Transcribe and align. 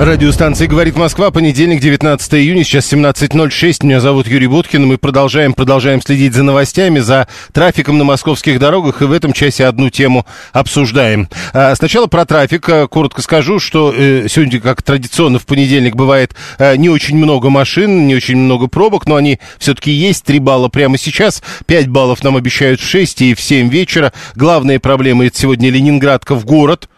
Радиостанция 0.00 0.66
«Говорит 0.66 0.96
Москва», 0.96 1.30
понедельник, 1.30 1.78
19 1.78 2.34
июня, 2.36 2.64
сейчас 2.64 2.90
17.06. 2.90 3.84
Меня 3.84 4.00
зовут 4.00 4.26
Юрий 4.28 4.46
Буткин. 4.46 4.86
Мы 4.86 4.96
продолжаем, 4.96 5.52
продолжаем 5.52 6.00
следить 6.00 6.32
за 6.32 6.42
новостями, 6.42 7.00
за 7.00 7.28
трафиком 7.52 7.98
на 7.98 8.04
московских 8.04 8.58
дорогах, 8.58 9.02
и 9.02 9.04
в 9.04 9.12
этом 9.12 9.34
часе 9.34 9.66
одну 9.66 9.90
тему 9.90 10.24
обсуждаем. 10.54 11.28
А, 11.52 11.74
Сначала 11.74 12.06
про 12.06 12.24
трафик. 12.24 12.66
А, 12.70 12.86
Коротко 12.86 13.20
скажу, 13.20 13.58
что 13.58 13.92
э, 13.94 14.26
сегодня, 14.30 14.58
как 14.58 14.80
традиционно 14.80 15.38
в 15.38 15.44
понедельник, 15.44 15.96
бывает 15.96 16.34
э, 16.58 16.76
не 16.76 16.88
очень 16.88 17.18
много 17.18 17.50
машин, 17.50 18.06
не 18.06 18.14
очень 18.14 18.38
много 18.38 18.68
пробок, 18.68 19.06
но 19.06 19.16
они 19.16 19.38
все-таки 19.58 19.90
есть. 19.90 20.24
3 20.24 20.38
балла 20.38 20.68
прямо 20.70 20.96
сейчас, 20.96 21.42
5 21.66 21.88
баллов 21.88 22.24
нам 22.24 22.38
обещают 22.38 22.80
в 22.80 22.88
6 22.88 23.20
и 23.20 23.34
в 23.34 23.40
7 23.42 23.68
вечера. 23.68 24.14
Главные 24.34 24.80
проблемы 24.80 25.26
это 25.26 25.38
сегодня 25.38 25.68
Ленинградка 25.68 26.36
в 26.36 26.46
город 26.46 26.88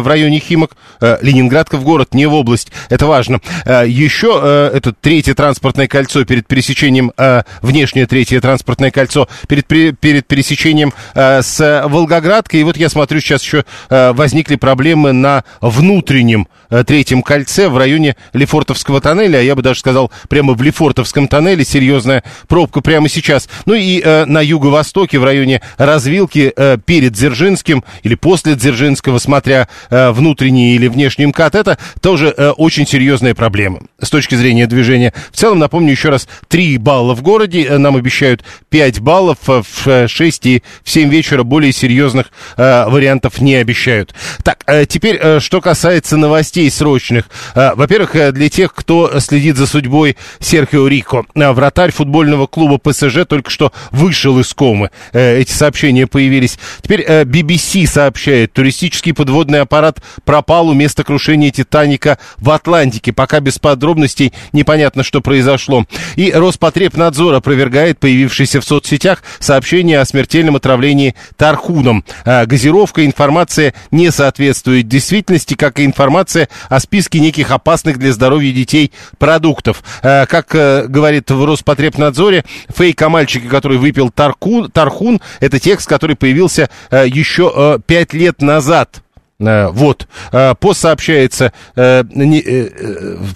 в 0.00 0.06
районе 0.06 0.38
Химок, 0.40 0.76
э, 1.00 1.18
Ленинградка 1.22 1.76
в 1.76 1.84
город, 1.84 2.14
не 2.14 2.26
в 2.26 2.34
область, 2.34 2.70
это 2.88 3.06
важно. 3.06 3.40
Э, 3.64 3.84
Еще 3.86 4.38
э, 4.42 4.70
это 4.74 4.92
третье 4.92 5.34
транспортное 5.34 5.86
кольцо 5.88 6.24
перед 6.24 6.46
пересечением, 6.46 7.12
э, 7.16 7.42
внешнее 7.60 8.06
третье 8.06 8.40
транспортное 8.40 8.90
кольцо 8.90 9.28
перед, 9.48 9.66
пере- 9.66 9.92
перед 9.92 10.26
пересечением 10.26 10.92
э, 11.14 11.42
с 11.42 11.82
Волгоградкой. 11.86 12.60
И 12.60 12.64
вот 12.64 12.76
я 12.76 12.88
смотрю, 12.88 13.20
сейчас 13.20 13.42
еще 13.42 13.64
э, 13.90 14.12
возникли 14.12 14.56
проблемы 14.56 15.12
на 15.12 15.44
внутреннем 15.60 16.48
э, 16.70 16.84
третьем 16.84 17.22
кольце 17.22 17.68
в 17.68 17.76
районе 17.76 18.16
Лефортовского 18.32 19.00
тоннеля, 19.00 19.38
а 19.38 19.42
я 19.42 19.54
бы 19.54 19.62
даже 19.62 19.80
сказал, 19.80 20.10
прямо 20.28 20.54
в 20.54 20.62
Лефортовском 20.62 21.28
тоннеле 21.28 21.64
серьезная 21.64 22.22
пробка 22.48 22.80
прямо 22.80 23.08
сейчас. 23.08 23.48
Ну 23.66 23.74
и 23.74 24.00
э, 24.00 24.24
на 24.26 24.40
юго-востоке, 24.40 25.18
в 25.18 25.24
районе 25.24 25.60
развилки 25.76 26.52
э, 26.56 26.78
перед 26.84 27.12
Дзержинским 27.12 27.84
или 28.02 28.14
после 28.14 28.54
Дзержинского, 28.54 29.18
смотря 29.18 29.62
э, 29.62 29.66
внутренний 29.90 30.74
или 30.74 30.88
внешний 30.88 31.26
МКАД, 31.26 31.54
это 31.54 31.78
тоже 32.00 32.34
э, 32.36 32.50
очень 32.50 32.86
серьезная 32.86 33.34
проблема 33.34 33.80
с 34.00 34.10
точки 34.10 34.34
зрения 34.34 34.66
движения. 34.66 35.12
В 35.30 35.36
целом, 35.36 35.58
напомню 35.58 35.92
еще 35.92 36.10
раз, 36.10 36.28
3 36.48 36.78
балла 36.78 37.14
в 37.14 37.22
городе, 37.22 37.64
э, 37.64 37.78
нам 37.78 37.96
обещают 37.96 38.44
5 38.68 39.00
баллов, 39.00 39.38
э, 39.48 39.62
в 39.62 39.86
э, 39.86 40.08
6 40.08 40.46
и 40.46 40.62
в 40.82 40.90
7 40.90 41.08
вечера 41.08 41.42
более 41.42 41.72
серьезных 41.72 42.26
э, 42.56 42.84
вариантов 42.86 43.40
не 43.40 43.54
обещают. 43.54 44.14
Так, 44.42 44.64
э, 44.66 44.86
теперь, 44.86 45.18
э, 45.20 45.40
что 45.40 45.60
касается 45.60 46.16
новостей 46.16 46.70
срочных. 46.70 47.28
Э, 47.54 47.72
во-первых, 47.74 48.16
э, 48.16 48.32
для 48.32 48.48
тех, 48.48 48.74
кто 48.74 49.20
следит 49.20 49.56
за 49.56 49.66
судьбой 49.66 50.16
Серхио 50.40 50.86
Рико, 50.88 51.26
э, 51.34 51.52
вратарь 51.52 51.92
футбольного 51.92 52.46
клуба 52.46 52.78
ПСЖ 52.78 53.24
только 53.28 53.50
что 53.50 53.72
вышел 53.90 54.38
из 54.38 54.52
комы. 54.52 54.90
Э, 55.12 55.38
эти 55.38 55.52
сообщения 55.52 56.06
появились. 56.06 56.58
Теперь 56.82 57.02
э, 57.06 57.24
BBC 57.24 57.86
сообщает, 57.86 58.52
туристический 58.52 59.14
подводный 59.14 59.51
аппарат 59.60 60.02
пропал 60.24 60.68
у 60.68 60.74
места 60.74 61.04
крушения 61.04 61.50
Титаника 61.50 62.18
в 62.38 62.50
Атлантике. 62.50 63.12
Пока 63.12 63.40
без 63.40 63.58
подробностей 63.58 64.32
непонятно, 64.52 65.02
что 65.02 65.20
произошло. 65.20 65.84
И 66.16 66.32
Роспотребнадзор 66.32 67.34
опровергает 67.34 67.98
появившиеся 67.98 68.60
в 68.60 68.64
соцсетях 68.64 69.22
сообщения 69.38 70.00
о 70.00 70.04
смертельном 70.04 70.56
отравлении 70.56 71.14
тархуном. 71.36 72.04
Э, 72.24 72.46
газировка, 72.46 73.04
информация 73.04 73.74
не 73.90 74.10
соответствует 74.10 74.88
действительности, 74.88 75.54
как 75.54 75.78
и 75.78 75.84
информация 75.84 76.48
о 76.68 76.80
списке 76.80 77.20
неких 77.20 77.50
опасных 77.50 77.98
для 77.98 78.12
здоровья 78.12 78.52
детей 78.52 78.92
продуктов. 79.18 79.82
Э, 80.02 80.26
как 80.26 80.54
э, 80.54 80.86
говорит 80.86 81.30
в 81.30 81.44
Роспотребнадзоре, 81.44 82.44
фейк 82.68 83.00
о 83.02 83.08
мальчике, 83.08 83.48
который 83.48 83.78
выпил 83.78 84.10
тарку, 84.10 84.68
тархун, 84.68 85.20
это 85.40 85.58
текст, 85.58 85.88
который 85.88 86.16
появился 86.16 86.70
э, 86.90 87.06
еще 87.06 87.52
э, 87.54 87.78
пять 87.86 88.12
лет 88.12 88.40
назад. 88.42 89.02
Э, 89.46 89.68
Вот. 89.68 90.08
Э, 90.32 90.54
Пост 90.58 90.80
сообщается, 90.80 91.52
э, 91.76 92.04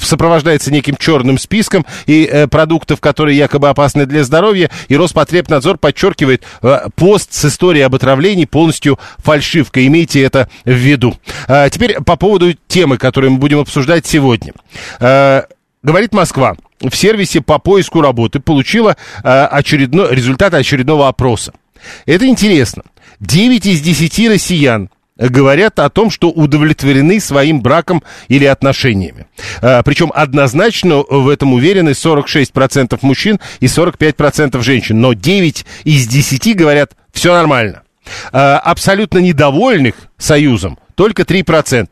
сопровождается 0.00 0.72
неким 0.72 0.96
черным 0.96 1.38
списком 1.38 1.84
и 2.06 2.46
продуктов, 2.50 3.00
которые 3.00 3.36
якобы 3.36 3.68
опасны 3.68 4.06
для 4.06 4.24
здоровья. 4.24 4.70
И 4.88 4.96
Роспотребнадзор 4.96 5.78
подчеркивает, 5.78 6.44
пост 6.94 7.32
с 7.32 7.44
историей 7.46 7.82
об 7.82 7.94
отравлении 7.94 8.44
полностью 8.44 8.98
фальшивка. 9.18 9.86
Имейте 9.86 10.22
это 10.22 10.48
в 10.64 10.70
виду. 10.70 11.16
Теперь 11.70 12.00
по 12.02 12.16
поводу 12.16 12.54
темы, 12.68 12.98
которую 12.98 13.32
мы 13.32 13.38
будем 13.38 13.60
обсуждать 13.60 14.06
сегодня. 14.06 14.52
Говорит 15.82 16.12
Москва, 16.12 16.56
в 16.80 16.94
сервисе 16.94 17.40
по 17.40 17.58
поиску 17.58 18.00
работы 18.00 18.40
получила 18.40 18.96
э, 19.22 19.28
очередной, 19.28 20.14
результат 20.14 20.52
очередного 20.54 21.08
опроса. 21.08 21.52
Это 22.06 22.26
интересно. 22.26 22.82
9 23.20 23.66
из 23.66 23.80
10 23.80 24.28
россиян 24.30 24.90
говорят 25.18 25.78
о 25.78 25.88
том, 25.90 26.10
что 26.10 26.30
удовлетворены 26.30 27.20
своим 27.20 27.60
браком 27.60 28.02
или 28.28 28.44
отношениями. 28.44 29.26
А, 29.62 29.82
причем 29.82 30.12
однозначно 30.14 31.02
в 31.08 31.28
этом 31.28 31.54
уверены 31.54 31.90
46% 31.90 32.98
мужчин 33.02 33.40
и 33.60 33.66
45% 33.66 34.60
женщин. 34.62 35.00
Но 35.00 35.12
9 35.12 35.64
из 35.84 36.06
10 36.06 36.56
говорят, 36.56 36.92
все 37.12 37.32
нормально. 37.32 37.82
А, 38.32 38.58
абсолютно 38.58 39.18
недовольных 39.18 39.94
союзом 40.18 40.78
только 40.94 41.22
3%. 41.22 41.88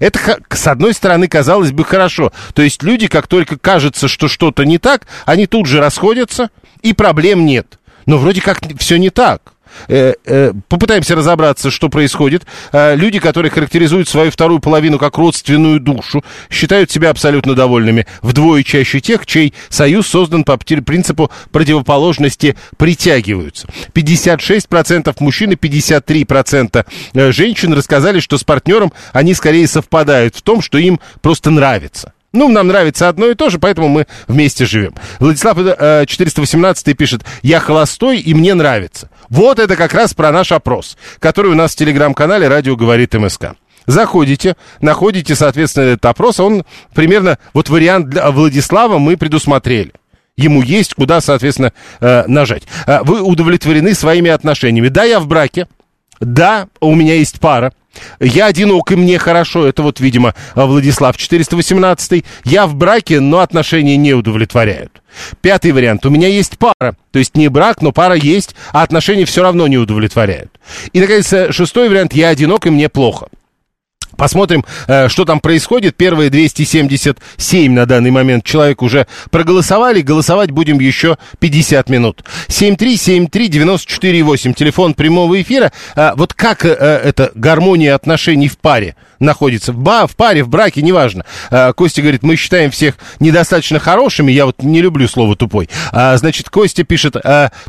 Это, 0.00 0.38
с 0.50 0.66
одной 0.66 0.94
стороны, 0.94 1.28
казалось 1.28 1.70
бы, 1.70 1.84
хорошо. 1.84 2.32
То 2.54 2.62
есть 2.62 2.82
люди, 2.82 3.06
как 3.06 3.28
только 3.28 3.56
кажется, 3.56 4.08
что 4.08 4.26
что-то 4.26 4.64
не 4.64 4.78
так, 4.78 5.06
они 5.24 5.46
тут 5.46 5.66
же 5.66 5.80
расходятся, 5.80 6.50
и 6.82 6.92
проблем 6.92 7.46
нет. 7.46 7.78
Но 8.04 8.18
вроде 8.18 8.40
как 8.40 8.58
все 8.78 8.98
не 8.98 9.10
так. 9.10 9.54
Э, 9.88 10.14
э, 10.24 10.52
попытаемся 10.68 11.14
разобраться, 11.14 11.70
что 11.70 11.88
происходит. 11.88 12.46
Э, 12.72 12.94
люди, 12.96 13.18
которые 13.18 13.50
характеризуют 13.50 14.08
свою 14.08 14.30
вторую 14.30 14.60
половину 14.60 14.98
как 14.98 15.16
родственную 15.18 15.80
душу, 15.80 16.24
считают 16.50 16.90
себя 16.90 17.10
абсолютно 17.10 17.54
довольными. 17.54 18.06
Вдвое 18.22 18.62
чаще 18.62 19.00
тех, 19.00 19.26
чей 19.26 19.54
союз 19.68 20.06
создан 20.06 20.44
по 20.44 20.56
принципу 20.56 21.30
противоположности 21.50 22.56
притягиваются. 22.76 23.68
56% 23.94 25.14
мужчин 25.20 25.52
и 25.52 25.54
53% 25.54 26.86
э, 27.14 27.32
женщин 27.32 27.72
рассказали, 27.72 28.20
что 28.20 28.38
с 28.38 28.44
партнером 28.44 28.92
они 29.12 29.34
скорее 29.34 29.66
совпадают 29.66 30.36
в 30.36 30.42
том, 30.42 30.60
что 30.60 30.78
им 30.78 31.00
просто 31.20 31.50
нравится. 31.50 32.12
Ну, 32.32 32.48
нам 32.48 32.66
нравится 32.68 33.08
одно 33.08 33.26
и 33.26 33.34
то 33.34 33.48
же, 33.48 33.58
поэтому 33.58 33.88
мы 33.88 34.06
вместе 34.28 34.66
живем. 34.66 34.94
Владислав 35.20 35.56
э, 35.58 36.04
418 36.06 36.96
пишет, 36.96 37.22
я 37.42 37.60
холостой 37.60 38.18
и 38.18 38.34
мне 38.34 38.54
нравится. 38.54 39.08
Вот 39.28 39.58
это 39.58 39.76
как 39.76 39.94
раз 39.94 40.14
про 40.14 40.30
наш 40.32 40.52
опрос, 40.52 40.96
который 41.18 41.50
у 41.52 41.54
нас 41.54 41.72
в 41.72 41.76
телеграм-канале 41.76 42.48
«Радио 42.48 42.76
говорит 42.76 43.14
МСК». 43.14 43.54
Заходите, 43.86 44.56
находите, 44.80 45.36
соответственно, 45.36 45.84
этот 45.84 46.06
опрос, 46.06 46.40
он 46.40 46.64
примерно, 46.92 47.38
вот 47.54 47.68
вариант 47.68 48.08
для 48.08 48.30
Владислава 48.30 48.98
мы 48.98 49.16
предусмотрели. 49.16 49.92
Ему 50.36 50.60
есть 50.60 50.94
куда, 50.94 51.20
соответственно, 51.20 51.72
э, 52.00 52.24
нажать. 52.26 52.64
Э, 52.86 53.00
Вы 53.02 53.22
удовлетворены 53.22 53.94
своими 53.94 54.30
отношениями. 54.30 54.88
Да, 54.88 55.04
я 55.04 55.20
в 55.20 55.26
браке. 55.26 55.66
Да, 56.20 56.68
у 56.80 56.94
меня 56.94 57.14
есть 57.14 57.40
пара. 57.40 57.72
Я 58.20 58.46
одинок, 58.46 58.92
и 58.92 58.96
мне 58.96 59.18
хорошо. 59.18 59.66
Это 59.66 59.82
вот, 59.82 60.00
видимо, 60.00 60.34
Владислав 60.54 61.16
418. 61.16 62.24
Я 62.44 62.66
в 62.66 62.74
браке, 62.74 63.20
но 63.20 63.40
отношения 63.40 63.96
не 63.96 64.14
удовлетворяют. 64.14 65.02
Пятый 65.40 65.72
вариант. 65.72 66.04
У 66.06 66.10
меня 66.10 66.28
есть 66.28 66.58
пара. 66.58 66.96
То 67.10 67.18
есть 67.18 67.36
не 67.36 67.48
брак, 67.48 67.82
но 67.82 67.92
пара 67.92 68.14
есть, 68.14 68.54
а 68.72 68.82
отношения 68.82 69.24
все 69.24 69.42
равно 69.42 69.66
не 69.66 69.78
удовлетворяют. 69.78 70.50
И, 70.92 71.00
наконец, 71.00 71.32
шестой 71.50 71.88
вариант. 71.88 72.12
Я 72.14 72.28
одинок, 72.28 72.66
и 72.66 72.70
мне 72.70 72.88
плохо. 72.88 73.28
Посмотрим, 74.16 74.64
э, 74.88 75.08
что 75.08 75.24
там 75.24 75.38
происходит. 75.40 75.96
Первые 75.96 76.30
277 76.30 77.72
на 77.72 77.86
данный 77.86 78.10
момент 78.10 78.44
человек 78.44 78.82
уже 78.82 79.06
проголосовали. 79.30 80.00
Голосовать 80.00 80.50
будем 80.50 80.80
еще 80.80 81.18
50 81.38 81.88
минут. 81.88 82.24
7373948, 82.48 84.54
телефон 84.54 84.94
прямого 84.94 85.40
эфира. 85.40 85.70
А 85.94 86.14
Вот 86.16 86.34
как 86.34 86.64
э, 86.64 86.70
это 86.70 87.30
гармония 87.34 87.94
отношений 87.94 88.48
в 88.48 88.58
паре 88.58 88.96
находится, 89.18 89.72
в, 89.72 89.78
ба, 89.78 90.06
в 90.06 90.14
паре, 90.14 90.44
в 90.44 90.48
браке, 90.48 90.82
неважно. 90.82 91.24
А, 91.50 91.72
Костя 91.72 92.02
говорит, 92.02 92.22
мы 92.22 92.36
считаем 92.36 92.70
всех 92.70 92.96
недостаточно 93.18 93.78
хорошими, 93.78 94.30
я 94.30 94.44
вот 94.44 94.62
не 94.62 94.82
люблю 94.82 95.08
слово 95.08 95.36
тупой. 95.36 95.70
А, 95.90 96.18
значит, 96.18 96.50
Костя 96.50 96.84
пишет, 96.84 97.16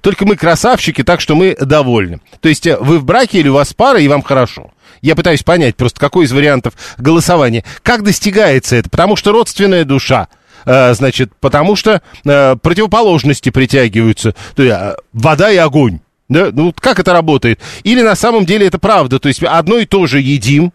только 0.01 0.25
мы 0.25 0.35
красавчики, 0.35 1.03
так 1.03 1.21
что 1.21 1.35
мы 1.35 1.55
довольны. 1.55 2.19
То 2.41 2.49
есть 2.49 2.67
э, 2.67 2.75
вы 2.77 2.99
в 2.99 3.05
браке 3.05 3.39
или 3.39 3.47
у 3.47 3.53
вас 3.53 3.73
пара, 3.73 3.97
и 3.99 4.09
вам 4.09 4.21
хорошо. 4.21 4.71
Я 5.01 5.15
пытаюсь 5.15 5.43
понять 5.43 5.75
просто, 5.75 5.99
какой 5.99 6.25
из 6.25 6.31
вариантов 6.31 6.73
голосования. 6.97 7.63
Как 7.83 8.03
достигается 8.03 8.75
это? 8.75 8.89
Потому 8.89 9.15
что 9.15 9.31
родственная 9.31 9.85
душа, 9.85 10.27
э, 10.65 10.93
значит, 10.93 11.31
потому 11.39 11.75
что 11.75 12.01
э, 12.25 12.55
противоположности 12.55 13.49
притягиваются. 13.49 14.35
То 14.55 14.63
есть, 14.63 14.75
э, 14.75 14.95
вода 15.13 15.51
и 15.51 15.57
огонь. 15.57 15.99
Да? 16.29 16.49
Ну, 16.51 16.73
как 16.77 16.99
это 16.99 17.13
работает? 17.13 17.59
Или 17.83 18.01
на 18.01 18.15
самом 18.15 18.45
деле 18.45 18.67
это 18.67 18.79
правда? 18.79 19.19
То 19.19 19.29
есть 19.29 19.43
одно 19.43 19.77
и 19.77 19.85
то 19.85 20.07
же 20.07 20.19
едим, 20.19 20.73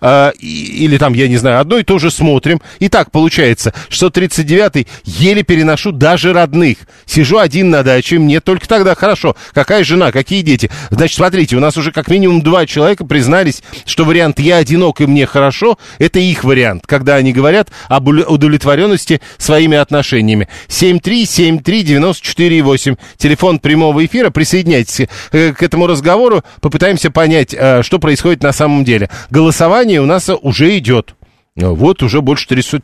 э, 0.00 0.32
или 0.38 0.98
там, 0.98 1.14
я 1.14 1.28
не 1.28 1.36
знаю, 1.36 1.60
одно 1.60 1.78
и 1.78 1.82
то 1.82 1.98
же 1.98 2.10
смотрим. 2.10 2.60
И 2.78 2.88
так 2.88 3.10
получается, 3.10 3.72
639-й 3.90 4.86
еле 5.04 5.42
переношу 5.42 5.92
даже 5.92 6.32
родных. 6.32 6.78
Сижу 7.06 7.38
один 7.38 7.70
на 7.70 7.82
даче, 7.82 8.18
мне 8.18 8.40
только 8.40 8.68
тогда 8.68 8.94
хорошо. 8.94 9.36
Какая 9.52 9.84
жена, 9.84 10.12
какие 10.12 10.42
дети? 10.42 10.70
Значит, 10.90 11.16
смотрите, 11.16 11.56
у 11.56 11.60
нас 11.60 11.76
уже 11.76 11.92
как 11.92 12.08
минимум 12.08 12.42
два 12.42 12.66
человека 12.66 13.04
признались, 13.04 13.62
что 13.86 14.04
вариант 14.04 14.40
«я 14.40 14.56
одинок 14.56 15.00
и 15.00 15.06
мне 15.06 15.26
хорошо»— 15.26 15.78
это 15.98 16.18
их 16.18 16.44
вариант, 16.44 16.84
когда 16.86 17.16
они 17.16 17.32
говорят 17.32 17.68
об 17.88 18.08
удовлетворенности 18.08 19.20
своими 19.38 19.76
отношениями. 19.76 20.48
7373948, 20.68 22.98
телефон 23.16 23.58
прямого 23.58 24.04
эфира, 24.04 24.30
присоединяйтесь 24.30 25.08
э, 25.32 25.52
к 25.52 25.62
этому 25.62 25.86
разговору, 25.86 26.42
попытаемся 26.60 27.10
понять, 27.10 27.54
э, 27.54 27.82
что 27.82 27.98
происходит 27.98 28.42
на 28.42 28.52
самом 28.52 28.84
деле. 28.84 29.08
Голосование 29.30 29.83
голосование 29.84 30.00
у 30.00 30.06
нас 30.06 30.30
уже 30.42 30.78
идет. 30.78 31.14
Вот 31.56 32.02
уже 32.02 32.20
больше 32.20 32.48
300. 32.48 32.80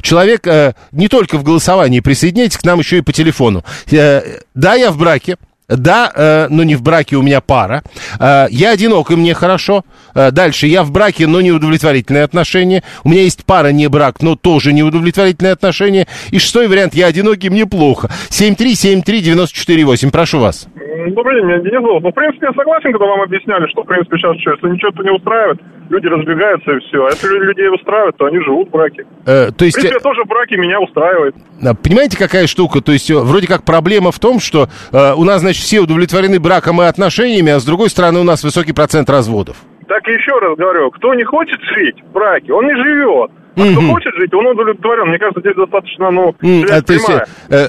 Человек 0.00 0.46
э, 0.46 0.74
не 0.92 1.08
только 1.08 1.38
в 1.38 1.42
голосовании, 1.42 1.98
присоединяйтесь 2.00 2.56
к 2.56 2.64
нам 2.64 2.78
еще 2.78 2.98
и 2.98 3.00
по 3.00 3.12
телефону. 3.12 3.64
Э, 3.90 4.22
да, 4.54 4.74
я 4.74 4.92
в 4.92 4.98
браке. 4.98 5.38
Да, 5.68 6.12
э, 6.14 6.46
но 6.48 6.62
не 6.62 6.76
в 6.76 6.82
браке, 6.82 7.16
у 7.16 7.22
меня 7.22 7.40
пара. 7.40 7.82
Э, 8.20 8.46
я 8.50 8.70
одинок, 8.70 9.10
и 9.10 9.16
мне 9.16 9.34
хорошо. 9.34 9.84
Э, 10.16 10.30
дальше, 10.30 10.66
я 10.66 10.82
в 10.82 10.90
браке, 10.90 11.26
но 11.26 11.40
неудовлетворительные 11.40 12.24
отношения. 12.24 12.82
У 13.04 13.10
меня 13.10 13.22
есть 13.22 13.44
пара, 13.44 13.68
не 13.68 13.88
брак, 13.88 14.22
но 14.22 14.34
тоже 14.34 14.72
неудовлетворительные 14.72 15.52
отношения. 15.52 16.06
И 16.30 16.38
шестой 16.38 16.68
вариант, 16.68 16.94
я 16.94 17.06
одинокий, 17.06 17.50
мне 17.50 17.66
плохо. 17.66 18.08
7373948, 18.30 20.10
прошу 20.10 20.40
вас. 20.40 20.68
Добрый 21.08 21.40
день, 21.40 21.46
меня 21.48 21.58
Денис 21.60 21.82
зовут. 21.82 22.02
Ну, 22.02 22.10
в 22.10 22.14
принципе, 22.14 22.46
я 22.46 22.52
согласен, 22.52 22.90
когда 22.92 23.06
вам 23.06 23.20
объясняли, 23.20 23.68
что, 23.70 23.82
в 23.82 23.86
принципе, 23.86 24.16
сейчас 24.16 24.36
что, 24.40 24.52
если 24.52 24.68
ничего-то 24.70 25.02
не 25.02 25.10
устраивает, 25.10 25.60
люди 25.88 26.06
разбегаются 26.06 26.72
и 26.72 26.80
все. 26.80 27.04
А 27.04 27.10
если 27.10 27.28
людей 27.28 27.68
устраивает, 27.68 28.16
то 28.16 28.24
они 28.24 28.40
живут 28.40 28.68
в 28.68 28.70
браке. 28.72 29.04
Э, 29.26 29.50
то 29.52 29.64
есть... 29.64 29.76
В 29.76 29.80
принципе, 29.80 29.94
я 29.94 30.00
тоже 30.00 30.24
в 30.24 30.28
браке, 30.28 30.56
меня 30.56 30.80
устраивает. 30.80 31.36
Понимаете, 31.82 32.16
какая 32.16 32.46
штука? 32.46 32.80
То 32.80 32.92
есть, 32.92 33.10
э, 33.10 33.14
вроде 33.14 33.46
как 33.46 33.64
проблема 33.64 34.10
в 34.10 34.18
том, 34.18 34.40
что 34.40 34.68
э, 34.92 35.12
у 35.14 35.24
нас, 35.24 35.42
значит, 35.42 35.62
все 35.62 35.80
удовлетворены 35.80 36.40
браком 36.40 36.80
и 36.82 36.86
отношениями, 36.86 37.52
а 37.52 37.60
с 37.60 37.64
другой 37.64 37.90
стороны 37.90 38.18
у 38.20 38.24
нас 38.24 38.42
высокий 38.42 38.72
процент 38.72 39.10
разводов. 39.10 39.58
Так 39.88 40.06
еще 40.08 40.38
раз 40.40 40.56
говорю, 40.56 40.90
кто 40.90 41.14
не 41.14 41.24
хочет 41.24 41.60
жить 41.74 42.02
в 42.02 42.12
браке, 42.12 42.52
он 42.52 42.66
не 42.66 42.74
живет. 42.74 43.30
А 43.56 43.60
mm-hmm. 43.60 43.72
кто 43.72 43.92
хочет 43.92 44.14
жить, 44.16 44.34
он 44.34 44.46
удовлетворен. 44.46 45.08
Мне 45.08 45.18
кажется, 45.18 45.40
здесь 45.40 45.56
достаточно, 45.56 46.10
ну, 46.10 46.34
mm, 46.42 46.66
а, 46.70 46.82
то 46.82 46.92
есть, 46.92 47.08
э, 47.48 47.68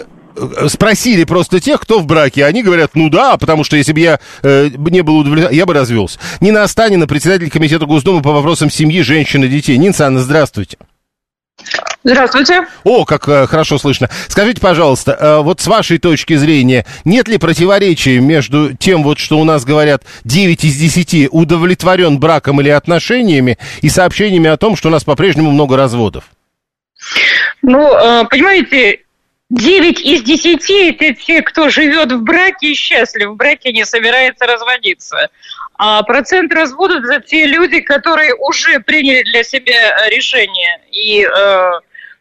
спросили 0.68 1.24
просто 1.24 1.60
тех, 1.60 1.80
кто 1.80 2.00
в 2.00 2.06
браке. 2.06 2.44
Они 2.44 2.62
говорят, 2.64 2.92
ну 2.96 3.10
да, 3.10 3.38
потому 3.38 3.64
что 3.64 3.78
если 3.78 3.94
бы 3.94 4.00
я 4.00 4.20
э, 4.44 4.70
не 4.76 5.02
был 5.02 5.20
удовлетворен, 5.20 5.56
я 5.56 5.66
бы 5.66 5.74
развелся. 5.74 6.20
Нина 6.42 6.64
Останина, 6.64 7.08
председатель 7.08 7.50
комитета 7.50 7.86
Госдумы 7.86 8.22
по 8.22 8.32
вопросам 8.32 8.70
семьи, 8.70 9.02
женщин 9.02 9.44
и 9.44 9.48
детей. 9.48 9.78
Нина 9.78 9.94
Анна, 10.00 10.20
здравствуйте. 10.20 10.78
Здравствуйте. 12.04 12.68
О, 12.84 13.06
как 13.06 13.28
э, 13.28 13.48
хорошо 13.48 13.78
слышно. 13.78 14.10
Скажите, 14.28 14.62
пожалуйста, 14.62 15.18
э, 15.20 15.38
вот 15.42 15.60
с 15.60 15.68
вашей 15.68 15.98
точки 15.98 16.36
зрения, 16.36 16.86
нет 17.06 17.28
ли 17.28 17.38
противоречия 17.38 18.20
между 18.20 18.74
тем, 18.76 19.04
вот 19.04 19.20
что 19.20 19.40
у 19.40 19.44
нас 19.44 19.66
говорят 19.66 20.04
9 20.24 20.64
из 20.64 20.78
10 20.78 21.30
удовлетворен 21.32 22.20
браком 22.20 22.62
или 22.62 22.70
отношениями, 22.70 23.58
и 23.82 23.90
сообщениями 23.90 24.50
о 24.50 24.58
том, 24.58 24.76
что 24.76 24.90
у 24.90 24.92
нас 24.92 25.04
по-прежнему 25.04 25.52
много 25.52 25.76
разводов? 25.76 26.24
Ну, 27.62 27.94
э, 27.94 28.26
понимаете, 28.30 29.02
Девять 29.50 30.02
из 30.02 30.24
десяти– 30.24 30.90
это 30.92 31.14
те, 31.14 31.42
кто 31.42 31.70
живет 31.70 32.12
в 32.12 32.22
браке 32.22 32.72
и 32.72 32.76
счастлив, 32.76 33.30
в 33.30 33.36
браке 33.36 33.72
не 33.72 33.86
собирается 33.86 34.46
разводиться. 34.46 35.30
А 35.78 36.02
процент 36.04 36.54
разводов– 36.54 37.04
это 37.10 37.22
те 37.22 37.46
люди, 37.46 37.82
которые 37.82 38.34
уже 38.36 38.80
приняли 38.80 39.24
для 39.24 39.44
себя 39.44 40.08
решение 40.10 40.82
и 40.92 41.24
э, 41.24 41.72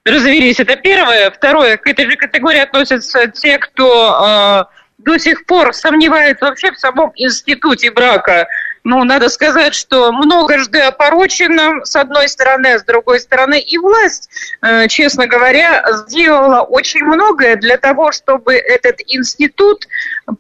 развелись. 0.04 0.60
Это 0.60 0.76
первое. 0.76 1.30
Второе, 1.30 1.76
к 1.76 1.86
этой 1.86 2.10
же 2.10 2.16
категории 2.16 2.60
относятся 2.60 3.28
те, 3.28 3.58
кто 3.58 4.68
э, 4.68 4.76
до 4.98 5.18
сих 5.18 5.46
пор 5.46 5.72
сомневается 5.72 6.44
вообще 6.44 6.70
в 6.72 6.78
самом 6.78 7.12
институте 7.16 7.90
брака– 7.90 8.46
ну, 8.88 9.02
надо 9.02 9.28
сказать, 9.30 9.74
что 9.74 10.12
многожды 10.12 10.78
опорочено, 10.78 11.84
с 11.84 11.96
одной 11.96 12.28
стороны, 12.28 12.68
а 12.68 12.78
с 12.78 12.84
другой 12.84 13.18
стороны, 13.18 13.58
и 13.58 13.78
власть, 13.78 14.30
э, 14.62 14.86
честно 14.86 15.26
говоря, 15.26 15.84
сделала 16.06 16.60
очень 16.60 17.04
многое 17.04 17.56
для 17.56 17.78
того, 17.78 18.12
чтобы 18.12 18.54
этот 18.54 19.00
институт 19.08 19.88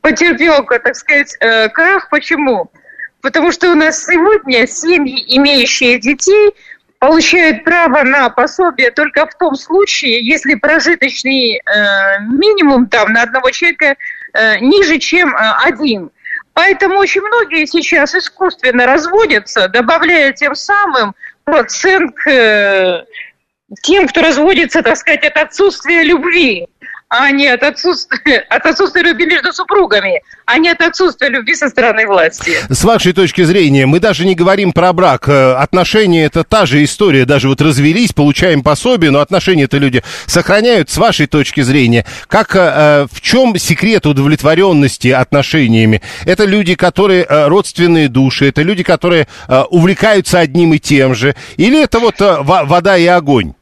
потерпел, 0.00 0.64
так 0.64 0.94
сказать, 0.94 1.36
э, 1.40 1.68
крах. 1.70 2.08
Почему? 2.08 2.70
Потому 3.26 3.50
что 3.50 3.72
у 3.72 3.74
нас 3.74 4.04
сегодня 4.04 4.68
семьи, 4.68 5.20
имеющие 5.36 5.98
детей, 5.98 6.54
получают 7.00 7.64
право 7.64 8.04
на 8.04 8.30
пособие 8.30 8.92
только 8.92 9.26
в 9.26 9.34
том 9.34 9.56
случае, 9.56 10.24
если 10.24 10.54
прожиточный 10.54 11.56
э, 11.56 11.60
минимум 12.20 12.86
там 12.86 13.12
на 13.12 13.22
одного 13.22 13.50
человека 13.50 13.96
э, 14.32 14.60
ниже, 14.60 15.00
чем 15.00 15.34
э, 15.34 15.38
один. 15.64 16.12
Поэтому 16.52 16.98
очень 16.98 17.22
многие 17.22 17.66
сейчас 17.66 18.14
искусственно 18.14 18.86
разводятся, 18.86 19.66
добавляя 19.66 20.30
тем 20.30 20.54
самым 20.54 21.16
процент 21.42 22.14
к 22.14 22.30
э, 22.30 23.06
тем, 23.82 24.06
кто 24.06 24.22
разводится, 24.22 24.84
так 24.84 24.96
сказать, 24.96 25.24
от 25.24 25.36
отсутствия 25.36 26.04
любви 26.04 26.68
а 27.08 27.30
не 27.30 27.46
от 27.46 27.62
отсутствия, 27.62 28.38
от 28.50 28.66
отсутствия 28.66 29.02
любви 29.02 29.26
между 29.26 29.52
супругами, 29.52 30.22
а 30.44 30.58
не 30.58 30.70
от 30.70 30.80
отсутствия 30.80 31.28
любви 31.28 31.54
со 31.54 31.68
стороны 31.68 32.06
власти. 32.06 32.56
С 32.68 32.84
вашей 32.84 33.12
точки 33.12 33.42
зрения, 33.44 33.86
мы 33.86 34.00
даже 34.00 34.26
не 34.26 34.34
говорим 34.34 34.72
про 34.72 34.92
брак. 34.92 35.28
Э, 35.28 35.54
отношения 35.54 36.24
это 36.24 36.42
та 36.42 36.66
же 36.66 36.82
история. 36.82 37.24
Даже 37.24 37.48
вот 37.48 37.60
развелись, 37.60 38.12
получаем 38.12 38.62
пособие, 38.62 39.10
но 39.10 39.20
отношения-то 39.20 39.78
люди 39.78 40.02
сохраняют. 40.26 40.90
С 40.90 40.96
вашей 40.96 41.26
точки 41.26 41.60
зрения, 41.60 42.04
как, 42.28 42.56
э, 42.56 43.06
в 43.10 43.20
чем 43.20 43.56
секрет 43.56 44.06
удовлетворенности 44.06 45.08
отношениями? 45.08 46.02
Это 46.24 46.44
люди, 46.44 46.74
которые 46.74 47.24
э, 47.24 47.46
родственные 47.46 48.08
души, 48.08 48.48
это 48.48 48.62
люди, 48.62 48.82
которые 48.82 49.28
увлекаются 49.70 50.38
одним 50.38 50.74
и 50.74 50.78
тем 50.78 51.14
же, 51.14 51.34
или 51.56 51.82
это 51.82 51.98
вот 51.98 52.16
вода 52.18 52.96
и 52.96 53.06
огонь? 53.06 53.55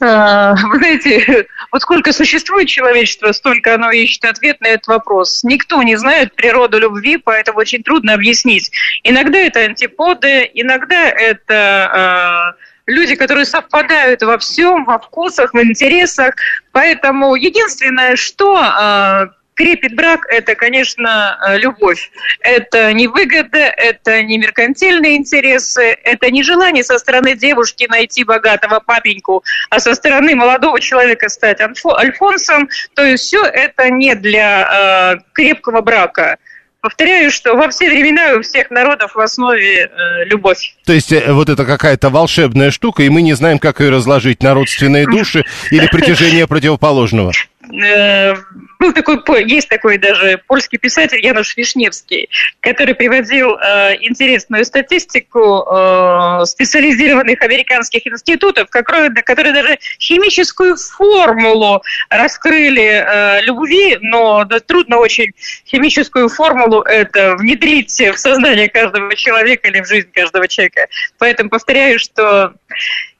А, 0.00 0.54
вы 0.72 0.78
знаете, 0.78 1.46
вот 1.70 1.82
сколько 1.82 2.12
существует 2.12 2.68
человечество, 2.68 3.32
столько 3.32 3.74
оно 3.74 3.90
ищет 3.90 4.24
ответ 4.24 4.60
на 4.60 4.68
этот 4.68 4.88
вопрос. 4.88 5.44
Никто 5.44 5.82
не 5.82 5.96
знает 5.96 6.34
природу 6.34 6.78
любви, 6.78 7.16
поэтому 7.18 7.58
очень 7.58 7.82
трудно 7.82 8.14
объяснить. 8.14 8.70
Иногда 9.02 9.38
это 9.38 9.60
антиподы, 9.60 10.50
иногда 10.54 11.08
это 11.08 12.54
э, 12.56 12.90
люди, 12.90 13.14
которые 13.14 13.44
совпадают 13.44 14.22
во 14.22 14.38
всем, 14.38 14.84
во 14.84 14.98
вкусах, 14.98 15.54
в 15.54 15.62
интересах. 15.62 16.34
Поэтому 16.72 17.34
единственное, 17.34 18.16
что 18.16 18.58
э, 18.58 19.26
крепит 19.54 19.94
брак– 19.94 20.26
это, 20.28 20.54
конечно, 20.54 21.38
э, 21.46 21.58
любовь. 21.58 22.10
Это 22.40 22.92
не 22.92 23.06
выгода, 23.06 23.58
это 23.58 24.22
не 24.22 24.38
меркантильные 24.38 25.16
интересы, 25.16 25.96
это 26.04 26.30
не 26.30 26.42
желание 26.42 26.84
со 26.84 26.98
стороны 26.98 27.36
девушки 27.36 27.86
найти 27.88 28.24
богатого 28.24 28.80
папеньку, 28.80 29.44
а 29.70 29.80
со 29.80 29.94
стороны 29.94 30.34
молодого 30.34 30.80
человека 30.80 31.28
стать 31.28 31.60
альфонсом. 31.60 32.68
То 32.94 33.04
есть 33.04 33.24
все 33.24 33.44
это 33.44 33.90
не 33.90 34.14
для 34.14 35.14
э, 35.14 35.22
крепкого 35.32 35.80
брака. 35.80 36.38
Повторяю, 36.82 37.30
что 37.30 37.54
во 37.54 37.68
все 37.68 37.88
времена 37.88 38.34
у 38.36 38.42
всех 38.42 38.72
народов 38.72 39.14
в 39.14 39.20
основе 39.20 39.84
э, 39.84 40.24
любовь. 40.24 40.74
То 40.84 40.92
есть 40.92 41.12
э, 41.12 41.32
вот 41.32 41.48
это 41.48 41.64
какая-то 41.64 42.10
волшебная 42.10 42.72
штука, 42.72 43.04
и 43.04 43.08
мы 43.08 43.22
не 43.22 43.34
знаем, 43.34 43.60
как 43.60 43.78
ее 43.78 43.90
разложить 43.90 44.42
на 44.42 44.52
родственные 44.52 45.06
души 45.06 45.44
или 45.70 45.86
притяжение 45.86 46.48
противоположного. 46.48 47.30
Э, 47.72 48.34
был 48.78 48.92
такой, 48.92 49.44
есть 49.44 49.68
такой 49.68 49.98
даже 49.98 50.40
польский 50.46 50.78
писатель 50.78 51.24
Януш 51.24 51.56
Вишневский, 51.56 52.28
который 52.60 52.94
приводил 52.94 53.56
э, 53.56 53.96
интересную 54.00 54.64
статистику 54.64 55.64
э, 55.64 56.44
специализированных 56.44 57.40
американских 57.42 58.06
институтов, 58.06 58.68
которые, 58.70 59.10
которые 59.10 59.54
даже 59.54 59.78
химическую 60.00 60.76
формулу 60.76 61.82
раскрыли 62.10 63.04
э, 63.04 63.42
любви, 63.42 63.98
но 64.00 64.44
да, 64.44 64.60
трудно 64.60 64.98
очень 64.98 65.32
химическую 65.66 66.28
формулу 66.28 66.82
это 66.82 67.36
внедрить 67.36 67.92
в 68.00 68.16
сознание 68.16 68.68
каждого 68.68 69.14
человека 69.14 69.68
или 69.68 69.80
в 69.80 69.86
жизнь 69.86 70.10
каждого 70.12 70.48
человека. 70.48 70.86
Поэтому 71.18 71.50
повторяю, 71.50 71.98
что 71.98 72.54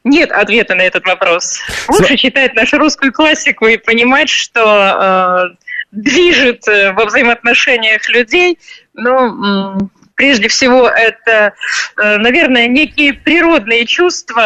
нет 0.04 0.32
ответа 0.32 0.74
на 0.74 0.82
этот 0.82 1.04
вопрос. 1.04 1.60
Лучше 1.88 2.16
читать 2.16 2.54
нашу 2.54 2.78
русскую 2.78 3.12
классику 3.12 3.66
и 3.66 3.76
понимать, 3.76 4.28
что 4.28 5.52
э, 5.52 5.56
движет 5.92 6.66
э, 6.68 6.92
во 6.92 7.04
взаимоотношениях 7.04 8.08
людей, 8.08 8.58
ну, 8.94 9.90
прежде 10.14 10.48
всего, 10.48 10.88
это, 10.88 11.54
э, 11.96 12.18
наверное, 12.18 12.66
некие 12.68 13.12
природные 13.12 13.86
чувства, 13.86 14.40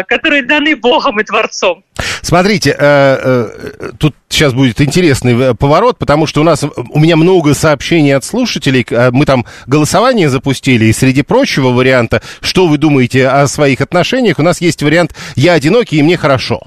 э, 0.00 0.04
которые 0.04 0.42
даны 0.42 0.76
Богом 0.76 1.20
и 1.20 1.24
Творцом. 1.24 1.84
Смотрите, 2.22 2.76
э, 2.78 3.90
тут 3.98 4.14
сейчас 4.28 4.52
будет 4.52 4.80
интересный 4.80 5.54
поворот, 5.54 5.98
потому 5.98 6.26
что 6.26 6.40
у 6.40 6.44
нас 6.44 6.64
у 6.64 6.98
меня 6.98 7.16
много 7.16 7.54
сообщений 7.54 8.14
от 8.14 8.24
слушателей. 8.24 8.86
Мы 9.12 9.24
там 9.24 9.46
голосование 9.66 10.28
запустили, 10.28 10.86
и 10.86 10.92
среди 10.92 11.22
прочего 11.22 11.68
варианта, 11.68 12.22
что 12.40 12.66
вы 12.66 12.78
думаете 12.78 13.28
о 13.28 13.46
своих 13.46 13.80
отношениях, 13.80 14.38
у 14.38 14.42
нас 14.42 14.60
есть 14.60 14.82
вариант 14.82 15.14
«я 15.36 15.54
одинокий, 15.54 15.98
и 15.98 16.02
мне 16.02 16.16
хорошо». 16.16 16.62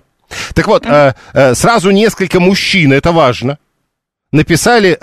Так 0.53 0.67
вот, 0.67 0.85
сразу 1.33 1.91
несколько 1.91 2.39
мужчин, 2.39 2.93
это 2.93 3.11
важно, 3.11 3.57
написали 4.31 4.97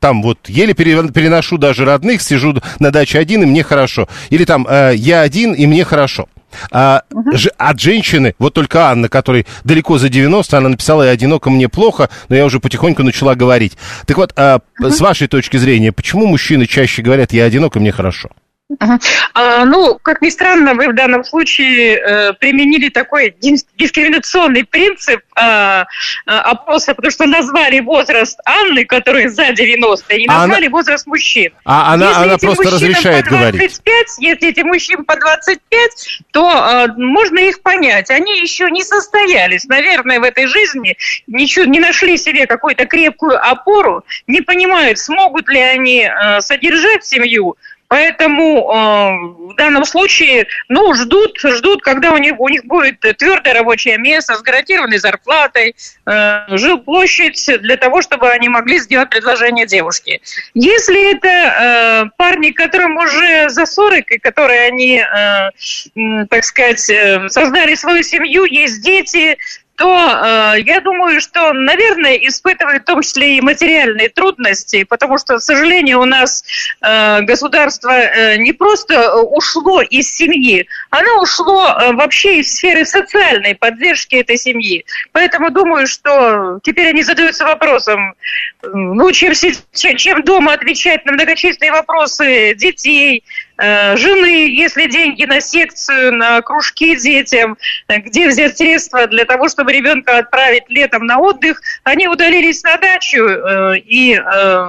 там 0.00 0.22
вот 0.22 0.48
еле 0.48 0.74
переношу 0.74 1.58
даже 1.58 1.84
родных, 1.84 2.22
сижу 2.22 2.54
на 2.78 2.90
даче 2.90 3.18
один, 3.18 3.42
и 3.42 3.46
мне 3.46 3.62
хорошо. 3.62 4.08
Или 4.30 4.44
там 4.44 4.66
э, 4.68 4.92
я 4.96 5.22
один, 5.22 5.52
и 5.52 5.66
мне 5.66 5.84
хорошо. 5.84 6.28
А, 6.70 7.02
угу. 7.12 7.36
ж, 7.36 7.48
от 7.56 7.80
женщины, 7.80 8.34
вот 8.38 8.54
только 8.54 8.88
Анна, 8.88 9.08
которой 9.08 9.46
далеко 9.64 9.98
за 9.98 10.08
90, 10.08 10.56
она 10.56 10.68
написала, 10.70 11.02
я 11.02 11.10
одиноко, 11.10 11.50
мне 11.50 11.68
плохо, 11.68 12.08
но 12.28 12.36
я 12.36 12.44
уже 12.44 12.60
потихоньку 12.60 13.02
начала 13.02 13.34
говорить. 13.34 13.76
Так 14.06 14.16
вот, 14.16 14.32
а, 14.36 14.60
угу. 14.78 14.90
с 14.90 15.00
вашей 15.00 15.28
точки 15.28 15.56
зрения, 15.56 15.92
почему 15.92 16.26
мужчины 16.26 16.66
чаще 16.66 17.02
говорят, 17.02 17.32
я 17.32 17.44
одинок, 17.44 17.76
и 17.76 17.80
мне 17.80 17.92
хорошо? 17.92 18.30
А, 18.30 18.45
ну, 18.68 19.98
как 20.02 20.22
ни 20.22 20.28
странно, 20.28 20.74
вы 20.74 20.88
в 20.88 20.94
данном 20.94 21.22
случае 21.22 21.98
э, 21.98 22.32
применили 22.34 22.88
такой 22.88 23.34
дискриминационный 23.40 24.64
принцип 24.64 25.20
э, 25.36 25.84
опроса, 26.26 26.94
потому 26.94 27.12
что 27.12 27.26
назвали 27.26 27.78
возраст 27.78 28.40
Анны, 28.44 28.84
который 28.84 29.28
за 29.28 29.52
90, 29.52 30.14
и 30.16 30.26
а 30.26 30.40
назвали 30.40 30.66
она... 30.66 30.72
возраст 30.72 31.06
мужчин. 31.06 31.52
А 31.64 31.94
она, 31.94 32.08
если 32.08 32.22
она 32.22 32.38
просто 32.38 32.70
разрешает 32.70 33.24
по 33.26 33.30
25, 33.30 33.52
говорить. 33.52 33.80
Если 34.18 34.48
эти 34.48 34.60
мужчины 34.60 35.04
по 35.04 35.16
25, 35.16 36.22
то 36.32 36.50
э, 36.50 36.92
можно 36.96 37.38
их 37.38 37.62
понять. 37.62 38.10
Они 38.10 38.40
еще 38.40 38.68
не 38.70 38.82
состоялись, 38.82 39.64
наверное, 39.66 40.18
в 40.18 40.24
этой 40.24 40.46
жизни, 40.48 40.96
ничего, 41.28 41.66
не 41.66 41.78
нашли 41.78 42.16
себе 42.18 42.46
какую-то 42.46 42.86
крепкую 42.86 43.38
опору, 43.40 44.04
не 44.26 44.40
понимают, 44.40 44.98
смогут 44.98 45.48
ли 45.48 45.60
они 45.60 46.00
э, 46.00 46.40
содержать 46.40 47.04
семью, 47.04 47.56
Поэтому 47.88 48.70
э, 48.70 49.52
в 49.52 49.54
данном 49.56 49.84
случае, 49.84 50.46
ну, 50.68 50.94
ждут, 50.94 51.38
ждут, 51.38 51.82
когда 51.82 52.12
у 52.12 52.18
них, 52.18 52.38
у 52.38 52.48
них 52.48 52.64
будет 52.64 53.00
твердое 53.00 53.54
рабочее 53.54 53.98
место 53.98 54.34
с 54.34 54.42
гарантированной 54.42 54.98
зарплатой, 54.98 55.76
э, 56.06 56.40
жилплощадь 56.56 57.60
для 57.60 57.76
того, 57.76 58.02
чтобы 58.02 58.28
они 58.30 58.48
могли 58.48 58.78
сделать 58.78 59.10
предложение 59.10 59.66
девушке. 59.66 60.20
Если 60.54 61.16
это 61.16 61.28
э, 61.28 62.04
парни, 62.16 62.50
которым 62.50 62.96
уже 62.96 63.48
за 63.48 63.66
40, 63.66 64.10
и 64.12 64.18
которые 64.18 64.62
они, 64.62 64.98
э, 64.98 66.26
так 66.28 66.44
сказать, 66.44 66.90
э, 66.90 67.28
создали 67.28 67.74
свою 67.74 68.02
семью, 68.02 68.44
есть 68.44 68.82
дети, 68.82 69.38
то 69.76 70.54
э, 70.54 70.60
я 70.62 70.80
думаю, 70.80 71.20
что, 71.20 71.52
наверное, 71.52 72.14
испытывает 72.16 72.82
в 72.82 72.86
том 72.86 73.02
числе 73.02 73.36
и 73.36 73.40
материальные 73.40 74.08
трудности, 74.08 74.84
потому 74.84 75.18
что, 75.18 75.36
к 75.36 75.42
сожалению, 75.42 76.00
у 76.00 76.06
нас 76.06 76.44
э, 76.80 77.20
государство 77.22 77.90
э, 77.90 78.38
не 78.38 78.52
просто 78.52 78.94
э, 78.94 79.20
ушло 79.20 79.82
из 79.82 80.14
семьи, 80.14 80.66
оно 80.90 81.20
ушло 81.20 81.68
э, 81.68 81.92
вообще 81.92 82.40
из 82.40 82.54
сферы 82.54 82.86
социальной 82.86 83.54
поддержки 83.54 84.16
этой 84.16 84.38
семьи. 84.38 84.84
Поэтому 85.12 85.50
думаю, 85.50 85.86
что 85.86 86.58
теперь 86.62 86.88
они 86.88 87.02
задаются 87.02 87.44
вопросом, 87.44 88.14
ну, 88.62 89.12
чем, 89.12 89.32
чем 89.72 90.22
дома 90.22 90.54
отвечать 90.54 91.04
на 91.04 91.12
многочисленные 91.12 91.72
вопросы 91.72 92.54
детей, 92.54 93.22
Э, 93.26 93.45
жены, 93.58 94.54
если 94.54 94.86
деньги 94.86 95.24
на 95.24 95.40
секцию, 95.40 96.14
на 96.14 96.42
кружки 96.42 96.96
детям, 96.96 97.56
где 97.88 98.28
взять 98.28 98.58
средства 98.58 99.06
для 99.06 99.24
того, 99.24 99.48
чтобы 99.48 99.72
ребенка 99.72 100.18
отправить 100.18 100.64
летом 100.68 101.06
на 101.06 101.18
отдых, 101.18 101.60
они 101.84 102.08
удалились 102.08 102.62
на 102.62 102.76
дачу 102.76 103.24
э, 103.26 103.78
и 103.78 104.14
э, 104.14 104.66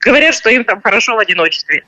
говорят, 0.00 0.34
что 0.34 0.50
им 0.50 0.64
там 0.64 0.80
хорошо 0.80 1.16
в 1.16 1.18
одиночестве. 1.18 1.84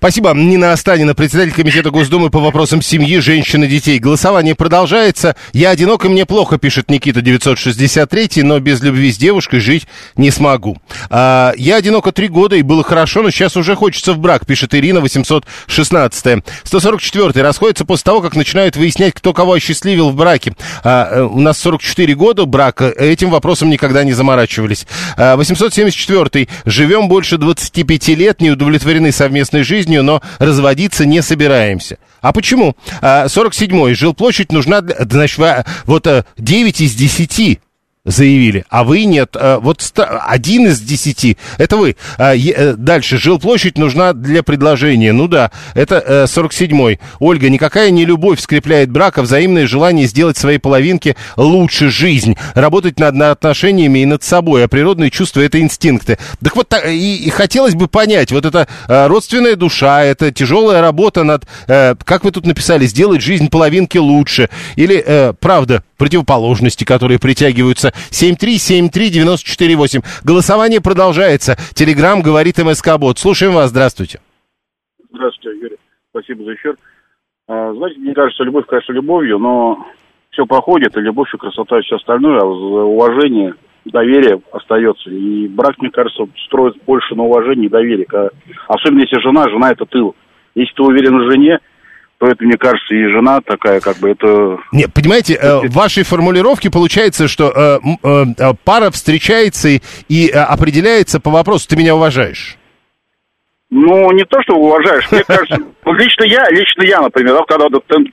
Спасибо. 0.00 0.32
Нина 0.32 0.72
Останина, 0.72 1.14
председатель 1.14 1.52
комитета 1.52 1.90
Госдумы 1.90 2.30
по 2.30 2.40
вопросам 2.40 2.80
семьи, 2.80 3.18
женщин 3.18 3.64
и 3.64 3.66
детей. 3.66 3.98
Голосование 3.98 4.54
продолжается. 4.54 5.36
Я 5.52 5.70
одинок 5.70 6.06
и 6.06 6.08
мне 6.08 6.24
плохо, 6.24 6.56
пишет 6.56 6.90
Никита 6.90 7.20
963, 7.20 8.42
но 8.42 8.58
без 8.60 8.80
любви 8.80 9.12
с 9.12 9.18
девушкой 9.18 9.60
жить 9.60 9.86
не 10.16 10.30
смогу. 10.30 10.78
А, 11.10 11.52
я 11.58 11.76
одиноко 11.76 12.12
три 12.12 12.28
года 12.28 12.56
и 12.56 12.62
было 12.62 12.82
хорошо, 12.82 13.22
но 13.22 13.30
сейчас 13.30 13.58
уже 13.58 13.76
хочется 13.76 14.14
в 14.14 14.18
брак, 14.18 14.46
пишет 14.46 14.74
Ирина 14.74 15.00
816. 15.00 16.44
144 16.64 17.42
расходится 17.42 17.84
после 17.84 18.04
того, 18.04 18.22
как 18.22 18.34
начинают 18.36 18.76
выяснять, 18.76 19.12
кто 19.12 19.34
кого 19.34 19.52
осчастливил 19.52 20.10
в 20.10 20.16
браке. 20.16 20.54
А, 20.82 21.08
э, 21.10 21.22
у 21.22 21.40
нас 21.40 21.58
44 21.58 22.14
года 22.14 22.46
брака, 22.46 22.88
этим 22.88 23.28
вопросом 23.28 23.68
никогда 23.68 24.02
не 24.04 24.14
заморачивались. 24.14 24.86
А, 25.18 25.36
874 25.36 26.48
живем 26.64 27.08
больше 27.08 27.36
25 27.36 28.08
лет, 28.16 28.40
не 28.40 28.50
удовлетворены 28.50 29.12
совместно 29.12 29.49
совместной 29.50 29.62
жизнью, 29.62 30.02
но 30.02 30.22
разводиться 30.38 31.04
не 31.04 31.22
собираемся. 31.22 31.98
А 32.20 32.32
почему? 32.32 32.76
47-й. 33.02 33.92
А, 33.92 33.94
жилплощадь 33.94 34.52
нужна, 34.52 34.82
значит, 34.82 35.38
вот 35.86 36.06
9 36.38 36.80
из 36.80 36.94
10 36.94 37.60
заявили, 38.04 38.64
а 38.70 38.84
вы 38.84 39.04
нет. 39.04 39.36
Э, 39.38 39.58
вот 39.60 39.82
один 39.96 40.66
из 40.66 40.80
десяти, 40.80 41.36
это 41.58 41.76
вы. 41.76 41.96
А, 42.16 42.34
э, 42.34 42.74
дальше, 42.74 43.18
жилплощадь 43.18 43.76
нужна 43.76 44.14
для 44.14 44.42
предложения. 44.42 45.12
Ну 45.12 45.28
да, 45.28 45.50
это 45.74 46.24
47-й. 46.26 46.94
Э, 46.94 46.98
Ольга, 47.18 47.50
никакая 47.50 47.90
не 47.90 48.06
любовь 48.06 48.40
скрепляет 48.40 48.90
брак, 48.90 49.18
а 49.18 49.22
взаимное 49.22 49.66
желание 49.66 50.06
сделать 50.06 50.38
своей 50.38 50.58
половинке 50.58 51.16
лучше 51.36 51.90
жизнь. 51.90 52.36
Работать 52.54 52.98
над, 52.98 53.20
отношениями 53.20 53.98
и 53.98 54.06
над 54.06 54.22
собой, 54.22 54.64
а 54.64 54.68
природные 54.68 55.10
чувства— 55.10 55.40
это 55.42 55.60
инстинкты. 55.60 56.18
Так 56.42 56.56
вот, 56.56 56.72
и 56.86 57.30
хотелось 57.30 57.74
бы 57.74 57.86
понять, 57.86 58.32
вот 58.32 58.46
это 58.46 58.66
родственная 58.88 59.56
душа, 59.56 60.04
это 60.04 60.32
тяжелая 60.32 60.80
работа 60.80 61.24
над, 61.24 61.44
как 61.66 62.24
вы 62.24 62.30
тут 62.30 62.46
написали, 62.46 62.86
сделать 62.86 63.20
жизнь 63.20 63.48
половинки 63.48 63.98
лучше. 63.98 64.48
Или, 64.76 65.34
правда, 65.40 65.82
противоположности, 66.00 66.84
которые 66.84 67.18
притягиваются. 67.18 67.89
7373948. 68.10 70.02
Голосование 70.24 70.80
продолжается. 70.80 71.56
Телеграмм 71.74 72.22
говорит 72.22 72.58
МСК 72.58 72.98
Бот. 72.98 73.18
Слушаем 73.18 73.52
вас. 73.54 73.70
Здравствуйте. 73.70 74.20
Здравствуйте, 75.12 75.58
Юрий. 75.60 75.76
Спасибо 76.10 76.44
за 76.44 76.54
эфир. 76.54 76.76
А, 77.48 77.72
знаете, 77.74 77.98
мне 77.98 78.14
кажется, 78.14 78.44
любовь, 78.44 78.66
конечно, 78.66 78.92
любовью, 78.92 79.38
но 79.38 79.84
все 80.30 80.46
проходит, 80.46 80.96
и 80.96 81.00
любовь, 81.00 81.34
и 81.34 81.36
красота, 81.36 81.78
и 81.78 81.82
все 81.82 81.96
остальное, 81.96 82.40
а 82.40 82.44
уважение, 82.44 83.54
доверие 83.84 84.40
остается. 84.52 85.10
И 85.10 85.48
брак, 85.48 85.76
мне 85.78 85.90
кажется, 85.90 86.28
строит 86.46 86.76
больше 86.86 87.14
на 87.14 87.24
уважении 87.24 87.66
и 87.66 87.70
доверии. 87.70 88.06
Особенно 88.68 89.00
если 89.00 89.20
жена, 89.20 89.48
жена 89.48 89.72
это 89.72 89.84
тыл. 89.86 90.14
Если 90.54 90.74
ты 90.74 90.82
уверен 90.82 91.18
в 91.18 91.30
жене, 91.30 91.58
то 92.20 92.26
это, 92.26 92.44
мне 92.44 92.58
кажется, 92.58 92.94
и 92.94 93.08
жена 93.08 93.40
такая, 93.40 93.80
как 93.80 93.96
бы 93.96 94.10
это... 94.10 94.58
Не, 94.72 94.86
понимаете, 94.88 95.38
э, 95.40 95.66
в 95.66 95.72
вашей 95.72 96.04
формулировке 96.04 96.70
получается, 96.70 97.28
что 97.28 97.48
э, 97.48 97.78
э, 98.04 98.24
э 98.38 98.52
пара 98.62 98.90
встречается 98.90 99.68
и, 99.68 99.80
и 100.08 100.28
э, 100.28 100.38
определяется 100.38 101.18
по 101.18 101.30
вопросу 101.30 101.66
«ты 101.66 101.76
меня 101.76 101.96
уважаешь». 101.96 102.58
Ну, 103.70 104.12
не 104.12 104.24
то, 104.24 104.36
что 104.42 104.54
уважаешь, 104.56 105.10
мне 105.10 105.24
кажется, 105.24 105.56
лично 105.86 106.24
я, 106.24 106.44
лично 106.50 106.82
я, 106.82 107.00
например, 107.00 107.42
когда 107.48 107.68
там, 107.88 108.04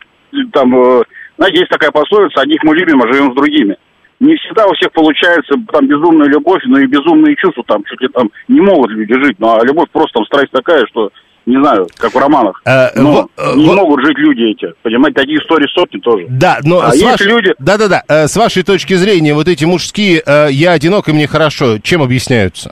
там, 0.54 1.04
знаете, 1.36 1.60
есть 1.60 1.70
такая 1.70 1.92
пословица, 1.92 2.40
одних 2.40 2.64
мы 2.64 2.76
любим, 2.76 3.02
а 3.02 3.12
живем 3.12 3.34
с 3.34 3.36
другими. 3.36 3.76
Не 4.22 4.38
всегда 4.38 4.68
у 4.68 4.74
всех 4.76 4.94
получается 4.94 5.54
там 5.74 5.86
безумная 5.86 6.30
любовь, 6.30 6.62
но 6.66 6.80
и 6.80 6.88
безумные 6.88 7.36
чувства 7.36 7.64
там 7.68 7.84
чуть 7.84 8.02
ли 8.02 8.08
там 8.08 8.32
не 8.48 8.62
могут 8.62 8.92
люди 8.92 9.14
жить, 9.14 9.36
ну 9.38 9.54
а 9.54 9.66
любовь 9.66 9.90
просто 9.92 10.14
там 10.14 10.26
страсть 10.26 10.52
такая, 10.52 10.86
что 10.88 11.12
не 11.48 11.58
знаю, 11.64 11.88
как 11.98 12.14
в 12.14 12.18
романах. 12.18 12.62
Э, 12.66 12.90
но 12.96 13.30
во- 13.38 13.56
не 13.56 13.68
во- 13.68 13.76
могут 13.76 14.06
жить 14.06 14.18
люди 14.18 14.52
эти. 14.52 14.74
Понимаете, 14.84 15.20
такие 15.22 15.40
истории 15.40 15.68
сотни 15.74 16.00
тоже. 16.00 16.26
Да, 16.30 16.60
но 16.64 16.82
А 16.82 16.92
с 16.92 17.02
вашей... 17.02 17.28
люди- 17.28 17.54
Да-да-да, 17.58 18.04
э, 18.08 18.28
с 18.28 18.36
вашей 18.38 18.64
точки 18.64 18.94
зрения, 18.94 19.34
вот 19.34 19.48
эти 19.48 19.66
мужские 19.66 20.22
э, 20.26 20.48
«я 20.52 20.74
одинок 20.74 21.08
и 21.08 21.14
мне 21.14 21.26
хорошо», 21.28 21.80
чем 21.80 22.04
объясняются? 22.04 22.70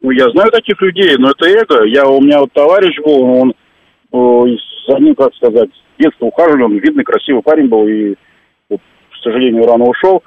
Ну, 0.00 0.10
я 0.10 0.28
знаю 0.30 0.50
таких 0.50 0.80
людей, 0.82 1.14
но 1.18 1.30
это 1.30 1.46
эго. 1.46 1.84
Я, 1.84 2.06
у 2.08 2.20
меня 2.20 2.40
вот 2.40 2.52
товарищ 2.52 2.96
был, 3.04 3.22
он 3.22 3.50
э, 4.12 4.56
за 4.88 4.98
ним, 4.98 5.14
как 5.14 5.32
сказать, 5.34 5.68
с 5.70 6.02
детства 6.02 6.24
ухаживали, 6.26 6.62
он 6.62 6.78
видный, 6.78 7.04
красивый 7.04 7.42
парень 7.42 7.68
был, 7.68 7.86
и, 7.86 8.14
вот, 8.68 8.80
к 8.80 9.22
сожалению, 9.22 9.66
рано 9.66 9.84
ушел. 9.84 10.22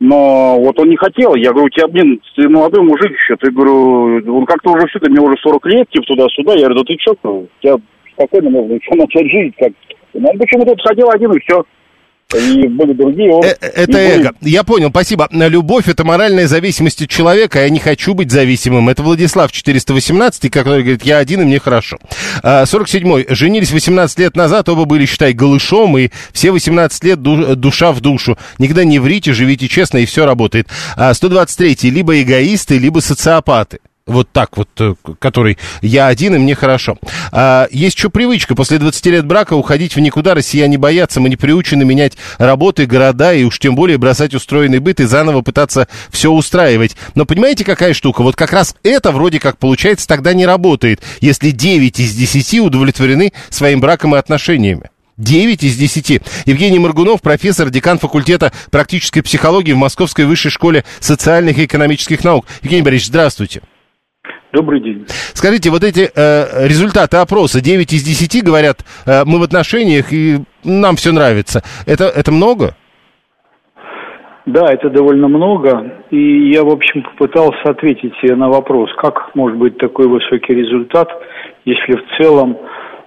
Но 0.00 0.58
вот 0.60 0.78
он 0.78 0.88
не 0.88 0.96
хотел. 0.96 1.34
Я 1.34 1.50
говорю, 1.50 1.66
у 1.66 1.70
тебя, 1.70 1.86
блин, 1.88 2.20
ты 2.36 2.48
молодой 2.48 2.82
мужик 2.82 3.12
еще. 3.12 3.36
Ты, 3.36 3.50
говорю, 3.50 4.36
он 4.36 4.44
как-то 4.44 4.72
уже 4.72 4.86
все, 4.88 4.98
мне 5.08 5.20
уже 5.20 5.36
40 5.40 5.66
лет, 5.66 5.88
типа 5.90 6.06
туда-сюда. 6.06 6.54
Я 6.54 6.66
говорю, 6.66 6.74
да 6.76 6.84
ты 6.84 6.96
что, 7.00 7.16
у 7.22 7.48
тебя 7.60 7.76
спокойно 8.12 8.50
можно 8.50 8.72
еще 8.74 8.94
начать 8.94 9.30
жить. 9.30 9.54
Как... 9.58 9.72
Он 10.14 10.38
почему-то 10.38 10.74
ходил 10.82 11.10
один, 11.10 11.32
и 11.32 11.40
все. 11.40 11.64
И 12.34 12.66
были 12.68 12.92
другие. 12.92 13.32
он- 13.32 13.44
Э, 13.44 13.54
э, 13.60 13.66
Это 13.74 13.92
и 13.92 13.94
были- 14.08 14.20
эго. 14.20 14.32
Я 14.42 14.64
понял, 14.64 14.90
спасибо. 14.90 15.28
Любовь– 15.30 15.84
это 15.88 16.04
моральная 16.04 16.46
зависимость 16.48 17.02
от 17.02 17.08
человека, 17.08 17.60
я 17.62 17.68
не 17.70 17.78
хочу 17.80 18.14
быть 18.14 18.30
зависимым. 18.30 18.88
Это 18.88 19.02
Владислав 19.02 19.52
418, 19.52 20.48
который 20.50 20.82
говорит, 20.82 21.04
я 21.04 21.18
один, 21.18 21.42
и 21.42 21.44
мне 21.44 21.58
хорошо. 21.60 21.98
А, 22.42 22.64
47-й. 22.64 23.26
Женились 23.34 23.70
18 23.72 24.18
лет 24.18 24.36
назад, 24.36 24.68
оба 24.68 24.84
были, 24.84 25.06
считай, 25.06 25.32
голышом, 25.32 25.96
и 25.98 26.10
все 26.32 26.50
18 26.50 27.04
лет 27.04 27.22
ду- 27.22 27.54
душа 27.56 27.92
в 27.92 28.00
душу. 28.00 28.36
Никогда 28.58 28.84
не 28.84 28.98
врите, 28.98 29.32
живите 29.32 29.68
честно, 29.68 29.98
и 29.98 30.06
все 30.06 30.26
работает. 30.26 30.68
А, 30.96 31.12
123-й. 31.12 31.90
Либо 31.90 32.20
эгоисты, 32.20 32.78
либо 32.78 33.00
социопаты. 33.00 33.78
Вот 34.06 34.28
так 34.30 34.58
вот, 34.58 34.68
э, 34.80 34.94
который 35.18 35.56
я 35.80 36.08
один, 36.08 36.34
и 36.34 36.38
мне 36.38 36.54
хорошо. 36.54 36.98
А, 37.32 37.66
есть 37.70 37.96
еще 37.96 38.10
привычка. 38.10 38.54
После 38.54 38.76
20 38.76 39.06
лет 39.06 39.24
брака 39.24 39.54
уходить 39.54 39.96
в 39.96 40.00
никуда 40.00 40.34
россияне 40.34 40.76
боятся. 40.76 41.22
Мы 41.22 41.30
не 41.30 41.36
приучены 41.36 41.86
менять 41.86 42.18
работы, 42.36 42.84
города, 42.84 43.32
и 43.32 43.44
уж 43.44 43.58
тем 43.58 43.74
более 43.74 43.96
бросать 43.96 44.34
устроенный 44.34 44.78
быт 44.78 45.00
и 45.00 45.04
заново 45.04 45.40
пытаться 45.40 45.88
все 46.10 46.30
устраивать. 46.30 46.96
Но 47.14 47.24
понимаете, 47.24 47.64
какая 47.64 47.94
штука? 47.94 48.22
Вот 48.22 48.36
как 48.36 48.52
раз 48.52 48.76
это 48.82 49.10
вроде 49.10 49.40
как 49.40 49.56
получается 49.56 50.06
тогда 50.06 50.34
не 50.34 50.44
работает, 50.44 51.00
если 51.22 51.50
9 51.50 51.98
из 51.98 52.14
10 52.14 52.60
удовлетворены 52.60 53.32
своим 53.48 53.80
браком 53.80 54.14
и 54.14 54.18
отношениями. 54.18 54.90
9 55.16 55.64
из 55.64 55.76
10. 55.76 56.20
Евгений 56.44 56.78
Маргунов, 56.78 57.22
профессор, 57.22 57.70
декан 57.70 57.98
факультета 57.98 58.52
практической 58.70 59.22
психологии 59.22 59.72
в 59.72 59.78
Московской 59.78 60.26
высшей 60.26 60.50
школе 60.50 60.84
социальных 61.00 61.56
и 61.56 61.64
экономических 61.64 62.22
наук. 62.22 62.44
Евгений 62.62 62.82
Борисович, 62.82 63.08
здравствуйте. 63.08 63.62
Добрый 64.54 64.80
день. 64.80 65.04
Скажите, 65.08 65.68
вот 65.70 65.82
эти 65.82 66.08
э, 66.14 66.68
результаты 66.68 67.16
опроса, 67.16 67.60
9 67.60 67.92
из 67.92 68.04
10 68.04 68.44
говорят, 68.44 68.84
э, 69.04 69.24
мы 69.26 69.40
в 69.40 69.42
отношениях 69.42 70.12
и 70.12 70.38
нам 70.62 70.94
все 70.94 71.10
нравится. 71.12 71.62
Это, 71.86 72.04
это 72.04 72.30
много? 72.30 72.76
Да, 74.46 74.72
это 74.72 74.90
довольно 74.90 75.26
много. 75.26 76.04
И 76.10 76.52
я, 76.52 76.62
в 76.62 76.68
общем, 76.68 77.02
попытался 77.02 77.64
ответить 77.64 78.14
на 78.22 78.48
вопрос, 78.48 78.90
как 78.96 79.34
может 79.34 79.58
быть 79.58 79.76
такой 79.78 80.06
высокий 80.06 80.54
результат, 80.54 81.08
если 81.64 81.96
в 81.96 82.04
целом, 82.16 82.56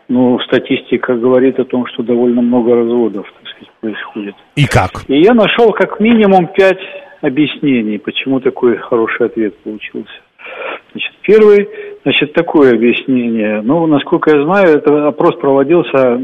ну, 0.10 0.40
статистика 0.40 1.16
говорит 1.16 1.60
о 1.60 1.64
том, 1.64 1.86
что 1.94 2.04
довольно 2.04 2.42
много 2.42 2.76
разводов, 2.76 3.26
так 3.26 3.50
сказать, 3.52 3.72
происходит. 3.80 4.36
И 4.58 4.66
как? 4.66 5.06
И 5.08 5.22
я 5.22 5.34
нашел 5.34 5.72
как 5.72 6.02
минимум 6.02 6.48
пять 6.48 6.82
объяснений, 7.22 8.00
почему 8.00 8.42
такой 8.42 8.78
хороший 8.78 9.28
ответ 9.28 9.58
получился. 9.60 10.12
Значит, 10.98 11.14
первый, 11.22 11.70
значит, 12.04 12.34
такое 12.34 12.74
объяснение. 12.74 13.62
Ну, 13.62 13.86
насколько 13.86 14.36
я 14.36 14.44
знаю, 14.44 14.78
этот 14.78 14.88
опрос 14.88 15.36
проводился 15.36 16.20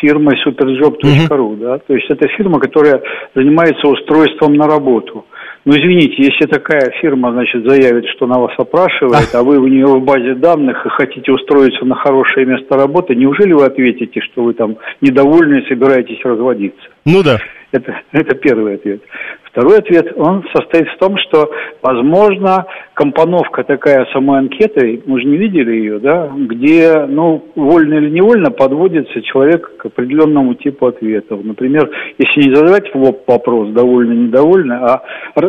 фирмой 0.00 0.34
superjob.ru, 0.44 1.56
да, 1.56 1.78
то 1.78 1.94
есть 1.94 2.10
это 2.10 2.26
фирма, 2.36 2.58
которая 2.58 3.00
занимается 3.34 3.86
устройством 3.86 4.54
на 4.54 4.66
работу. 4.66 5.24
Ну, 5.64 5.72
извините, 5.72 6.16
если 6.18 6.46
такая 6.46 6.90
фирма, 7.00 7.32
значит, 7.32 7.64
заявит, 7.64 8.06
что 8.16 8.24
она 8.24 8.40
вас 8.40 8.52
опрашивает, 8.58 9.28
а 9.34 9.42
вы 9.44 9.58
у 9.58 9.68
нее 9.68 9.86
в 9.86 10.02
базе 10.02 10.34
данных 10.34 10.84
и 10.84 10.88
хотите 10.88 11.30
устроиться 11.30 11.84
на 11.84 11.94
хорошее 11.94 12.46
место 12.46 12.76
работы, 12.76 13.14
неужели 13.14 13.52
вы 13.52 13.66
ответите, 13.66 14.20
что 14.20 14.42
вы 14.42 14.54
там 14.54 14.78
недовольны 15.00 15.60
и 15.60 15.68
собираетесь 15.68 16.24
разводиться? 16.24 16.88
Ну 17.04 17.22
да. 17.22 17.38
Это, 17.70 18.00
это 18.12 18.34
первый 18.34 18.76
ответ. 18.76 19.02
Второй 19.44 19.78
ответ, 19.78 20.12
он 20.16 20.44
состоит 20.54 20.88
в 20.88 20.98
том, 20.98 21.16
что, 21.18 21.50
возможно, 21.82 22.64
компоновка 22.98 23.62
такая 23.62 24.06
самой 24.12 24.40
анкеты, 24.40 25.02
мы 25.06 25.20
же 25.20 25.28
не 25.28 25.36
видели 25.36 25.70
ее, 25.70 26.00
да, 26.00 26.32
где, 26.36 27.06
ну, 27.06 27.44
вольно 27.54 27.94
или 27.94 28.10
невольно 28.10 28.50
подводится 28.50 29.22
человек 29.22 29.76
к 29.76 29.86
определенному 29.86 30.54
типу 30.54 30.86
ответов. 30.86 31.44
Например, 31.44 31.88
если 32.18 32.48
не 32.48 32.54
задавать 32.56 32.92
в 32.92 32.96
лоб 32.96 33.22
вопрос, 33.28 33.68
довольны, 33.70 34.14
недовольны, 34.14 34.72
а 34.72 35.02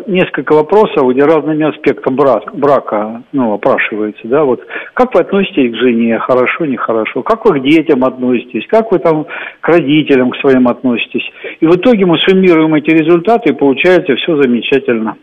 несколько 0.05 0.53
вопросов, 0.53 1.09
где 1.09 1.23
разными 1.23 1.67
аспектами 1.67 2.17
брака, 2.17 2.51
брака 2.53 3.23
ну, 3.31 3.53
опрашивается, 3.53 4.27
да, 4.27 4.43
вот, 4.43 4.61
как 4.93 5.15
вы 5.15 5.21
относитесь 5.21 5.71
к 5.71 5.77
жене, 5.77 6.19
хорошо, 6.19 6.65
нехорошо, 6.65 7.23
как 7.23 7.45
вы 7.45 7.59
к 7.59 7.63
детям 7.63 8.03
относитесь, 8.03 8.67
как 8.67 8.91
вы 8.91 8.99
там 8.99 9.25
к 9.62 9.67
родителям 9.67 10.29
к 10.29 10.38
своим 10.38 10.67
относитесь. 10.67 11.27
И 11.62 11.65
в 11.65 11.75
итоге 11.75 12.05
мы 12.05 12.19
суммируем 12.19 12.75
эти 12.75 12.91
результаты, 12.91 13.49
и 13.49 13.57
получается 13.57 14.15
все 14.17 14.39
замечательно. 14.39 15.17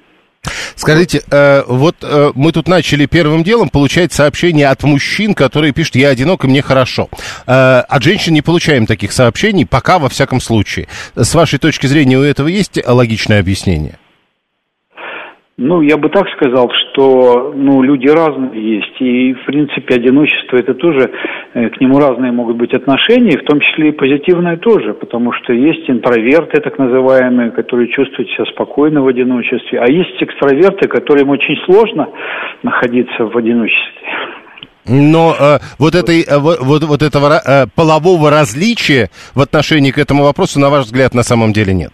Скажите, 0.76 1.22
э, 1.30 1.64
вот 1.66 1.96
э, 2.02 2.32
мы 2.34 2.52
тут 2.52 2.68
начали 2.68 3.06
первым 3.06 3.42
делом 3.42 3.70
получать 3.70 4.12
сообщения 4.12 4.68
от 4.68 4.82
мужчин, 4.82 5.34
которые 5.34 5.72
пишут, 5.72 5.96
я 5.96 6.10
одинок 6.10 6.44
и 6.44 6.48
мне 6.48 6.60
хорошо. 6.60 7.08
Э, 7.46 7.80
от 7.88 8.02
женщин 8.02 8.34
не 8.34 8.42
получаем 8.42 8.86
таких 8.86 9.12
сообщений, 9.12 9.64
пока 9.64 9.98
во 9.98 10.10
всяком 10.10 10.40
случае. 10.40 10.86
С 11.14 11.34
вашей 11.34 11.58
точки 11.58 11.86
зрения 11.86 12.18
у 12.18 12.22
этого 12.22 12.48
есть 12.48 12.78
логичное 12.86 13.40
объяснение? 13.40 13.98
Ну, 15.58 15.80
я 15.80 15.96
бы 15.96 16.10
так 16.10 16.28
сказал, 16.36 16.70
что 16.70 17.54
ну, 17.56 17.80
люди 17.80 18.08
разные 18.08 18.76
есть, 18.76 19.00
и, 19.00 19.32
в 19.32 19.46
принципе, 19.46 19.94
одиночество 19.94 20.58
это 20.58 20.74
тоже, 20.74 21.10
э, 21.54 21.70
к 21.70 21.80
нему 21.80 21.98
разные 21.98 22.30
могут 22.30 22.58
быть 22.58 22.74
отношения, 22.74 23.38
в 23.38 23.44
том 23.46 23.60
числе 23.60 23.88
и 23.88 23.92
позитивное 23.92 24.58
тоже, 24.58 24.92
потому 24.92 25.32
что 25.32 25.54
есть 25.54 25.88
интроверты, 25.88 26.60
так 26.60 26.78
называемые, 26.78 27.52
которые 27.52 27.88
чувствуют 27.88 28.28
себя 28.32 28.44
спокойно 28.52 29.00
в 29.00 29.06
одиночестве, 29.06 29.80
а 29.80 29.90
есть 29.90 30.22
экстраверты, 30.22 30.88
которым 30.88 31.30
очень 31.30 31.56
сложно 31.64 32.10
находиться 32.62 33.24
в 33.24 33.34
одиночестве. 33.34 34.02
Но 34.84 35.34
э, 35.40 35.58
вот, 35.78 35.94
этой, 35.94 36.20
э, 36.20 36.38
вот, 36.38 36.84
вот, 36.84 37.00
этого 37.00 37.40
э, 37.42 37.66
полового 37.74 38.30
различия 38.30 39.08
в 39.34 39.40
отношении 39.40 39.90
к 39.90 39.96
этому 39.96 40.24
вопросу, 40.24 40.60
на 40.60 40.68
ваш 40.68 40.84
взгляд, 40.84 41.14
на 41.14 41.22
самом 41.22 41.54
деле 41.54 41.72
нет. 41.72 41.92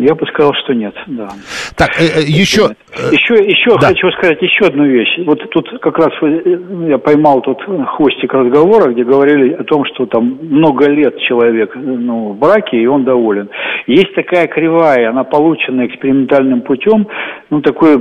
Я 0.00 0.14
бы 0.14 0.26
сказал, 0.28 0.54
что 0.64 0.72
нет, 0.72 0.94
да. 1.08 1.28
Так, 1.76 1.90
э, 2.00 2.04
э, 2.04 2.22
еще... 2.22 2.70
э, 2.96 3.12
Еще, 3.12 3.34
еще 3.34 3.76
да. 3.78 3.88
хочу 3.88 4.10
сказать 4.12 4.40
еще 4.40 4.64
одну 4.64 4.86
вещь. 4.86 5.18
Вот 5.26 5.38
тут 5.50 5.68
как 5.80 5.98
раз 5.98 6.08
э, 6.22 6.58
я 6.88 6.96
поймал 6.96 7.42
тут 7.42 7.60
хвостик 7.62 8.32
разговора, 8.32 8.92
где 8.92 9.04
говорили 9.04 9.52
о 9.52 9.64
том, 9.64 9.84
что 9.84 10.06
там 10.06 10.38
много 10.40 10.88
лет 10.88 11.18
человек 11.28 11.76
э, 11.76 11.78
ну, 11.78 12.32
в 12.32 12.38
браке, 12.38 12.78
и 12.78 12.86
он 12.86 13.04
доволен. 13.04 13.50
Есть 13.86 14.14
такая 14.14 14.46
кривая, 14.46 15.10
она 15.10 15.24
получена 15.24 15.86
экспериментальным 15.86 16.62
путем, 16.62 17.06
ну, 17.50 17.60
такой, 17.60 17.98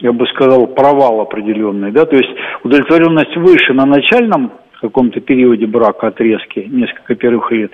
я 0.00 0.12
бы 0.12 0.26
сказал, 0.26 0.66
провал 0.66 1.20
определенный, 1.20 1.92
да, 1.92 2.06
то 2.06 2.16
есть 2.16 2.30
удовлетворенность 2.64 3.36
выше 3.36 3.72
на 3.72 3.86
начальном 3.86 4.50
каком-то 4.80 5.20
периоде 5.20 5.66
брака, 5.66 6.08
отрезке, 6.08 6.66
несколько 6.66 7.14
первых 7.14 7.50
лет, 7.52 7.70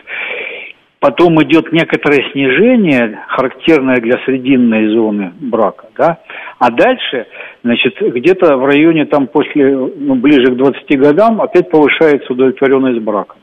Потом 1.02 1.34
идет 1.42 1.72
некоторое 1.72 2.30
снижение, 2.30 3.18
характерное 3.26 3.96
для 3.96 4.20
срединной 4.24 4.86
зоны 4.94 5.32
брака, 5.40 5.86
да, 5.98 6.18
а 6.60 6.70
дальше, 6.70 7.26
значит, 7.64 7.96
где-то 8.00 8.56
в 8.56 8.64
районе 8.64 9.06
там 9.06 9.26
после, 9.26 9.76
ну, 9.76 10.14
ближе 10.14 10.52
к 10.52 10.56
20 10.56 11.00
годам 11.00 11.42
опять 11.42 11.68
повышается 11.70 12.32
удовлетворенность 12.32 13.00
брака. 13.00 13.34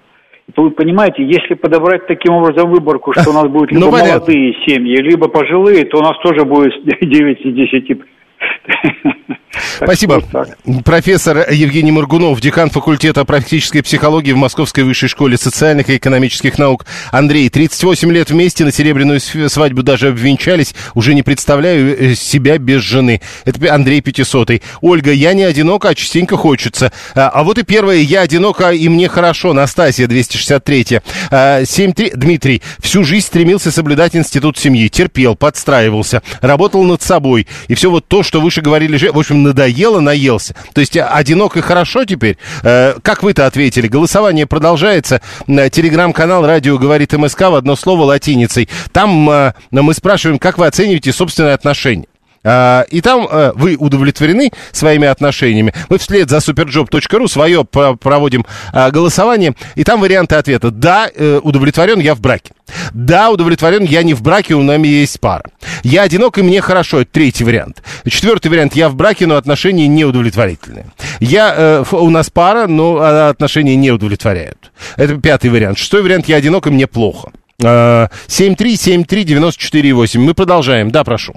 Вы 0.55 0.71
понимаете, 0.71 1.21
если 1.25 1.55
подобрать 1.55 2.07
таким 2.07 2.35
образом 2.35 2.71
выборку, 2.71 3.11
что 3.11 3.31
у 3.31 3.33
нас 3.33 3.47
будут 3.47 3.71
либо 3.73 3.87
Ну, 3.87 3.91
молодые 3.91 4.53
семьи, 4.65 4.95
либо 4.95 5.27
пожилые, 5.27 5.83
то 5.83 5.97
у 5.97 6.01
нас 6.01 6.17
тоже 6.23 6.45
будет 6.45 6.81
9 7.01 7.45
из 7.45 7.53
10. 7.53 8.01
Так 9.79 9.87
Спасибо. 9.89 10.21
так. 10.31 10.57
Профессор 10.83 11.49
Евгений 11.51 11.91
Моргунов, 11.91 12.39
декан 12.41 12.69
факультета 12.69 13.25
практической 13.25 13.81
психологии 13.81 14.31
в 14.31 14.37
Московской 14.37 14.83
высшей 14.83 15.09
школе 15.09 15.37
социальных 15.37 15.89
и 15.89 15.97
экономических 15.97 16.57
наук. 16.57 16.85
Андрей, 17.11 17.49
38 17.49 18.11
лет 18.11 18.29
вместе, 18.29 18.65
на 18.65 18.71
серебряную 18.71 19.19
св- 19.19 19.51
свадьбу 19.51 19.83
даже 19.83 20.09
обвенчались. 20.09 20.73
Уже 20.93 21.13
не 21.13 21.23
представляю 21.23 22.11
э, 22.11 22.15
себя 22.15 22.57
без 22.57 22.81
жены. 22.81 23.21
Это 23.45 23.73
Андрей 23.73 24.01
Пятисотый. 24.01 24.61
Ольга, 24.81 25.11
я 25.11 25.33
не 25.33 25.43
одинока, 25.43 25.89
а 25.89 25.95
частенько 25.95 26.37
хочется. 26.37 26.91
А, 27.15 27.29
а 27.29 27.43
вот 27.43 27.57
и 27.57 27.63
первое, 27.63 27.97
я 27.97 28.21
одинока 28.21 28.71
и 28.71 28.87
мне 28.89 29.07
хорошо. 29.07 29.53
Настасья, 29.53 30.07
263. 30.07 30.99
А, 31.31 31.61
7-3. 31.63 32.15
Дмитрий, 32.15 32.61
всю 32.79 33.03
жизнь 33.03 33.25
стремился 33.25 33.71
соблюдать 33.71 34.15
институт 34.15 34.57
семьи. 34.57 34.87
Терпел, 34.89 35.35
подстраивался, 35.35 36.21
работал 36.41 36.83
над 36.83 37.01
собой. 37.01 37.47
И 37.67 37.75
все 37.75 37.89
вот 37.89 38.07
то, 38.07 38.23
что 38.23 38.41
выше 38.41 38.61
говорили, 38.61 38.97
в 39.11 39.17
общем, 39.17 39.48
надоело 39.49 39.99
наелся. 39.99 40.55
То 40.73 40.81
есть 40.81 40.97
одинок 40.97 41.57
и 41.57 41.61
хорошо 41.61 42.05
теперь? 42.05 42.37
Э, 42.63 42.95
как 43.01 43.23
вы-то 43.23 43.45
ответили? 43.45 43.87
Голосование 43.87 44.47
продолжается. 44.47 45.21
Э, 45.47 45.69
телеграм-канал 45.69 46.45
«Радио 46.45 46.77
говорит 46.77 47.13
МСК» 47.13 47.41
в 47.41 47.55
одно 47.55 47.75
слово 47.75 48.03
латиницей. 48.03 48.69
Там 48.91 49.29
э, 49.29 49.53
мы 49.71 49.93
спрашиваем, 49.93 50.39
как 50.39 50.57
вы 50.57 50.67
оцениваете 50.67 51.11
собственные 51.11 51.53
отношения. 51.53 52.05
А, 52.49 52.81
и 52.89 53.01
там 53.01 53.27
а, 53.29 53.51
вы 53.53 53.75
удовлетворены 53.75 54.51
своими 54.71 55.07
отношениями. 55.07 55.71
Мы 55.87 55.99
вслед 55.99 56.31
за 56.31 56.37
superjob.ru 56.37 57.27
свое 57.27 57.63
проводим 57.63 58.43
а, 58.73 58.89
голосование, 58.89 59.53
и 59.75 59.83
там 59.83 60.01
варианты 60.01 60.33
ответа. 60.35 60.71
Да, 60.71 61.11
э, 61.13 61.39
удовлетворен 61.43 61.99
я 61.99 62.15
в 62.15 62.21
браке. 62.21 62.53
Да, 62.91 63.29
удовлетворен 63.29 63.83
я 63.83 64.01
не 64.01 64.15
в 64.15 64.23
браке, 64.23 64.55
у 64.55 64.63
нами 64.63 64.87
есть 64.87 65.19
пара. 65.19 65.43
Я 65.83 66.01
одинок, 66.01 66.39
и 66.39 66.41
мне 66.41 66.59
хорошо, 66.61 67.01
это 67.01 67.11
третий 67.11 67.43
вариант. 67.43 67.83
Четвертый 68.07 68.47
вариант, 68.47 68.75
я 68.75 68.89
в 68.89 68.95
браке, 68.95 69.27
но 69.27 69.35
отношения 69.35 69.87
неудовлетворительные. 69.87 70.87
Я, 71.19 71.53
э, 71.55 71.83
у 71.91 72.09
нас 72.09 72.31
пара, 72.31 72.65
но 72.65 73.27
отношения 73.29 73.75
не 73.75 73.91
удовлетворяют. 73.91 74.71
Это 74.97 75.17
пятый 75.17 75.51
вариант. 75.51 75.77
Шестой 75.77 76.01
вариант, 76.01 76.27
я 76.27 76.37
одинок, 76.37 76.65
и 76.65 76.71
мне 76.71 76.87
плохо. 76.87 77.29
7373948. 77.61 80.19
Мы 80.19 80.33
продолжаем. 80.33 80.89
Да, 80.89 81.03
прошу. 81.03 81.35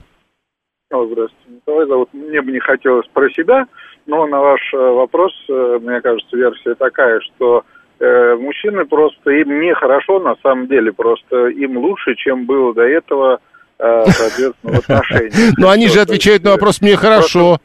О, 0.92 1.06
здравствуйте, 1.06 1.48
Николай 1.48 1.86
зовут. 1.86 2.08
Мне 2.12 2.42
бы 2.42 2.52
не 2.52 2.60
хотелось 2.60 3.06
про 3.14 3.30
себя, 3.30 3.64
но 4.06 4.26
на 4.26 4.40
ваш 4.40 4.60
э, 4.74 4.76
вопрос, 4.76 5.32
э, 5.48 5.78
мне 5.80 6.02
кажется, 6.02 6.36
версия 6.36 6.74
такая, 6.74 7.18
что 7.20 7.64
э, 7.98 8.34
мужчины 8.34 8.84
просто, 8.84 9.30
им 9.30 9.58
нехорошо 9.62 10.20
на 10.20 10.36
самом 10.42 10.68
деле, 10.68 10.92
просто 10.92 11.46
им 11.46 11.78
лучше, 11.78 12.14
чем 12.16 12.44
было 12.44 12.74
до 12.74 12.82
этого, 12.82 13.40
э, 13.78 14.04
соответственно, 14.06 14.72
в 14.74 14.78
отношениях. 14.90 15.54
Но 15.56 15.70
они 15.70 15.88
же 15.88 16.00
отвечают 16.00 16.44
на 16.44 16.50
вопрос 16.50 16.82
«мне 16.82 16.94
хорошо». 16.94 17.56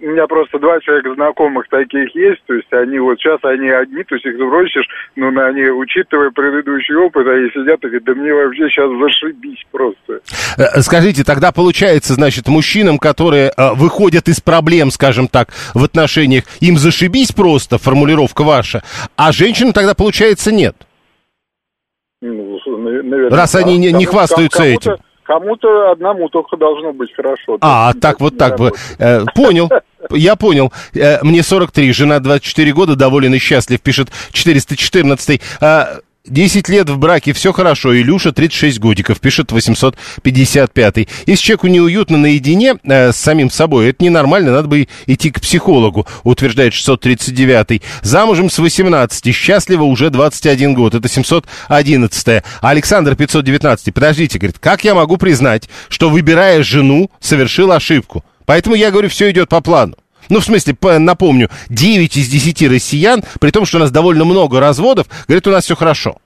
У 0.00 0.06
меня 0.06 0.26
просто 0.26 0.58
два 0.58 0.80
человека 0.80 1.14
знакомых 1.14 1.68
таких 1.68 2.14
есть, 2.14 2.42
то 2.46 2.54
есть 2.54 2.72
они 2.72 2.98
вот 2.98 3.18
сейчас, 3.18 3.38
они 3.42 3.68
одни, 3.68 4.02
то 4.04 4.14
есть 4.14 4.24
их 4.26 4.34
сбросишь, 4.36 4.86
но 5.16 5.30
ну, 5.30 5.44
они, 5.44 5.62
учитывая 5.64 6.30
предыдущий 6.30 6.94
опыт, 6.94 7.26
они 7.26 7.48
сидят 7.50 7.82
и 7.84 7.86
говорят, 7.86 8.04
да 8.04 8.14
мне 8.14 8.32
вообще 8.32 8.68
сейчас 8.68 8.90
зашибись 8.98 9.64
просто. 9.70 10.20
Э, 10.58 10.80
скажите, 10.80 11.24
тогда 11.24 11.52
получается, 11.52 12.14
значит, 12.14 12.48
мужчинам, 12.48 12.98
которые 12.98 13.52
э, 13.56 13.74
выходят 13.74 14.28
из 14.28 14.40
проблем, 14.40 14.90
скажем 14.90 15.28
так, 15.28 15.48
в 15.74 15.84
отношениях, 15.84 16.44
им 16.60 16.76
зашибись 16.76 17.32
просто, 17.32 17.78
формулировка 17.78 18.42
ваша, 18.42 18.82
а 19.16 19.32
женщинам 19.32 19.72
тогда, 19.72 19.94
получается, 19.94 20.52
нет? 20.52 20.76
Ну, 22.20 22.58
наверное, 22.78 23.30
Раз 23.30 23.54
они 23.54 23.76
не, 23.76 23.92
не 23.92 24.06
хвастаются 24.06 24.62
этим. 24.62 24.96
Кому-то 25.24 25.90
одному 25.90 26.28
только 26.28 26.56
должно 26.56 26.92
быть 26.92 27.12
хорошо. 27.14 27.56
А, 27.60 27.92
так, 27.94 28.00
так 28.00 28.20
вот 28.20 28.38
так. 28.38 28.60
Э, 28.98 29.24
понял. 29.34 29.70
Я 30.10 30.36
понял. 30.36 30.70
Э, 30.94 31.18
мне 31.22 31.42
43, 31.42 31.92
жена 31.92 32.20
24 32.20 32.72
года, 32.72 32.94
доволен 32.94 33.34
и 33.34 33.38
счастлив, 33.38 33.80
пишет 33.80 34.08
414. 34.32 35.40
Э, 35.60 36.00
10 36.26 36.70
лет 36.70 36.88
в 36.88 36.96
браке, 36.96 37.34
все 37.34 37.52
хорошо. 37.52 37.94
Илюша, 37.94 38.32
36 38.32 38.80
годиков, 38.80 39.20
пишет 39.20 39.52
855. 39.52 41.06
Если 41.26 41.42
человеку 41.44 41.66
неуютно 41.66 42.16
наедине 42.16 42.76
э, 42.82 43.12
с 43.12 43.16
самим 43.16 43.50
собой, 43.50 43.90
это 43.90 44.02
ненормально, 44.02 44.52
надо 44.52 44.68
бы 44.68 44.88
идти 45.06 45.30
к 45.30 45.42
психологу, 45.42 46.06
утверждает 46.22 46.72
639. 46.72 47.82
Замужем 48.00 48.48
с 48.48 48.58
18, 48.58 49.34
счастлива 49.34 49.82
уже 49.82 50.08
21 50.08 50.72
год, 50.72 50.94
это 50.94 51.08
711. 51.08 52.42
Александр, 52.62 53.16
519. 53.16 53.92
Подождите, 53.92 54.38
говорит, 54.38 54.58
как 54.58 54.82
я 54.82 54.94
могу 54.94 55.18
признать, 55.18 55.68
что, 55.90 56.08
выбирая 56.08 56.62
жену, 56.62 57.10
совершил 57.20 57.70
ошибку? 57.70 58.24
Поэтому 58.46 58.76
я 58.76 58.90
говорю, 58.90 59.10
все 59.10 59.30
идет 59.30 59.50
по 59.50 59.60
плану. 59.60 59.94
Ну, 60.30 60.40
в 60.40 60.44
смысле, 60.44 60.74
напомню, 60.98 61.48
9 61.68 62.16
из 62.16 62.28
10 62.28 62.70
россиян, 62.70 63.22
при 63.40 63.50
том, 63.50 63.64
что 63.64 63.78
у 63.78 63.80
нас 63.80 63.90
довольно 63.90 64.24
много 64.24 64.60
разводов, 64.60 65.06
говорят, 65.26 65.46
у 65.46 65.50
нас 65.50 65.64
все 65.64 65.76
хорошо. 65.76 66.16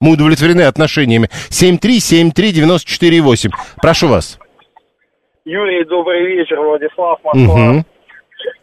Мы 0.00 0.12
удовлетворены 0.12 0.62
отношениями. 0.62 1.28
7373948. 1.50 3.50
Прошу 3.80 4.08
вас. 4.08 4.38
Юрий, 5.44 5.84
добрый 5.84 6.26
вечер. 6.26 6.60
Владислав, 6.60 7.20
Москва. 7.22 7.70
Угу. 7.70 7.84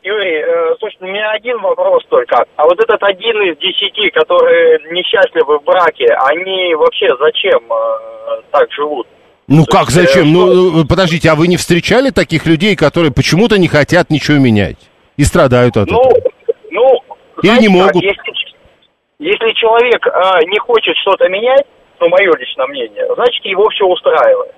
Юрий, 0.04 0.42
э, 0.42 0.76
слушай, 0.80 0.98
у 1.00 1.06
меня 1.06 1.32
один 1.32 1.60
вопрос 1.60 2.04
только. 2.10 2.44
А 2.56 2.64
вот 2.66 2.80
этот 2.80 3.02
один 3.04 3.42
из 3.44 3.56
десяти, 3.58 4.10
которые 4.12 4.80
несчастливы 4.92 5.60
в 5.60 5.64
браке, 5.64 6.08
они 6.26 6.74
вообще 6.76 7.08
зачем 7.20 7.62
э, 7.72 8.42
так 8.52 8.72
живут? 8.72 9.08
Ну 9.52 9.66
как, 9.66 9.90
зачем? 9.90 10.32
Ну, 10.32 10.82
э, 10.82 10.88
подождите, 10.88 11.30
а 11.30 11.36
вы 11.36 11.50
не 11.50 11.58
встречали 11.58 12.10
таких 12.10 12.46
людей, 12.46 12.78
которые 12.78 13.12
почему-то 13.12 13.60
не 13.60 13.68
хотят 13.68 14.10
ничего 14.10 14.38
менять 14.38 14.78
и 15.18 15.26
страдают 15.26 15.76
от 15.76 15.92
ну, 15.92 16.00
этого? 16.00 16.32
Ну, 16.72 17.02
Или 17.44 17.60
не 17.60 17.68
могут? 17.68 17.96
Как, 17.96 18.02
если, 18.02 18.32
если 19.20 19.52
человек 19.60 20.08
э, 20.08 20.46
не 20.48 20.58
хочет 20.60 20.96
что-то 21.02 21.28
менять, 21.28 21.66
ну, 22.00 22.08
мое 22.08 22.32
личное 22.40 22.66
мнение, 22.68 23.06
значит, 23.14 23.44
его 23.44 23.68
все 23.70 23.86
устраивает. 23.86 24.56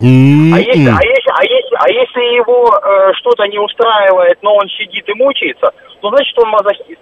Mm-hmm. 0.00 0.54
А, 0.54 0.58
если, 0.58 0.88
а, 0.88 1.02
если, 1.04 1.30
а, 1.30 1.42
если, 1.44 1.76
а 1.76 1.88
если 1.90 2.36
его 2.36 2.64
э, 2.64 3.12
что-то 3.20 3.44
не 3.44 3.58
устраивает, 3.58 4.38
но 4.40 4.54
он 4.54 4.68
сидит 4.70 5.06
и 5.06 5.12
мучается, 5.14 5.70
то 6.00 6.08
значит 6.08 6.38
он 6.38 6.48
мазохист. 6.48 7.00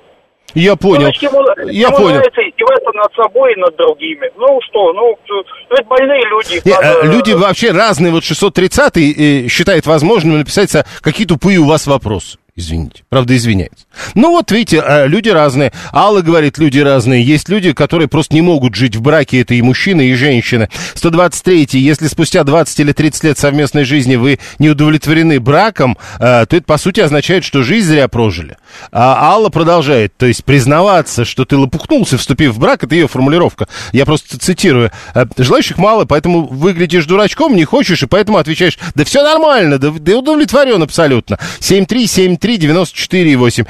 Я 0.54 0.76
понял. 0.76 1.09
Ну, 1.09 1.28
ему, 1.28 1.70
я 1.70 1.88
ему 1.88 1.96
понял. 1.96 2.16
нравится 2.16 2.40
издеваться 2.40 2.90
над 2.94 3.12
собой 3.14 3.52
и 3.52 3.56
над 3.56 3.76
другими. 3.76 4.30
Ну 4.37 4.59
что, 4.62 4.92
ну, 4.92 5.18
ну 5.28 5.44
это 5.70 5.85
больные 5.85 6.22
люди. 6.30 6.62
Не, 6.64 6.72
надо... 6.72 7.00
Э, 7.02 7.06
люди 7.06 7.32
вообще 7.32 7.72
разные. 7.72 8.12
Вот 8.12 8.22
630-й 8.22 9.44
э, 9.44 9.48
считает 9.48 9.87
возможным 9.87 10.38
написать, 10.38 10.72
какие 11.02 11.26
тупые 11.26 11.59
у 11.59 11.66
вас 11.66 11.87
вопросы. 11.87 12.38
Извините. 12.59 13.05
Правда, 13.11 13.37
извиняется. 13.37 13.85
Ну 14.14 14.31
вот, 14.31 14.51
видите, 14.51 14.83
э, 14.83 15.07
люди 15.09 15.29
разные. 15.29 15.73
Алла 15.92 16.23
говорит, 16.23 16.57
люди 16.57 16.79
разные. 16.79 17.23
Есть 17.23 17.51
люди, 17.51 17.75
которые 17.75 18.09
просто 18.09 18.35
не 18.35 18.40
могут 18.40 18.75
жить 18.75 18.97
в 18.97 19.03
браке. 19.03 19.42
Это 19.42 19.53
и 19.53 19.61
мужчины, 19.61 20.09
и 20.09 20.14
женщины. 20.14 20.71
123. 20.95 21.69
Если 21.73 22.07
спустя 22.07 22.45
20 22.45 22.81
или 22.81 22.92
30 22.92 23.25
лет 23.25 23.38
совместной 23.38 23.85
жизни 23.85 24.16
вы 24.16 24.38
не 24.59 24.71
удовлетворены 24.71 25.38
браком, 25.38 25.99
э, 26.19 26.47
то 26.49 26.57
это, 26.57 26.62
по 26.62 26.79
сути, 26.79 27.01
означает, 27.01 27.45
что 27.45 27.62
жизнь 27.62 27.88
зря 27.88 28.09
прожили. 28.09 28.57
А 28.90 29.33
Алла 29.33 29.51
продолжает. 29.51 30.16
То 30.16 30.25
есть 30.25 30.42
признаваться, 30.42 31.27
что 31.27 31.45
ты 31.45 31.59
лопухнулся, 31.59 32.16
вступив 32.16 32.55
в 32.55 32.59
брак, 32.59 32.85
это 32.85 32.95
ее 32.95 33.07
формулировка. 33.07 33.69
Я 33.92 34.07
просто 34.07 34.38
цитирую. 34.38 34.90
«Э, 35.14 35.27
желающих 35.37 35.77
мало, 35.77 36.07
поэтому 36.07 36.47
выглядишь 36.47 37.05
дурачком, 37.05 37.55
не 37.55 37.66
хочешь, 37.66 38.03
и 38.03 38.07
поэтому 38.07 38.38
отвечаешь, 38.38 38.79
да 38.95 39.05
все 39.05 39.23
нормально, 39.23 39.79
да, 39.79 39.90
да 39.90 40.16
удовлетворен 40.16 40.83
абсолютно. 40.83 41.38
73739 41.61 42.45
3 42.46 42.59
94 42.59 43.37
8 43.37 43.64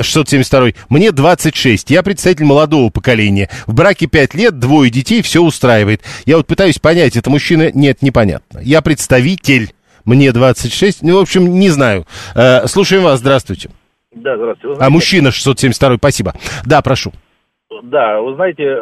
672. 0.00 0.86
Мне 0.88 1.12
26. 1.12 1.90
Я 1.90 2.02
представитель 2.02 2.46
молодого 2.46 2.88
поколения. 2.90 3.50
В 3.66 3.74
браке 3.74 4.06
5 4.06 4.34
лет, 4.34 4.58
двое 4.58 4.90
детей, 4.90 5.20
все 5.20 5.42
устраивает. 5.42 6.00
Я 6.24 6.38
вот 6.38 6.46
пытаюсь 6.46 6.78
понять, 6.78 7.14
это 7.14 7.28
мужчина? 7.28 7.70
Нет, 7.74 8.00
непонятно. 8.00 8.60
Я 8.62 8.80
представитель. 8.80 9.74
Мне 10.06 10.32
26. 10.32 11.02
Ну, 11.02 11.18
в 11.18 11.20
общем, 11.20 11.58
не 11.58 11.68
знаю. 11.68 12.06
Э, 12.34 12.66
слушаем 12.68 13.02
вас. 13.02 13.20
Здравствуйте. 13.20 13.68
Да, 14.14 14.34
здравствуйте. 14.38 14.76
Знаете, 14.76 14.86
а 14.86 14.90
мужчина 14.90 15.30
672. 15.30 15.98
Спасибо. 15.98 16.32
Да, 16.64 16.80
прошу. 16.80 17.12
Да, 17.82 18.18
вы 18.22 18.34
знаете, 18.36 18.78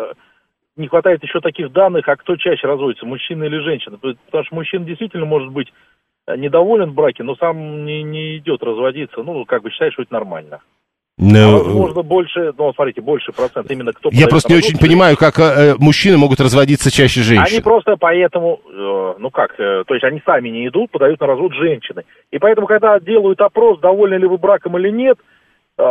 не 0.77 0.87
хватает 0.87 1.25
еще 1.25 1.41
таких 1.41 1.73
данных, 1.73 2.07
а 2.07 2.15
кто 2.15 2.37
чаще 2.37 2.69
разводится, 2.69 3.05
мужчина 3.05 3.43
или 3.43 3.59
женщина. 3.65 3.99
Потому 3.99 4.45
что 4.45 4.55
мужчина 4.55 4.85
действительно 4.85 5.27
может 5.27 5.51
быть 5.51 5.73
недоволен 6.37 6.91
в 6.91 6.95
браке, 6.95 7.23
но 7.23 7.37
сам 7.37 7.85
не, 7.85 8.03
не 8.03 8.39
идет 8.39 8.63
разводиться, 8.63 9.23
ну, 9.23 9.45
как 9.45 9.63
бы 9.63 9.71
считает, 9.71 9.93
что 9.93 10.03
это 10.03 10.13
нормально. 10.13 10.61
No. 11.21 11.37
А 11.37 11.59
возможно, 11.59 12.03
больше, 12.03 12.55
ну, 12.57 12.73
смотрите, 12.73 13.03
больше 13.03 13.31
процент 13.33 13.71
именно 13.71 13.93
кто... 13.93 14.09
Я 14.11 14.27
просто 14.27 14.51
не 14.51 14.57
очень 14.57 14.79
понимаю, 14.79 15.19
как 15.19 15.39
э, 15.39 15.75
мужчины 15.79 16.17
могут 16.17 16.41
разводиться 16.41 16.91
чаще 16.91 17.21
женщин. 17.21 17.45
Они 17.47 17.61
просто 17.61 17.97
поэтому, 18.01 18.59
э, 18.67 19.15
ну 19.19 19.31
как, 19.31 19.53
э, 19.61 19.85
то 19.87 19.93
есть 19.93 20.05
они 20.05 20.23
сами 20.25 20.49
не 20.49 20.67
идут, 20.67 20.91
подают 20.91 21.21
на 21.21 21.27
развод 21.27 21.53
женщины. 21.53 22.05
И 22.31 22.39
поэтому, 22.39 22.67
когда 22.67 22.99
делают 22.99 23.39
опрос, 23.43 23.81
довольны 23.81 24.15
ли 24.15 24.27
вы 24.27 24.39
браком 24.39 24.79
или 24.79 24.91
нет, 24.91 25.19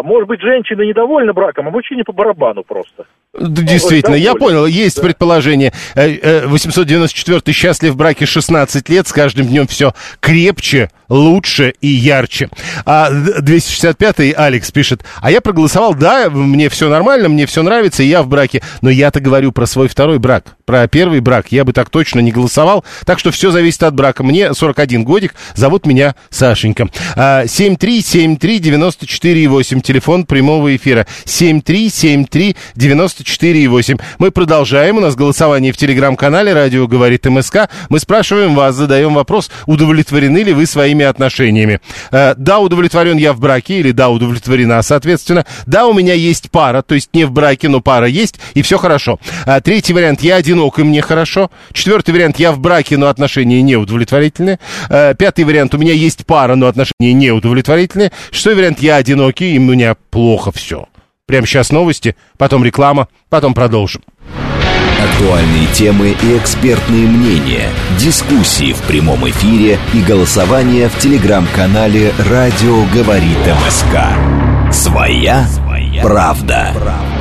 может 0.04 0.28
быть, 0.28 0.42
женщина 0.42 0.82
недовольна 0.82 1.34
браком, 1.34 1.68
а 1.68 1.72
мужчине 1.72 2.04
по 2.04 2.14
барабану 2.14 2.64
просто. 2.64 3.06
Действительно, 3.38 4.16
я 4.16 4.34
понял, 4.34 4.66
есть 4.66 4.96
да. 4.98 5.04
предположение. 5.04 5.72
894 5.96 7.42
э, 7.46 7.52
счастлив 7.52 7.94
в 7.94 7.96
браке 7.96 8.26
16 8.26 8.90
лет, 8.90 9.08
с 9.08 9.14
каждым 9.14 9.46
днем 9.46 9.68
все 9.68 9.94
крепче, 10.20 10.90
лучше 11.10 11.76
и 11.80 11.88
ярче. 11.88 12.50
А 12.86 13.12
265-й 13.12 14.32
Алекс 14.32 14.72
пишет, 14.72 15.06
а 15.22 15.30
я 15.30 15.42
проголосовал, 15.42 15.94
да, 15.94 16.32
мне 16.32 16.70
все 16.70 16.90
нормально, 16.90 17.30
мне 17.30 17.46
все 17.46 17.62
нравится, 17.62 18.02
и 18.02 18.08
я 18.08 18.24
в 18.24 18.28
браке, 18.28 18.64
но 18.82 18.90
я-то 18.90 19.20
говорю 19.20 19.52
про 19.52 19.68
свой 19.68 19.88
второй 19.88 20.18
брак, 20.18 20.56
про 20.66 20.88
первый 20.88 21.20
брак, 21.20 21.52
я 21.52 21.66
бы 21.66 21.74
так 21.74 21.92
точно 21.92 22.22
не 22.22 22.32
голосовал, 22.32 22.84
так 23.06 23.20
что 23.20 23.30
все 23.30 23.52
зависит 23.52 23.84
от 23.84 23.94
брака. 23.94 24.24
Мне 24.24 24.56
41 24.56 25.04
годик, 25.04 25.36
зовут 25.54 25.86
меня 25.86 26.16
Сашенька. 26.30 26.88
7373948 27.16 29.79
8, 29.80 29.82
телефон 29.82 30.26
прямого 30.26 30.76
эфира 30.76 31.08
7373948. 31.26 34.02
Мы 34.18 34.32
продолжаем, 34.32 34.98
у 34.98 35.02
нас 35.02 35.16
голосование 35.16 35.72
в 35.72 35.78
телеграм-канале 35.78 36.54
«Радио 36.54 36.88
говорит 36.88 37.26
МСК». 37.26 37.70
Мы 37.90 38.00
спрашиваем 38.00 38.56
вас, 38.56 38.74
задаем 38.76 39.14
вопрос, 39.14 39.52
удовлетворены 39.66 40.40
ли 40.40 40.54
вы 40.54 40.66
своими 40.66 41.04
отношениями. 41.06 41.80
Э, 42.12 42.34
да, 42.38 42.60
удовлетворен 42.60 43.18
я 43.18 43.34
в 43.34 43.40
браке 43.40 43.80
или 43.80 43.92
да, 43.92 44.10
удовлетворена, 44.10 44.82
соответственно. 44.82 45.46
Да, 45.66 45.88
у 45.88 45.94
меня 45.94 46.14
есть 46.14 46.52
пара, 46.52 46.82
то 46.82 46.96
есть 46.96 47.10
не 47.14 47.26
в 47.26 47.32
браке, 47.32 47.70
но 47.70 47.82
пара 47.82 48.08
есть, 48.08 48.40
и 48.54 48.62
все 48.62 48.78
хорошо. 48.78 49.20
А, 49.46 49.60
третий 49.62 49.94
вариант, 49.94 50.22
я 50.22 50.36
одинок, 50.36 50.80
и 50.80 50.84
мне 50.84 51.02
хорошо. 51.02 51.50
Четвертый 51.74 52.14
вариант, 52.14 52.40
я 52.40 52.52
в 52.52 52.60
браке, 52.60 52.98
но 52.98 53.08
отношения 53.08 53.62
не 53.62 53.76
удовлетворительны. 53.76 54.60
А, 54.90 55.14
пятый 55.14 55.46
вариант, 55.46 55.76
у 55.76 55.78
меня 55.78 55.94
есть 55.94 56.26
пара, 56.26 56.56
но 56.56 56.68
отношения 56.68 57.14
не 57.14 57.32
удовлетворительны. 57.32 58.12
Шестой 58.32 58.56
вариант, 58.56 58.82
я 58.82 58.96
одинокий, 58.96 59.59
у 59.68 59.74
меня 59.74 59.96
плохо 60.10 60.52
все. 60.52 60.88
Прямо 61.26 61.46
сейчас 61.46 61.72
новости, 61.72 62.16
потом 62.38 62.64
реклама, 62.64 63.08
потом 63.30 63.54
продолжим. 63.54 64.02
Актуальные 65.04 65.68
темы 65.74 66.10
и 66.10 66.38
экспертные 66.38 67.08
мнения, 67.08 67.70
дискуссии 67.98 68.74
в 68.74 68.82
прямом 68.84 69.30
эфире 69.30 69.78
и 69.94 70.02
голосование 70.02 70.90
в 70.90 70.98
телеграм-канале 71.00 72.14
«Радио 72.30 72.84
говорит 72.94 73.38
МСК». 73.66 74.74
Своя, 74.74 75.46
Своя 75.48 76.02
правда. 76.02 76.72
правда. 76.74 77.19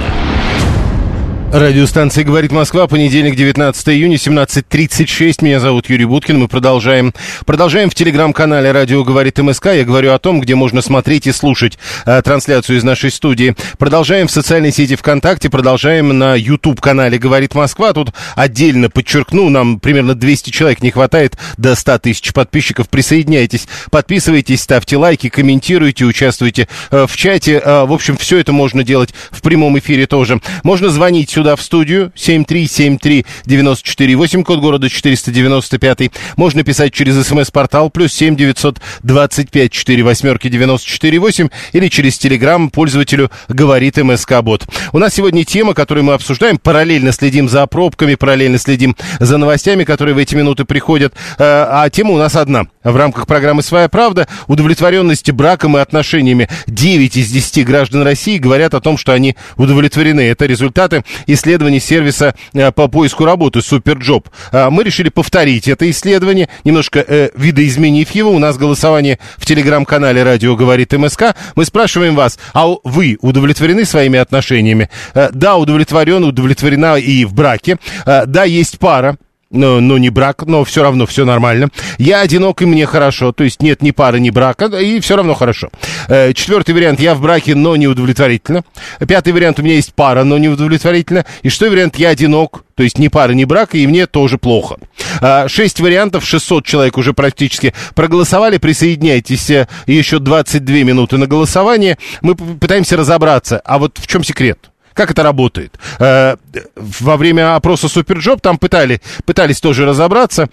Радиостанция 1.51 2.25
«Говорит 2.25 2.53
Москва», 2.53 2.87
понедельник, 2.87 3.35
19 3.35 3.89
июня, 3.89 4.17
17.36. 4.17 5.43
Меня 5.43 5.61
зовут 5.61 5.89
Юрий 5.89 6.05
Буткин. 6.05 6.39
Мы 6.39 6.47
продолжаем. 6.47 7.15
Продолжаем 7.47 7.89
в 7.89 7.95
телеграм-канале 7.95 8.71
«Радио 8.71 9.03
говорит 9.03 9.39
МСК». 9.39 9.69
Я 9.69 9.85
говорю 9.87 10.13
о 10.13 10.19
том, 10.19 10.43
где 10.43 10.55
можно 10.55 10.83
смотреть 10.83 11.27
и 11.27 11.33
слушать 11.33 11.79
э, 12.05 12.21
трансляцию 12.21 12.77
из 12.77 12.85
нашей 12.85 13.11
студии. 13.11 13.57
Продолжаем 13.79 14.27
в 14.27 14.31
социальной 14.31 14.73
сети 14.73 14.95
ВКонтакте, 14.95 15.49
продолжаем 15.49 16.19
на 16.19 16.35
YouTube-канале 16.35 17.17
«Говорит 17.17 17.55
Москва». 17.55 17.95
Тут 17.95 18.13
отдельно 18.35 18.91
подчеркну, 18.91 19.49
нам 19.49 19.81
примерно 19.81 20.15
200 20.15 20.51
человек 20.51 20.83
не 20.83 20.91
хватает 20.91 21.39
до 21.57 21.75
100 21.75 21.99
тысяч 22.01 22.35
подписчиков. 22.35 22.91
Присоединяйтесь, 22.91 23.69
подписывайтесь, 23.91 24.61
ставьте 24.61 24.99
лайки, 24.99 25.31
комментируйте, 25.31 26.05
участвуйте 26.05 26.69
э, 26.91 27.07
в 27.09 27.17
чате. 27.17 27.63
Э, 27.65 27.85
в 27.87 27.93
общем, 27.95 28.19
все 28.19 28.37
это 28.37 28.53
можно 28.53 28.85
делать 28.85 29.15
в 29.31 29.41
прямом 29.41 29.79
эфире 29.79 30.07
тоже. 30.07 30.43
Можно 30.63 30.91
звонить 30.91 31.38
сюда 31.39 31.55
в 31.55 31.63
студию 31.63 32.11
7373948, 32.17 34.43
код 34.43 34.59
города 34.59 34.89
495. 34.89 36.11
Можно 36.37 36.65
писать 36.65 36.93
через 36.93 37.25
смс-портал 37.25 37.91
плюс 37.91 38.13
7 38.13 38.35
925 38.35 39.71
4 39.71 40.03
восьмерки 40.03 40.49
948 40.49 41.49
или 41.75 41.87
через 41.87 42.19
телеграм 42.19 42.71
пользователю 42.71 43.31
говорит 43.49 43.99
МСК 43.99 44.43
Бот. 44.43 44.67
У 44.93 44.99
нас 44.99 45.15
сегодня 45.15 45.45
тема, 45.45 45.75
которую 45.75 46.03
мы 46.03 46.15
обсуждаем, 46.15 46.59
параллельно 46.59 47.13
следим 47.13 47.49
за 47.49 47.65
пробками, 47.69 48.17
параллельно 48.17 48.59
следим 48.59 48.97
за 49.21 49.39
новостями, 49.39 49.85
которые 49.85 50.17
в 50.17 50.19
эти 50.19 50.35
минуты 50.35 50.65
приходят. 50.65 51.15
Э, 51.39 51.67
а 51.71 51.89
тема 51.89 52.15
у 52.15 52.19
нас 52.19 52.35
одна. 52.35 52.67
В 52.91 52.97
рамках 52.97 53.27
программы 53.27 53.63
«Своя 53.63 53.89
правда» 53.89 54.27
удовлетворенности 54.47 55.31
браком 55.31 55.77
и 55.77 55.81
отношениями 55.81 56.49
9 56.67 57.17
из 57.17 57.31
10 57.31 57.67
граждан 57.67 58.03
России 58.03 58.39
говорят 58.39 58.73
о 58.73 58.81
том, 58.81 58.97
что 58.97 59.13
они 59.13 59.37
удовлетворены. 59.57 60.23
Это 60.23 60.47
результаты 60.47 61.05
исследований 61.27 61.81
сервиса 61.81 62.35
э, 62.55 62.73
по 62.73 62.89
поиску 62.89 63.27
работы 63.27 63.61
SuperJob. 63.61 64.29
А, 64.53 64.71
мы 64.71 64.85
решили 64.85 65.11
повторить 65.11 65.69
это 65.69 65.89
исследование, 65.91 66.49
немножко 66.65 67.05
э, 67.07 67.29
видоизменив 67.35 68.11
его. 68.13 68.31
У 68.31 68.39
нас 68.39 68.57
голосование 68.57 69.19
в 69.37 69.45
телеграм-канале 69.45 70.23
«Радио 70.23 70.57
говорит 70.57 70.93
МСК». 70.93 71.37
Мы 71.57 71.67
спрашиваем 71.67 72.15
вас, 72.15 72.39
а 72.55 72.69
вы 72.85 73.19
удовлетворены 73.21 73.85
своими 73.85 74.19
отношениями? 74.19 74.89
Э, 75.13 75.29
да, 75.33 75.57
удовлетворен, 75.57 76.25
удовлетворена 76.25 76.97
и 76.97 77.27
в 77.27 77.35
браке. 77.35 77.77
Э, 78.07 78.25
да, 78.25 78.45
есть 78.45 78.79
пара, 78.79 79.19
но, 79.51 79.81
но 79.81 79.99
не 79.99 80.11
брак, 80.11 80.43
но 80.47 80.65
все 80.65 80.83
равно 80.83 81.07
все 81.07 81.25
нормально. 81.25 81.69
Я 81.99 82.21
одинок, 82.21 82.61
и 82.63 82.67
мне 82.67 82.87
хорошо. 82.87 83.33
То 83.33 83.45
есть 83.45 83.63
нет 83.63 83.83
ни 83.83 83.93
пары, 83.93 84.21
ни 84.21 84.31
брака, 84.31 84.67
и 84.67 85.01
все 85.01 85.17
равно 85.17 85.35
хорошо. 85.35 85.71
Э, 86.09 86.33
четвертый 86.35 86.75
вариант, 86.75 87.01
я 87.01 87.15
в 87.15 87.23
браке, 87.23 87.55
но 87.55 87.77
не 87.77 87.87
удовлетворительно. 87.87 88.63
Пятый 89.07 89.33
вариант, 89.33 89.59
у 89.59 89.63
меня 89.63 89.75
есть 89.75 89.95
пара, 89.95 90.25
но 90.25 90.39
не 90.39 90.49
удовлетворительно. 90.49 91.25
И 91.43 91.49
шестой 91.49 91.71
вариант, 91.71 91.97
я 91.97 92.11
одинок, 92.11 92.65
то 92.75 92.83
есть 92.83 92.99
ни 92.99 93.09
пары, 93.09 93.35
ни 93.35 93.45
брака, 93.45 93.79
и 93.79 93.87
мне 93.87 94.07
тоже 94.07 94.37
плохо. 94.39 94.77
Э, 95.23 95.49
шесть 95.49 95.81
вариантов, 95.81 96.27
600 96.27 96.67
человек 96.67 96.99
уже 96.99 97.15
практически 97.15 97.75
проголосовали. 97.95 98.59
Присоединяйтесь, 98.59 99.49
э, 99.51 99.67
еще 99.87 100.19
22 100.19 100.85
минуты 100.85 101.17
на 101.17 101.27
голосование. 101.27 101.97
Мы 102.21 102.35
пытаемся 102.35 102.97
разобраться, 102.97 103.61
а 103.65 103.79
вот 103.79 103.99
в 103.99 104.07
чем 104.07 104.25
секрет? 104.25 104.59
Как 104.99 105.13
это 105.13 105.23
работает? 105.23 105.79
Э, 106.01 106.35
во 106.75 107.17
время 107.17 107.55
опроса 107.55 107.89
SuperJob 107.89 108.41
там 108.41 108.59
пытали, 108.59 109.01
пытались 109.25 109.61
тоже 109.61 109.87
разобраться 109.87 110.49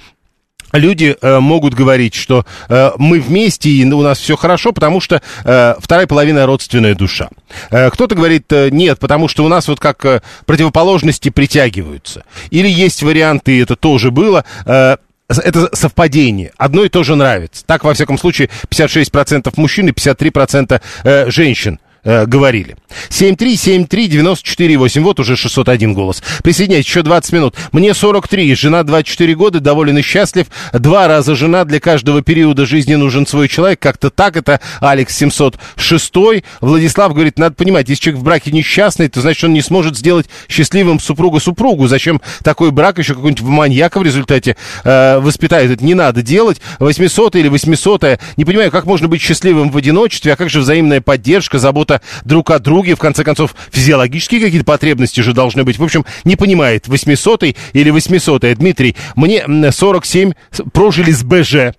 люди 0.71 1.17
э, 1.19 1.39
могут 1.39 1.73
говорить, 1.73 2.13
что 2.13 2.45
э, 2.69 2.91
мы 2.97 3.19
вместе 3.19 3.69
и 3.69 3.83
у 3.85 4.01
нас 4.03 4.19
все 4.19 4.35
хорошо, 4.35 4.71
потому 4.71 5.01
что 5.01 5.23
э, 5.43 5.75
вторая 5.79 6.05
половина 6.05 6.45
родственная 6.45 6.93
душа. 6.93 7.29
Э, 7.71 7.89
кто-то 7.89 8.13
говорит 8.13 8.45
э, 8.51 8.69
нет, 8.69 8.99
потому 8.99 9.27
что 9.27 9.43
у 9.43 9.47
нас 9.47 9.67
вот 9.67 9.79
как 9.79 10.05
э, 10.05 10.21
противоположности 10.45 11.29
притягиваются. 11.29 12.23
Или 12.51 12.69
есть 12.69 13.01
варианты, 13.01 13.57
и 13.57 13.63
это 13.63 13.75
тоже 13.75 14.11
было. 14.11 14.45
Э, 14.67 14.97
это 15.27 15.75
совпадение. 15.75 16.51
Одно 16.57 16.83
и 16.83 16.89
то 16.89 17.03
же 17.03 17.15
нравится. 17.15 17.65
Так, 17.65 17.83
во 17.83 17.95
всяком 17.95 18.19
случае, 18.19 18.49
56% 18.69 19.51
мужчин 19.57 19.87
и 19.87 19.91
53% 19.91 20.81
э, 21.03 21.31
женщин 21.31 21.79
э, 22.05 22.25
говорили. 22.25 22.77
7373948, 23.09 25.01
вот 25.01 25.19
уже 25.19 25.35
601 25.35 25.93
голос. 25.93 26.23
Присоединяйтесь, 26.43 26.87
еще 26.87 27.01
20 27.01 27.33
минут. 27.33 27.55
Мне 27.73 27.93
43, 27.93 28.55
жена 28.55 28.83
24 28.83 29.35
года, 29.35 29.59
доволен 29.59 29.97
и 29.97 30.01
счастлив. 30.01 30.47
Два 30.71 31.07
раза 31.07 31.35
жена, 31.35 31.65
для 31.65 31.81
каждого 31.81 32.21
периода 32.21 32.65
жизни 32.65 32.95
нужен 32.95 33.27
свой 33.27 33.49
человек. 33.49 33.79
Как-то 33.79 34.09
так, 34.09 34.37
это 34.37 34.61
Алекс 34.79 35.13
706. 35.15 36.13
Владислав 36.61 37.13
говорит, 37.13 37.37
надо 37.37 37.55
понимать, 37.55 37.89
если 37.89 38.03
человек 38.03 38.21
в 38.21 38.23
браке 38.23 38.51
несчастный, 38.51 39.09
то 39.09 39.19
значит 39.21 39.43
он 39.43 39.53
не 39.53 39.61
сможет 39.61 39.97
сделать 39.97 40.27
счастливым 40.47 40.99
супруга-супругу. 40.99 41.87
Зачем 41.87 42.21
такой 42.43 42.71
брак 42.71 42.99
еще 42.99 43.15
какой-нибудь 43.15 43.43
маньяка 43.43 43.99
в 43.99 44.03
результате 44.03 44.55
э, 44.83 45.19
воспитает? 45.19 45.71
Это 45.71 45.83
не 45.83 45.95
надо 45.95 46.21
делать. 46.21 46.61
800 46.79 47.35
или 47.35 47.47
800 47.47 48.19
Не 48.37 48.45
понимаю, 48.45 48.71
как 48.71 48.85
можно 48.85 49.07
быть 49.07 49.21
счастливым 49.21 49.71
в 49.71 49.77
одиночестве, 49.77 50.33
а 50.33 50.35
как 50.35 50.49
же 50.49 50.59
взаимная 50.59 51.01
поддержка, 51.01 51.59
забота 51.59 51.94
забота 51.95 52.01
друг 52.23 52.51
о 52.51 52.59
друге, 52.59 52.95
в 52.95 52.99
конце 52.99 53.23
концов, 53.23 53.55
физиологические 53.71 54.41
какие-то 54.41 54.65
потребности 54.65 55.21
же 55.21 55.33
должны 55.33 55.63
быть. 55.63 55.77
В 55.77 55.83
общем, 55.83 56.05
не 56.23 56.35
понимает, 56.35 56.87
800 56.87 57.55
или 57.73 57.89
800 57.89 58.57
Дмитрий, 58.57 58.95
мне 59.15 59.45
47 59.71 60.33
прожили 60.73 61.11
с 61.11 61.23
БЖ 61.23 61.75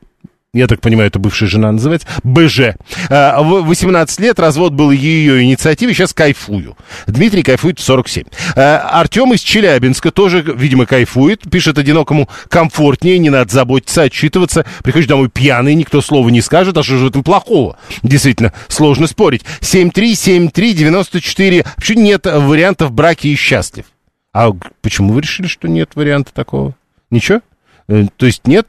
я 0.57 0.66
так 0.66 0.81
понимаю, 0.81 1.09
это 1.09 1.19
бывшая 1.19 1.47
жена 1.47 1.71
называется, 1.71 2.09
БЖ. 2.25 2.77
18 3.11 4.19
а, 4.19 4.23
лет, 4.23 4.40
развод 4.40 4.73
был 4.73 4.90
ее 4.90 5.42
инициативой, 5.42 5.92
сейчас 5.95 6.14
кайфую. 6.14 6.77
Дмитрий 7.07 7.42
кайфует 7.42 7.79
в 7.79 7.83
47. 7.83 8.25
А, 8.57 8.79
Артем 9.01 9.35
из 9.35 9.40
Челябинска 9.40 10.11
тоже, 10.11 10.42
видимо, 10.42 10.87
кайфует, 10.87 11.42
пишет 11.51 11.77
одинокому 11.79 12.29
комфортнее, 12.49 13.19
не 13.19 13.29
надо 13.31 13.53
заботиться, 13.53 14.03
отчитываться. 14.03 14.64
Приходишь 14.83 15.09
домой 15.09 15.29
пьяный, 15.29 15.75
никто 15.75 16.01
слова 16.01 16.29
не 16.31 16.40
скажет, 16.40 16.79
а 16.79 16.83
что 16.83 16.97
же 16.97 17.05
в 17.05 17.09
этом 17.09 17.23
плохого? 17.23 17.77
Действительно, 18.03 18.55
сложно 18.69 19.07
спорить. 19.07 19.42
7373948. 19.61 21.66
Почему 21.77 22.01
нет 22.01 22.25
вариантов 22.25 22.92
браки 22.92 23.27
и 23.27 23.37
счастлив? 23.37 23.85
А 24.33 24.53
почему 24.81 25.12
вы 25.12 25.21
решили, 25.21 25.47
что 25.47 25.69
нет 25.69 25.90
варианта 25.95 26.33
такого? 26.33 26.75
Ничего? 27.11 27.42
Э, 27.88 28.07
то 28.16 28.27
есть 28.27 28.47
нет 28.47 28.66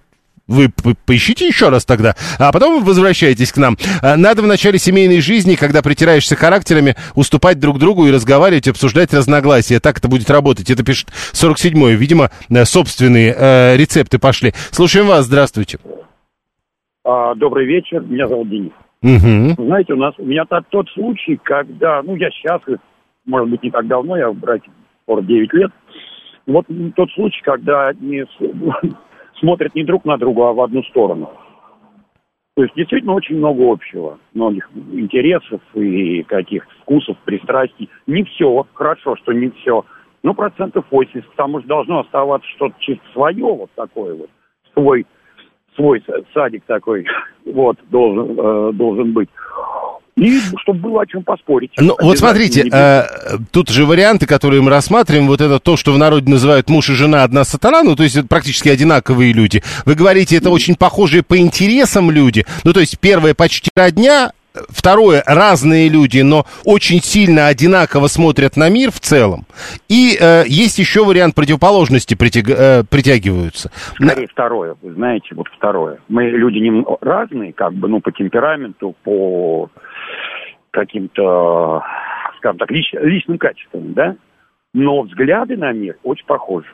вы 0.48 0.70
поищите 1.06 1.48
еще 1.48 1.70
раз 1.70 1.86
тогда, 1.86 2.16
а 2.40 2.52
потом 2.52 2.84
возвращайтесь 2.84 3.52
к 3.52 3.58
нам. 3.58 3.76
А, 4.02 4.18
надо 4.18 4.42
в 4.42 4.48
начале 4.48 4.80
семейной 4.80 5.22
жизни, 5.22 5.56
когда 5.56 5.82
притираешься 5.82 6.36
характерами, 6.36 6.96
уступать 7.16 7.60
друг 7.60 7.80
другу 7.80 8.08
и 8.08 8.12
разговаривать, 8.12 8.68
обсуждать 8.68 9.14
разногласия. 9.14 9.80
Так 9.80 9.98
это 9.98 10.08
будет 10.08 10.30
работать. 10.30 10.70
Это 10.70 10.84
пишет 10.84 11.10
47-й. 11.34 11.96
Видимо, 11.96 12.30
э, 12.50 12.66
собственные 12.66 13.36
э, 13.38 13.78
рецепты 13.78 14.20
пошли. 14.20 14.52
Слушаем 14.72 15.08
вас. 15.08 15.26
Здравствуйте. 15.26 15.80
А, 17.04 17.36
добрый 17.36 17.66
вечер. 17.66 18.02
Меня 18.02 18.28
зовут 18.28 18.50
Денис. 18.50 18.72
Угу. 19.04 19.66
Знаете, 19.66 19.94
у 19.94 19.98
нас 19.98 20.14
у 20.18 20.26
меня 20.26 20.46
тот, 20.46 20.68
тот 20.70 20.90
случай, 20.90 21.40
когда, 21.42 22.02
ну, 22.02 22.16
я 22.16 22.32
счастлив, 22.32 22.80
может 23.26 23.50
быть, 23.50 23.64
не 23.64 23.70
так 23.70 23.88
давно, 23.88 24.18
я 24.18 24.30
в 24.30 24.36
браке 24.36 24.70
49 25.08 25.54
лет. 25.54 25.72
Вот 26.48 26.66
тот 26.96 27.12
случай, 27.12 27.42
когда 27.44 27.92
не 28.00 28.26
смотрят 29.40 29.76
не 29.76 29.84
друг 29.84 30.06
на 30.06 30.18
друга, 30.18 30.50
а 30.50 30.54
в 30.54 30.62
одну 30.62 30.84
сторону. 30.84 31.32
То 32.56 32.64
есть 32.64 32.74
действительно 32.76 33.14
очень 33.14 33.38
много 33.38 33.72
общего, 33.72 34.18
многих 34.34 34.68
интересов 34.92 35.62
и 35.76 36.24
каких-то 36.24 36.72
вкусов, 36.82 37.16
пристрастий. 37.24 37.88
Не 38.08 38.24
все, 38.24 38.66
хорошо, 38.74 39.16
что 39.18 39.32
не 39.32 39.52
все. 39.52 39.86
Но 40.24 40.34
процентов 40.34 40.86
80, 40.90 41.36
там 41.36 41.54
уж 41.54 41.64
должно 41.66 42.00
оставаться 42.00 42.50
что-то 42.56 42.74
чисто 42.80 43.04
свое, 43.14 43.46
вот 43.46 43.70
такое 43.76 44.16
вот, 44.16 44.30
свой, 44.74 45.06
свой 45.76 46.04
садик 46.34 46.64
такой, 46.66 47.06
вот, 47.46 47.78
должен, 47.92 48.40
э, 48.40 48.72
должен 48.74 49.14
быть. 49.14 49.30
И 50.18 50.40
чтобы 50.62 50.80
было 50.80 51.04
о 51.04 51.06
чем 51.06 51.24
поспорить. 51.24 51.72
Ну, 51.78 51.96
вот 52.02 52.18
смотрите, 52.18 52.68
э, 52.72 53.04
тут 53.52 53.70
же 53.70 53.86
варианты, 53.86 54.26
которые 54.26 54.62
мы 54.62 54.72
рассматриваем, 54.72 55.28
вот 55.28 55.42
это 55.42 55.60
то, 55.60 55.78
что 55.78 55.94
в 55.94 55.98
народе 55.98 56.30
называют 56.30 56.70
муж 56.70 56.90
и 56.90 56.94
жена 56.94 57.24
одна 57.24 57.44
сатана, 57.44 57.84
ну, 57.84 57.96
то 57.96 58.04
есть 58.04 58.16
это 58.16 58.28
практически 58.28 58.70
одинаковые 58.70 59.32
люди. 59.32 59.62
Вы 59.86 59.94
говорите, 59.94 60.36
это 60.36 60.50
очень 60.50 60.76
похожие 60.76 61.22
по 61.22 61.38
интересам 61.38 62.10
люди. 62.10 62.46
Ну, 62.64 62.74
то 62.74 62.80
есть 62.80 63.00
первое 63.00 63.36
почти 63.36 63.70
родня, 63.76 64.32
Второе, 64.70 65.24
разные 65.26 65.90
люди, 65.90 66.22
но 66.22 66.46
очень 66.66 67.02
сильно 67.02 67.48
одинаково 67.48 68.08
смотрят 68.08 68.58
на 68.58 68.70
мир 68.70 68.92
в 68.92 69.00
целом. 69.00 69.46
И 69.88 70.18
э, 70.20 70.44
есть 70.48 70.80
еще 70.80 71.06
вариант 71.06 71.36
противоположности 71.36 72.16
притяг, 72.16 72.50
э, 72.50 72.84
притягиваются. 72.90 73.72
Скорее 73.96 74.28
второе, 74.28 74.76
вы 74.82 74.94
знаете, 74.94 75.36
вот 75.36 75.48
второе. 75.56 76.00
Мы 76.08 76.24
люди 76.30 76.58
не 76.58 76.86
разные, 77.02 77.54
как 77.54 77.74
бы, 77.74 77.88
ну, 77.88 78.00
по 78.00 78.12
темпераменту, 78.12 78.96
по 79.04 79.70
каким-то, 80.78 81.82
скажем 82.38 82.60
так, 82.60 82.70
лич, 82.70 82.94
личным 82.94 83.40
качествам, 83.40 83.94
да? 83.94 84.16
Но 84.74 85.02
взгляды 85.02 85.58
на 85.58 85.72
мир 85.72 85.98
очень 86.04 86.26
похожи. 86.28 86.68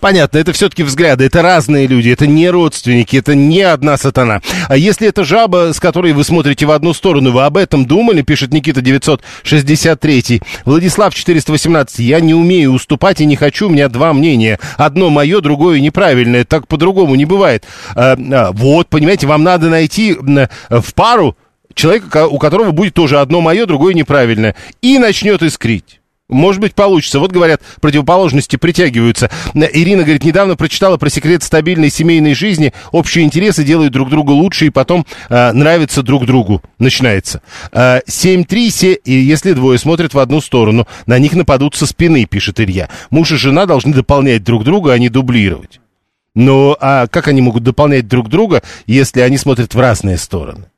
Понятно, 0.00 0.38
это 0.38 0.52
все-таки 0.52 0.82
взгляды, 0.82 1.24
это 1.24 1.40
разные 1.40 1.86
люди, 1.86 2.10
это 2.10 2.26
не 2.26 2.50
родственники, 2.50 3.16
это 3.16 3.34
не 3.34 3.62
одна 3.62 3.96
сатана. 3.96 4.42
А 4.68 4.76
если 4.76 5.08
это 5.08 5.24
жаба, 5.24 5.72
с 5.72 5.80
которой 5.80 6.12
вы 6.12 6.24
смотрите 6.24 6.66
в 6.66 6.70
одну 6.70 6.92
сторону, 6.92 7.32
вы 7.32 7.42
об 7.42 7.56
этом 7.56 7.86
думали, 7.86 8.22
пишет 8.22 8.52
Никита 8.52 8.80
963. 8.82 10.42
Владислав 10.66 11.14
418, 11.14 11.98
я 12.00 12.20
не 12.20 12.34
умею 12.34 12.72
уступать 12.72 13.22
и 13.22 13.26
не 13.26 13.34
хочу, 13.34 13.66
у 13.66 13.70
меня 13.70 13.88
два 13.88 14.12
мнения. 14.12 14.60
Одно 14.76 15.08
мое, 15.08 15.40
другое 15.40 15.80
неправильное, 15.80 16.44
так 16.44 16.68
по-другому 16.68 17.14
не 17.14 17.24
бывает. 17.24 17.64
А, 17.96 18.12
а, 18.12 18.52
вот, 18.52 18.88
понимаете, 18.88 19.26
вам 19.26 19.42
надо 19.42 19.68
найти 19.70 20.16
в 20.20 20.94
пару 20.94 21.34
человека, 21.74 22.26
у 22.26 22.38
которого 22.38 22.70
будет 22.70 22.94
тоже 22.94 23.20
одно 23.20 23.40
мое, 23.40 23.66
другое 23.66 23.94
неправильное, 23.94 24.54
и 24.80 24.98
начнет 24.98 25.42
искрить. 25.42 26.00
Может 26.32 26.62
быть, 26.62 26.74
получится. 26.74 27.18
Вот 27.18 27.30
говорят, 27.30 27.60
противоположности 27.80 28.56
притягиваются. 28.56 29.30
Ирина 29.54 30.02
говорит, 30.02 30.24
недавно 30.24 30.56
прочитала 30.56 30.96
про 30.96 31.10
секрет 31.10 31.42
стабильной 31.42 31.90
семейной 31.90 32.34
жизни. 32.34 32.72
Общие 32.90 33.24
интересы 33.24 33.64
делают 33.64 33.92
друг 33.92 34.08
друга 34.08 34.30
лучше 34.30 34.66
и 34.66 34.70
потом 34.70 35.06
э, 35.28 35.52
нравятся 35.52 36.02
друг 36.02 36.24
другу. 36.24 36.62
Начинается. 36.78 37.42
Э, 37.70 38.00
7-3, 38.08 39.00
и 39.04 39.12
если 39.12 39.52
двое 39.52 39.78
смотрят 39.78 40.14
в 40.14 40.18
одну 40.18 40.40
сторону, 40.40 40.88
на 41.06 41.18
них 41.18 41.34
нападут 41.34 41.74
со 41.74 41.86
спины, 41.86 42.24
пишет 42.24 42.60
Илья. 42.60 42.88
Муж 43.10 43.32
и 43.32 43.36
жена 43.36 43.66
должны 43.66 43.92
дополнять 43.92 44.42
друг 44.42 44.64
друга, 44.64 44.92
а 44.92 44.98
не 44.98 45.10
дублировать. 45.10 45.80
Но 46.34 46.78
а 46.80 47.08
как 47.08 47.28
они 47.28 47.42
могут 47.42 47.62
дополнять 47.62 48.08
друг 48.08 48.30
друга, 48.30 48.62
если 48.86 49.20
они 49.20 49.36
смотрят 49.36 49.74
в 49.74 49.78
разные 49.78 50.16
стороны? 50.16 50.71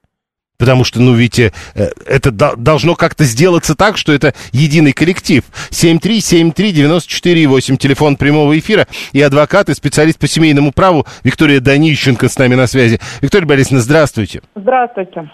Потому 0.56 0.84
что, 0.84 1.00
ну, 1.00 1.14
ведь 1.14 1.40
э, 1.40 1.50
это 2.06 2.30
должно 2.30 2.94
как-то 2.94 3.24
сделаться 3.24 3.74
так, 3.74 3.98
что 3.98 4.12
это 4.12 4.34
единый 4.52 4.92
коллектив. 4.92 5.42
7373948, 5.70 7.76
телефон 7.76 8.16
прямого 8.16 8.56
эфира, 8.56 8.86
и 9.12 9.20
адвокат, 9.20 9.68
и 9.68 9.74
специалист 9.74 10.18
по 10.18 10.28
семейному 10.28 10.70
праву 10.70 11.06
Виктория 11.24 11.58
Данищенко 11.58 12.28
с 12.28 12.38
нами 12.38 12.54
на 12.54 12.68
связи. 12.68 13.00
Виктория 13.20 13.48
Борисовна, 13.48 13.80
здравствуйте. 13.80 14.42
Здравствуйте. 14.54 15.28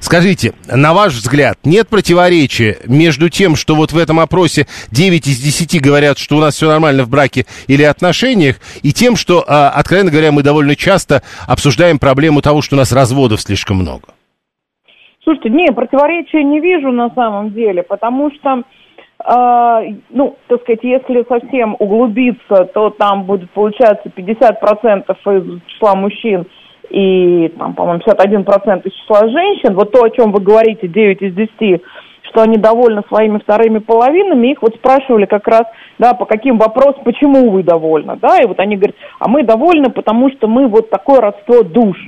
Скажите, 0.00 0.52
на 0.66 0.92
ваш 0.92 1.14
взгляд, 1.14 1.58
нет 1.64 1.88
противоречия 1.88 2.76
между 2.84 3.30
тем, 3.30 3.56
что 3.56 3.74
вот 3.74 3.92
в 3.92 3.98
этом 3.98 4.20
опросе 4.20 4.66
9 4.90 5.26
из 5.26 5.38
10 5.38 5.80
говорят, 5.80 6.18
что 6.18 6.36
у 6.36 6.40
нас 6.40 6.56
все 6.56 6.68
нормально 6.68 7.04
в 7.04 7.08
браке 7.08 7.46
или 7.68 7.82
отношениях, 7.82 8.56
и 8.82 8.92
тем, 8.92 9.16
что, 9.16 9.42
а, 9.48 9.70
откровенно 9.70 10.10
говоря, 10.10 10.30
мы 10.30 10.42
довольно 10.42 10.76
часто 10.76 11.22
обсуждаем 11.46 11.98
проблему 11.98 12.42
того, 12.42 12.60
что 12.60 12.76
у 12.76 12.78
нас 12.78 12.92
разводов 12.92 13.40
слишком 13.40 13.78
много? 13.78 14.08
Слушайте, 15.28 15.50
не, 15.50 15.70
противоречия 15.72 16.42
не 16.42 16.58
вижу 16.58 16.90
на 16.90 17.10
самом 17.10 17.50
деле, 17.50 17.82
потому 17.82 18.30
что, 18.30 18.62
э, 19.26 19.92
ну, 20.08 20.36
так 20.46 20.62
сказать, 20.62 20.82
если 20.82 21.22
совсем 21.28 21.76
углубиться, 21.78 22.64
то 22.72 22.88
там 22.88 23.24
будет 23.24 23.50
получаться 23.50 24.08
50% 24.08 25.04
из 25.10 25.60
числа 25.66 25.94
мужчин 25.96 26.46
и, 26.88 27.52
там, 27.58 27.74
по-моему, 27.74 28.00
51% 28.06 28.86
из 28.86 28.92
числа 28.94 29.28
женщин. 29.28 29.74
Вот 29.74 29.92
то, 29.92 30.02
о 30.02 30.08
чем 30.08 30.32
вы 30.32 30.40
говорите, 30.40 30.88
9 30.88 31.20
из 31.20 31.34
10, 31.34 31.82
что 32.22 32.40
они 32.40 32.56
довольны 32.56 33.02
своими 33.08 33.36
вторыми 33.38 33.80
половинами, 33.80 34.52
их 34.52 34.62
вот 34.62 34.76
спрашивали 34.76 35.26
как 35.26 35.46
раз, 35.46 35.64
да, 35.98 36.14
по 36.14 36.24
каким 36.24 36.56
вопросам, 36.56 37.04
почему 37.04 37.50
вы 37.50 37.62
довольны, 37.62 38.16
да, 38.16 38.40
и 38.40 38.46
вот 38.46 38.60
они 38.60 38.76
говорят, 38.76 38.96
а 39.18 39.28
мы 39.28 39.42
довольны, 39.42 39.90
потому 39.90 40.30
что 40.30 40.48
мы 40.48 40.68
вот 40.68 40.88
такое 40.88 41.20
родство 41.20 41.62
душ. 41.64 41.98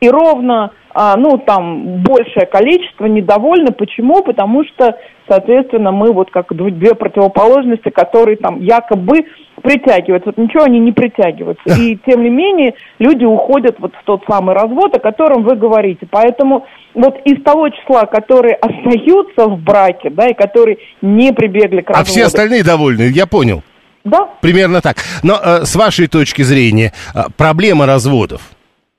И 0.00 0.08
ровно 0.08 0.70
ну, 1.16 1.38
там, 1.38 2.02
большее 2.02 2.46
количество 2.46 3.06
недовольны. 3.06 3.70
Почему? 3.70 4.20
Потому 4.22 4.64
что, 4.64 4.98
соответственно, 5.28 5.92
мы 5.92 6.12
вот 6.12 6.32
как 6.32 6.52
две 6.52 6.94
противоположности, 6.94 7.90
которые 7.90 8.36
там 8.36 8.60
якобы 8.60 9.26
притягиваются. 9.62 10.30
Вот 10.30 10.38
ничего 10.38 10.64
они 10.64 10.80
не 10.80 10.90
притягиваются. 10.90 11.80
И, 11.80 11.96
тем 12.04 12.24
не 12.24 12.30
менее, 12.30 12.74
люди 12.98 13.24
уходят 13.24 13.76
вот 13.78 13.94
в 13.94 14.04
тот 14.04 14.24
самый 14.28 14.56
развод, 14.56 14.96
о 14.96 14.98
котором 14.98 15.44
вы 15.44 15.54
говорите. 15.54 16.06
Поэтому 16.10 16.66
вот 16.94 17.16
из 17.24 17.40
того 17.44 17.68
числа, 17.68 18.06
которые 18.06 18.54
остаются 18.60 19.46
в 19.46 19.56
браке, 19.60 20.10
да, 20.10 20.28
и 20.28 20.34
которые 20.34 20.78
не 21.00 21.32
прибегли 21.32 21.82
к 21.82 21.90
разводу. 21.90 22.08
А 22.08 22.10
все 22.10 22.24
остальные 22.24 22.64
довольны, 22.64 23.02
я 23.02 23.26
понял. 23.26 23.62
Да. 24.02 24.28
Примерно 24.40 24.80
так. 24.80 24.96
Но 25.22 25.38
э, 25.40 25.64
с 25.64 25.76
вашей 25.76 26.08
точки 26.08 26.42
зрения, 26.42 26.92
э, 27.14 27.24
проблема 27.36 27.86
разводов– 27.86 28.40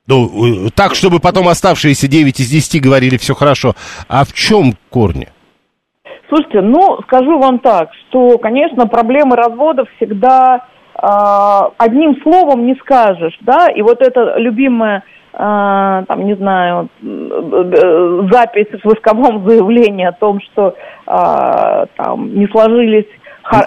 ну, 0.10 0.70
так, 0.74 0.96
чтобы 0.96 1.20
потом 1.20 1.48
оставшиеся 1.48 2.08
9 2.08 2.40
из 2.40 2.50
10 2.50 2.82
говорили 2.82 3.18
все 3.18 3.36
хорошо. 3.36 3.76
А 4.08 4.26
в 4.26 4.34
чем 4.34 4.74
корни? 4.90 5.28
Слушайте, 6.28 6.62
ну, 6.62 7.00
скажу 7.04 7.40
вам 7.40 7.60
так, 7.60 7.90
что, 7.94 8.38
конечно, 8.38 8.88
проблемы 8.88 9.36
разводов 9.36 9.88
всегда 9.98 10.66
э, 10.96 11.08
одним 11.78 12.22
словом 12.22 12.68
не 12.68 12.76
скажешь, 12.76 13.38
да, 13.42 13.68
и 13.68 13.82
вот 13.82 14.02
это 14.02 14.36
любимое, 14.38 15.04
э, 15.34 15.38
там, 15.38 16.26
не 16.26 16.36
знаю, 16.36 16.90
запись 17.02 18.68
в 18.84 18.86
восковом 18.86 19.48
заявлении 19.48 20.06
о 20.06 20.12
том, 20.12 20.40
что 20.42 20.76
э, 21.08 21.86
там 21.96 22.36
не 22.36 22.48
сложились... 22.48 23.08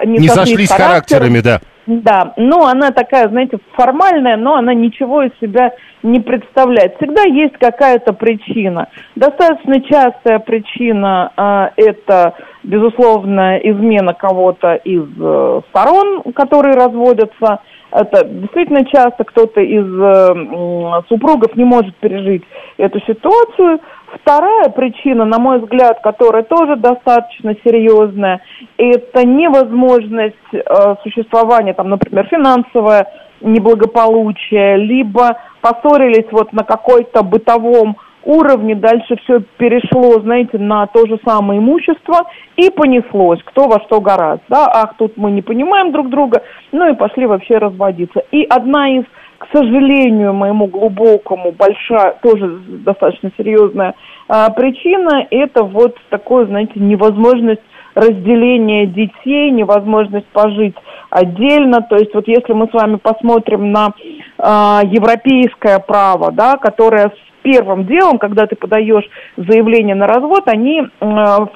Не, 0.05 0.19
не 0.19 0.29
сошлись 0.29 0.71
характерами, 0.71 1.39
да 1.39 1.59
да, 1.85 2.33
ну 2.37 2.65
она 2.65 2.91
такая, 2.91 3.27
знаете, 3.27 3.57
формальная, 3.73 4.37
но 4.37 4.55
она 4.55 4.73
ничего 4.73 5.23
из 5.23 5.31
себя 5.41 5.73
не 6.01 6.19
представляет. 6.19 6.95
Всегда 6.97 7.23
есть 7.23 7.57
какая-то 7.57 8.13
причина. 8.13 8.87
Достаточно 9.15 9.81
частая 9.81 10.39
причина 10.39 11.31
э, 11.35 11.83
это, 11.87 12.35
безусловно, 12.63 13.57
измена 13.57 14.13
кого-то 14.13 14.75
из 14.75 15.07
э, 15.19 15.61
сторон, 15.69 16.23
которые 16.33 16.75
разводятся. 16.75 17.59
Это 17.91 18.25
действительно 18.25 18.85
часто 18.85 19.23
кто-то 19.23 19.61
из 19.61 19.85
э, 19.85 21.03
супругов 21.09 21.55
не 21.55 21.65
может 21.65 21.95
пережить 21.97 22.43
эту 22.77 22.99
ситуацию. 23.01 23.79
Вторая 24.21 24.69
причина, 24.69 25.25
на 25.25 25.39
мой 25.39 25.59
взгляд, 25.59 25.99
которая 26.01 26.43
тоже 26.43 26.75
достаточно 26.75 27.55
серьезная, 27.63 28.41
это 28.77 29.25
невозможность 29.25 30.35
э, 30.53 30.95
существования, 31.03 31.73
там, 31.73 31.89
например, 31.89 32.27
финансовое 32.27 33.07
неблагополучие, 33.41 34.77
либо 34.77 35.37
поссорились 35.61 36.31
вот 36.31 36.53
на 36.53 36.63
какой-то 36.63 37.23
бытовом 37.23 37.97
уровне, 38.23 38.75
дальше 38.75 39.17
все 39.23 39.41
перешло, 39.57 40.21
знаете, 40.21 40.57
на 40.57 40.87
то 40.87 41.05
же 41.07 41.19
самое 41.25 41.59
имущество 41.59 42.27
и 42.55 42.69
понеслось, 42.69 43.39
кто 43.43 43.67
во 43.67 43.81
что 43.81 43.99
гораздо, 43.99 44.43
да, 44.47 44.67
ах, 44.71 44.95
тут 44.97 45.17
мы 45.17 45.31
не 45.31 45.41
понимаем 45.41 45.91
друг 45.91 46.09
друга, 46.09 46.43
ну 46.71 46.89
и 46.89 46.95
пошли 46.95 47.25
вообще 47.25 47.57
разводиться. 47.57 48.23
И 48.31 48.43
одна 48.43 48.89
из 48.97 49.03
к 49.43 49.57
сожалению, 49.57 50.33
моему 50.33 50.67
глубокому, 50.67 51.51
большая, 51.51 52.15
тоже 52.21 52.61
достаточно 52.85 53.29
серьезная 53.37 53.93
а, 54.29 54.49
причина, 54.51 55.27
это 55.29 55.65
вот 55.65 55.97
такое, 56.09 56.45
знаете, 56.45 56.71
невозможность 56.75 57.61
разделения 57.93 58.87
детей, 58.87 59.51
невозможность 59.51 60.27
пожить 60.27 60.75
отдельно. 61.09 61.81
То 61.81 61.97
есть 61.97 62.13
вот 62.13 62.25
если 62.27 62.53
мы 62.53 62.67
с 62.67 62.73
вами 62.73 62.95
посмотрим 62.95 63.71
на 63.71 63.89
э, 63.89 64.87
европейское 64.87 65.77
право, 65.77 66.31
да, 66.31 66.57
которое 66.57 67.11
первым 67.43 67.85
делом, 67.85 68.17
когда 68.17 68.47
ты 68.47 68.55
подаешь 68.55 69.03
заявление 69.37 69.95
на 69.95 70.07
развод, 70.07 70.43
они 70.47 70.81
э, 70.81 70.85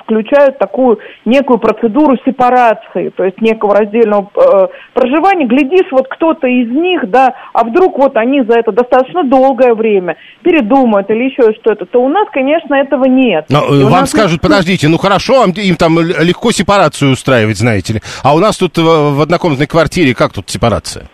включают 0.04 0.60
такую 0.60 1.00
некую 1.26 1.58
процедуру 1.58 2.17
сепарации, 2.26 3.10
то 3.10 3.23
есть 3.23 3.41
некого 3.41 3.76
раздельного 3.76 4.30
э, 4.36 4.67
проживания. 4.93 5.47
Глядишь, 5.47 5.91
вот 5.91 6.08
кто-то 6.10 6.47
из 6.47 6.69
них, 6.69 7.10
да, 7.10 7.34
а 7.54 7.63
вдруг 7.63 7.97
вот 7.97 8.15
они 8.17 8.43
за 8.43 8.60
это 8.60 8.71
достаточно 8.71 9.23
долгое 9.23 9.73
время 9.73 10.17
передумают 10.43 11.10
или 11.10 11.23
еще 11.26 11.54
что-то, 11.60 11.86
то 11.86 12.04
у 12.04 12.10
нас, 12.10 12.28
конечно, 12.32 12.76
этого 12.76 13.06
нет. 13.06 13.45
Но, 13.50 13.63
э, 13.63 13.84
вам 13.84 14.02
нас 14.02 14.12
скажут, 14.12 14.41
подождите, 14.41 14.88
ну 14.88 14.97
хорошо, 14.97 15.45
им 15.45 15.76
там 15.76 16.00
легко 16.00 16.52
сепарацию 16.52 17.12
устраивать, 17.12 17.58
знаете 17.58 17.93
ли, 17.93 18.02
а 18.23 18.36
у 18.36 18.39
нас 18.39 18.58
тут 18.58 18.78
в 18.78 19.21
однокомнатной 19.21 19.67
квартире 19.67 20.13
как 20.13 20.34
тут 20.34 20.50
сепарация? 20.50 21.08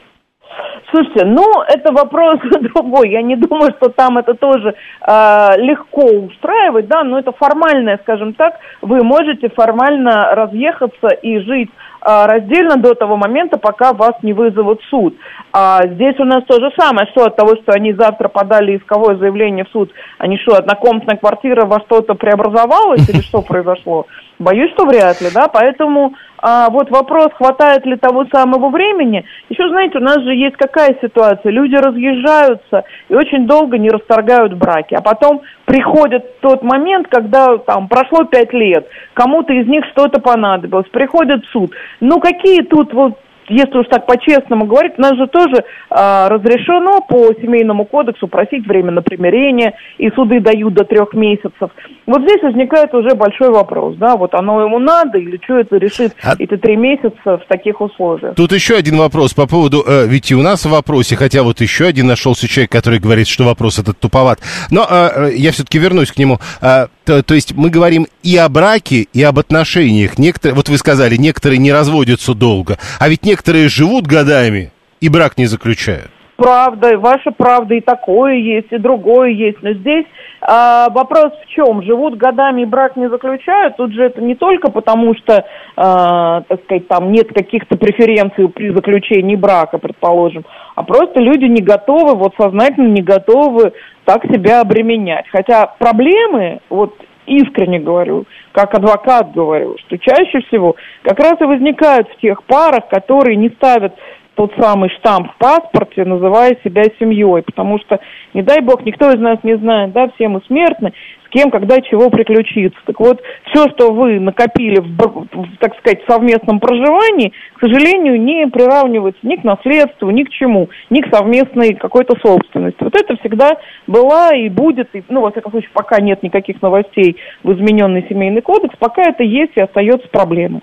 Слушайте, 0.93 1.25
ну, 1.25 1.43
это 1.67 1.91
вопрос 1.91 2.37
другой. 2.75 3.09
Я 3.09 3.23
не 3.23 3.35
думаю, 3.35 3.73
что 3.79 3.89
там 3.89 4.19
это 4.19 4.35
тоже 4.35 4.75
э, 5.01 5.47
легко 5.57 6.05
устраивать, 6.05 6.87
да, 6.87 7.03
но 7.03 7.17
это 7.17 7.31
формальное, 7.31 7.97
скажем 8.03 8.33
так. 8.35 8.59
Вы 8.83 9.03
можете 9.03 9.49
формально 9.49 10.35
разъехаться 10.35 11.07
и 11.07 11.39
жить 11.39 11.71
э, 11.71 12.25
раздельно 12.27 12.77
до 12.77 12.93
того 12.93 13.17
момента, 13.17 13.57
пока 13.57 13.93
вас 13.93 14.13
не 14.21 14.33
вызовут 14.33 14.81
в 14.81 14.89
суд. 14.89 15.15
А 15.51 15.87
здесь 15.87 16.19
у 16.19 16.25
нас 16.25 16.43
то 16.43 16.59
же 16.59 16.71
самое, 16.77 17.07
что 17.07 17.25
от 17.25 17.35
того, 17.37 17.55
что 17.55 17.71
они 17.71 17.93
завтра 17.93 18.27
подали 18.27 18.77
исковое 18.77 19.15
заявление 19.15 19.65
в 19.65 19.69
суд, 19.69 19.91
они 20.19 20.37
что, 20.37 20.57
однокомнатная 20.57 21.17
квартира 21.17 21.65
во 21.65 21.79
что-то 21.79 22.13
преобразовалась 22.13 23.09
или 23.09 23.21
что 23.21 23.41
произошло? 23.47 24.05
Боюсь, 24.37 24.71
что 24.73 24.85
вряд 24.85 25.21
ли, 25.21 25.29
да, 25.33 25.47
поэтому 25.47 26.13
а, 26.45 26.69
вот 26.69 26.91
вопрос, 26.91 27.29
хватает 27.37 27.85
ли 27.85 27.95
того 27.95 28.25
самого 28.25 28.69
времени. 28.69 29.23
Еще, 29.47 29.65
знаете, 29.69 29.97
у 29.97 30.01
нас 30.01 30.21
же 30.23 30.35
есть 30.35 30.57
какая 30.57 30.93
ситуация, 31.01 31.53
люди 31.53 31.75
разъезжаются 31.75 32.83
и 33.07 33.15
очень 33.15 33.47
долго 33.47 33.77
не 33.77 33.89
расторгают 33.89 34.53
браки, 34.53 34.93
а 34.93 35.01
потом 35.01 35.43
приходит 35.63 36.41
тот 36.41 36.61
момент, 36.61 37.07
когда 37.09 37.57
там 37.59 37.87
прошло 37.87 38.25
пять 38.25 38.51
лет, 38.51 38.85
кому-то 39.13 39.53
из 39.53 39.67
них 39.67 39.85
что-то 39.93 40.19
понадобилось, 40.19 40.89
приходит 40.89 41.45
суд. 41.53 41.71
Ну, 42.01 42.19
какие 42.19 42.63
тут 42.63 42.93
вот 42.93 43.17
если 43.49 43.77
уж 43.77 43.87
так 43.87 44.05
по-честному 44.05 44.65
говорить, 44.65 44.93
у 44.97 45.01
нас 45.01 45.15
же 45.15 45.27
тоже 45.27 45.55
э, 45.57 46.27
разрешено 46.27 47.01
по 47.01 47.33
семейному 47.41 47.85
кодексу 47.85 48.27
просить 48.27 48.65
время 48.67 48.91
на 48.91 49.01
примирение, 49.01 49.73
и 49.97 50.09
суды 50.11 50.39
дают 50.39 50.73
до 50.73 50.83
трех 50.83 51.13
месяцев. 51.13 51.69
Вот 52.05 52.21
здесь 52.21 52.41
возникает 52.41 52.93
уже 52.93 53.15
большой 53.15 53.49
вопрос, 53.49 53.95
да, 53.97 54.15
вот 54.15 54.33
оно 54.33 54.61
ему 54.61 54.79
надо, 54.79 55.17
или 55.17 55.39
что 55.43 55.59
это 55.59 55.77
решит 55.77 56.13
а... 56.23 56.35
эти 56.37 56.57
три 56.57 56.75
месяца 56.75 57.37
в 57.37 57.43
таких 57.47 57.81
условиях. 57.81 58.35
Тут 58.35 58.51
еще 58.51 58.75
один 58.75 58.97
вопрос 58.97 59.33
по 59.33 59.47
поводу, 59.47 59.83
э, 59.85 60.05
ведь 60.07 60.31
и 60.31 60.35
у 60.35 60.41
нас 60.41 60.65
в 60.65 60.69
вопросе, 60.69 61.15
хотя 61.15 61.43
вот 61.43 61.61
еще 61.61 61.85
один 61.85 62.07
нашелся 62.07 62.47
человек, 62.47 62.71
который 62.71 62.99
говорит, 62.99 63.27
что 63.27 63.43
вопрос 63.43 63.79
этот 63.79 63.99
туповат, 63.99 64.39
но 64.69 64.87
э, 64.89 65.31
я 65.35 65.51
все-таки 65.51 65.79
вернусь 65.79 66.11
к 66.11 66.17
нему. 66.17 66.39
Э, 66.61 66.87
то, 67.05 67.21
то 67.21 67.33
есть 67.33 67.53
мы 67.53 67.69
говорим 67.69 68.07
и 68.21 68.37
о 68.37 68.47
браке, 68.49 69.07
и 69.13 69.21
об 69.23 69.39
отношениях. 69.39 70.17
Некоторые, 70.17 70.55
вот 70.55 70.69
вы 70.69 70.77
сказали, 70.77 71.17
некоторые 71.17 71.59
не 71.59 71.71
разводятся 71.71 72.33
долго, 72.33 72.77
а 72.99 73.09
ведь 73.09 73.25
некоторые 73.33 73.67
живут 73.67 74.05
годами 74.05 74.71
и 75.01 75.09
брак 75.09 75.37
не 75.37 75.47
заключают. 75.47 76.11
Правда, 76.35 76.97
ваша 76.97 77.31
правда 77.31 77.75
и 77.75 77.81
такое 77.81 78.35
есть, 78.35 78.71
и 78.71 78.77
другое 78.77 79.29
есть. 79.29 79.57
Но 79.61 79.73
здесь 79.73 80.05
а, 80.41 80.89
вопрос 80.89 81.31
в 81.43 81.49
чем? 81.49 81.83
Живут 81.83 82.17
годами 82.17 82.61
и 82.61 82.65
брак 82.65 82.95
не 82.95 83.09
заключают. 83.09 83.77
Тут 83.77 83.93
же 83.93 84.03
это 84.03 84.21
не 84.21 84.35
только 84.35 84.69
потому, 84.69 85.15
что, 85.15 85.45
а, 85.75 86.41
так 86.41 86.63
сказать, 86.63 86.87
там 86.87 87.11
нет 87.11 87.29
каких-то 87.33 87.77
преференций 87.77 88.49
при 88.49 88.71
заключении 88.71 89.35
брака, 89.35 89.77
предположим, 89.77 90.43
а 90.75 90.83
просто 90.83 91.19
люди 91.19 91.45
не 91.45 91.61
готовы, 91.61 92.15
вот 92.15 92.33
сознательно 92.39 92.87
не 92.87 93.01
готовы 93.01 93.73
так 94.05 94.23
себя 94.25 94.61
обременять. 94.61 95.25
Хотя 95.31 95.65
проблемы, 95.79 96.59
вот 96.69 96.93
искренне 97.25 97.79
говорю, 97.79 98.25
как 98.51 98.73
адвокат 98.73 99.31
говорю, 99.33 99.77
что 99.79 99.97
чаще 99.97 100.41
всего 100.47 100.75
как 101.03 101.19
раз 101.19 101.39
и 101.39 101.45
возникают 101.45 102.09
в 102.09 102.17
тех 102.17 102.43
парах, 102.43 102.87
которые 102.89 103.35
не 103.35 103.49
ставят 103.49 103.93
тот 104.35 104.51
самый 104.59 104.89
штамп 104.89 105.31
в 105.31 105.37
паспорте, 105.37 106.05
называя 106.05 106.57
себя 106.63 106.83
семьей, 106.99 107.43
потому 107.43 107.79
что, 107.79 107.99
не 108.33 108.41
дай 108.41 108.61
бог, 108.61 108.83
никто 108.85 109.09
из 109.09 109.19
нас 109.19 109.39
не 109.43 109.57
знает, 109.57 109.91
да, 109.93 110.09
все 110.15 110.27
мы 110.27 110.41
смертны, 110.47 110.93
с 111.25 111.29
кем, 111.29 111.51
когда, 111.51 111.81
чего 111.81 112.09
приключиться. 112.09 112.77
Так 112.85 112.99
вот, 112.99 113.21
все, 113.45 113.69
что 113.69 113.91
вы 113.93 114.19
накопили 114.19 114.79
в, 114.79 114.87
в, 114.87 115.57
так 115.59 115.77
сказать, 115.77 116.01
совместном 116.07 116.59
проживании, 116.59 117.33
к 117.55 117.59
сожалению, 117.59 118.21
не 118.21 118.47
приравнивается 118.47 119.21
ни 119.23 119.35
к 119.35 119.43
наследству, 119.43 120.09
ни 120.09 120.23
к 120.23 120.29
чему, 120.29 120.69
ни 120.89 121.01
к 121.01 121.13
совместной 121.13 121.75
какой-то 121.75 122.15
собственности. 122.19 122.83
Вот 122.83 122.95
это 122.95 123.15
всегда 123.17 123.51
была 123.87 124.35
и 124.35 124.49
будет, 124.49 124.89
и, 124.93 125.03
ну, 125.09 125.21
во 125.21 125.31
всяком 125.31 125.51
случае, 125.51 125.71
пока 125.73 126.01
нет 126.01 126.23
никаких 126.23 126.61
новостей 126.61 127.17
в 127.43 127.51
измененный 127.53 128.05
семейный 128.09 128.41
кодекс, 128.41 128.75
пока 128.79 129.03
это 129.03 129.23
есть 129.23 129.53
и 129.55 129.61
остается 129.61 130.07
проблемой. 130.09 130.61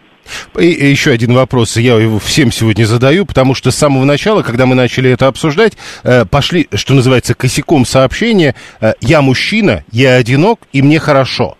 И, 0.58 0.66
еще 0.66 1.12
один 1.12 1.34
вопрос 1.34 1.76
я 1.76 1.94
его 1.94 2.18
всем 2.18 2.52
сегодня 2.52 2.84
задаю, 2.84 3.26
потому 3.26 3.54
что 3.54 3.70
с 3.70 3.76
самого 3.76 4.04
начала, 4.04 4.42
когда 4.42 4.66
мы 4.66 4.74
начали 4.74 5.10
это 5.10 5.26
обсуждать, 5.26 5.74
э, 6.02 6.24
пошли, 6.24 6.68
что 6.74 6.94
называется, 6.94 7.34
косяком 7.34 7.86
сообщения 7.86 8.54
э, 8.80 8.94
«Я 9.00 9.22
мужчина, 9.22 9.84
я 9.92 10.14
одинок, 10.14 10.60
и 10.72 10.82
мне 10.82 10.98
хорошо». 10.98 11.56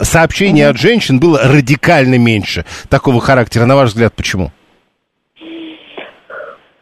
Сообщений 0.00 0.62
mm-hmm. 0.62 0.70
от 0.70 0.78
женщин 0.78 1.18
было 1.18 1.40
радикально 1.42 2.18
меньше 2.18 2.66
такого 2.90 3.20
характера. 3.20 3.64
На 3.64 3.76
ваш 3.76 3.90
взгляд, 3.90 4.14
почему? 4.14 4.52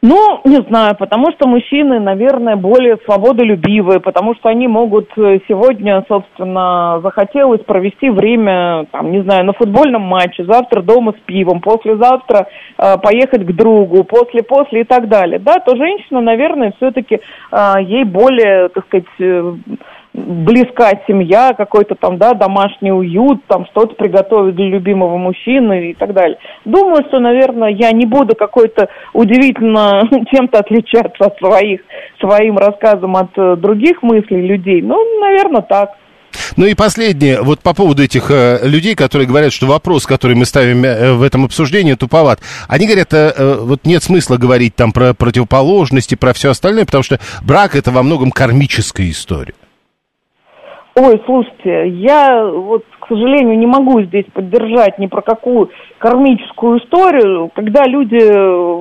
Ну, 0.07 0.43
не 0.45 0.61
знаю, 0.69 0.97
потому 0.99 1.33
что 1.33 1.49
мужчины, 1.49 1.99
наверное, 1.99 2.57
более 2.57 2.99
свободолюбивые, 3.07 4.01
потому 4.01 4.35
что 4.35 4.51
они 4.51 4.69
могут 4.69 5.09
э, 5.17 5.39
сегодня, 5.49 6.05
собственно, 6.07 7.01
захотелось 7.03 7.63
провести 7.63 8.11
время, 8.11 8.85
там, 8.93 9.11
не 9.13 9.23
знаю, 9.23 9.47
на 9.47 9.55
футбольном 9.55 10.03
матче, 10.03 10.45
завтра 10.45 10.83
дома 10.83 11.13
с 11.13 11.21
пивом, 11.25 11.63
послезавтра 11.63 12.49
э, 12.77 12.99
поехать 12.99 13.47
к 13.47 13.53
другу, 13.53 14.05
после-после 14.05 14.83
и 14.83 14.85
так 14.85 15.09
далее, 15.09 15.39
да, 15.39 15.55
то 15.55 15.75
женщина, 15.75 16.21
наверное, 16.21 16.75
все-таки 16.77 17.21
э, 17.51 17.75
ей 17.81 18.05
более, 18.05 18.69
так 18.69 18.85
сказать, 18.85 19.07
э, 19.21 19.55
близка 20.15 20.93
семья, 21.09 21.55
какой-то 21.57 21.97
там, 21.97 22.19
да, 22.19 22.35
домашний 22.35 22.93
уют, 22.93 23.45
там 23.47 23.67
что-то 23.67 23.95
приготовить 23.97 24.55
для 24.55 24.67
любимого 24.67 25.17
мужчины 25.17 25.91
и 25.91 25.95
так 25.95 26.15
далее. 26.15 26.39
Думаю, 26.65 27.05
что, 27.09 27.19
наверное, 27.19 27.71
я 27.71 27.91
не 27.91 28.07
буду 28.07 28.37
какой-то 28.37 28.89
удивительно 29.13 30.09
чем-то 30.31 30.61
отличаться 30.61 31.27
от 31.27 31.37
своих, 31.39 31.81
своим 32.21 32.57
рассказом 32.59 33.17
от 33.17 33.37
э, 33.37 33.57
других 33.57 34.03
мыслей 34.03 34.47
людей. 34.47 34.83
Ну, 34.83 35.21
наверное, 35.21 35.63
так. 35.63 35.91
Ну 36.57 36.67
и 36.67 36.75
последнее, 36.75 37.43
вот 37.43 37.61
по 37.61 37.75
поводу 37.75 38.03
этих 38.03 38.31
э, 38.31 38.61
людей, 38.63 38.95
которые 38.95 39.27
говорят, 39.27 39.53
что 39.53 39.67
вопрос, 39.67 40.07
который 40.07 40.37
мы 40.37 40.45
ставим 40.45 40.85
э, 40.85 41.13
в 41.15 41.23
этом 41.23 41.45
обсуждении, 41.45 41.95
туповат. 41.95 42.41
Они 42.69 42.87
говорят, 42.87 43.13
э, 43.13 43.33
э, 43.37 43.59
вот 43.61 43.85
нет 43.85 44.03
смысла 44.03 44.37
говорить 44.37 44.77
там 44.77 44.93
про 44.93 45.15
противоположности, 45.15 46.15
про 46.15 46.33
все 46.33 46.51
остальное, 46.51 46.85
потому 46.85 47.03
что 47.03 47.19
брак 47.43 47.75
это 47.75 47.91
во 47.91 48.03
многом 48.03 48.31
кармическая 48.31 49.11
история. 49.11 49.55
Ой, 50.97 51.21
слушайте, 51.27 51.89
я 51.89 52.47
вот, 52.47 52.85
к 53.01 53.09
сожалению, 53.09 53.59
не 53.59 53.67
могу 53.67 54.01
здесь 54.03 54.27
поддержать 54.33 54.97
ни 55.01 55.09
про 55.09 55.23
какую 55.23 55.71
кармическую 55.99 56.79
историю. 56.79 57.51
Когда 57.53 57.83
люди 57.85 58.21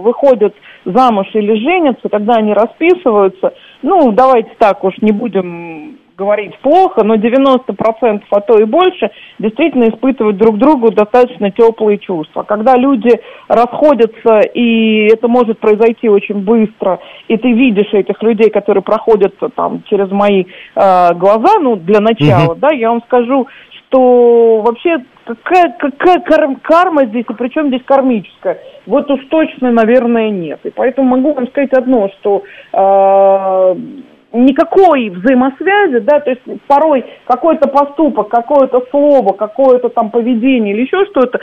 выходят 0.02 0.54
замуж 0.86 1.28
или 1.34 1.56
женятся, 1.56 2.10
когда 2.10 2.36
они 2.36 2.54
расписываются, 2.54 3.56
ну, 3.82 4.12
давайте 4.12 4.52
так 4.60 4.84
уж 4.84 4.94
не 5.02 5.12
будем 5.12 5.98
говорить 6.18 6.58
плохо, 6.60 7.04
но 7.04 7.16
90%, 7.16 8.22
а 8.30 8.40
то 8.42 8.60
и 8.60 8.66
больше, 8.66 9.12
действительно 9.40 9.90
испытывают 9.90 10.38
друг 10.38 10.58
другу 10.58 10.92
достаточно 10.92 11.52
теплые 11.52 11.98
чувства. 11.98 12.44
Когда 12.44 12.76
люди 12.76 13.20
расходятся, 13.48 14.40
и 14.54 15.08
это 15.12 15.28
может 15.28 15.60
произойти 15.60 16.10
очень 16.10 16.44
быстро, 16.44 17.00
и 17.28 17.38
ты 17.38 17.52
видишь 17.52 17.94
этих 17.94 18.22
людей, 18.22 18.50
которые 18.50 18.84
проходят 18.84 19.34
там 19.56 19.84
через 19.90 20.12
мои 20.12 20.44
э, 20.44 21.14
глаза, 21.16 21.60
ну, 21.60 21.76
для 21.76 22.00
начала, 22.00 22.54
mm-hmm. 22.54 22.60
да, 22.60 22.70
я 22.74 22.90
вам 22.90 23.02
скажу, 23.04 23.48
что 23.94 24.62
вообще 24.62 24.98
какая, 25.26 25.76
какая 25.80 26.20
кар- 26.20 26.58
карма 26.62 27.06
здесь, 27.06 27.26
и 27.30 27.34
причем 27.34 27.68
здесь 27.68 27.84
кармическая? 27.86 28.60
Вот 28.86 29.10
уж 29.10 29.22
точно, 29.30 29.72
наверное, 29.72 30.30
нет. 30.30 30.60
И 30.64 30.70
поэтому 30.70 31.10
могу 31.10 31.34
вам 31.34 31.48
сказать 31.48 31.74
одно, 31.74 32.10
что 32.20 32.44
э, 32.74 33.76
никакой 34.34 35.10
взаимосвязи, 35.10 36.00
да, 36.00 36.20
то 36.20 36.32
есть 36.32 36.42
порой 36.68 37.06
какой-то 37.26 37.70
поступок, 37.70 38.30
какое-то 38.30 38.82
слово, 38.90 39.34
какое-то 39.34 39.90
там 39.90 40.10
поведение 40.10 40.74
или 40.74 40.82
еще 40.82 41.06
что-то 41.12 41.40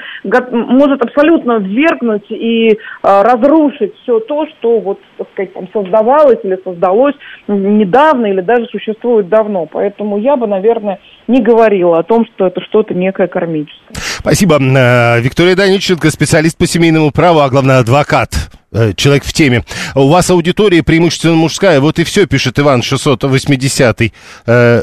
может 0.51 1.03
абсолютно 1.03 1.59
ввергнуть 1.59 2.31
и 2.31 2.71
э, 2.71 2.77
разрушить 3.03 3.95
все 4.03 4.19
то, 4.21 4.47
что 4.47 4.81
вот, 4.81 4.99
так 5.17 5.29
сказать, 5.33 5.55
там 5.55 5.69
создавалось 5.73 6.41
или 6.43 6.59
создалось 6.65 7.15
недавно 7.47 8.27
или 8.27 8.41
даже 8.41 8.67
существует 8.67 9.29
давно. 9.29 9.67
Поэтому 9.67 10.19
я 10.19 10.37
бы, 10.37 10.49
наверное, 10.49 10.99
не 11.29 11.41
говорила 11.41 11.99
о 11.99 12.03
том, 12.03 12.27
что 12.27 12.47
это 12.49 12.61
что-то 12.63 12.95
некое 12.95 13.29
кармическое. 13.29 13.95
Спасибо. 13.95 14.57
Э, 14.57 15.21
Виктория 15.21 15.55
Даниченко, 15.55 16.11
специалист 16.11 16.59
по 16.59 16.67
семейному 16.67 17.13
праву, 17.13 17.41
а 17.41 17.49
главное 17.49 17.79
адвокат 17.79 18.51
человек 18.97 19.25
в 19.25 19.33
теме. 19.33 19.65
У 19.95 20.09
вас 20.09 20.31
аудитория 20.31 20.83
преимущественно 20.83 21.35
мужская. 21.35 21.81
Вот 21.81 21.99
и 21.99 22.05
все, 22.05 22.27
пишет 22.27 22.59
Иван 22.59 22.83
680. 22.83 24.13
Э, 24.47 24.83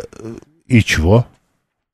и 0.68 0.84
чего? 0.84 1.26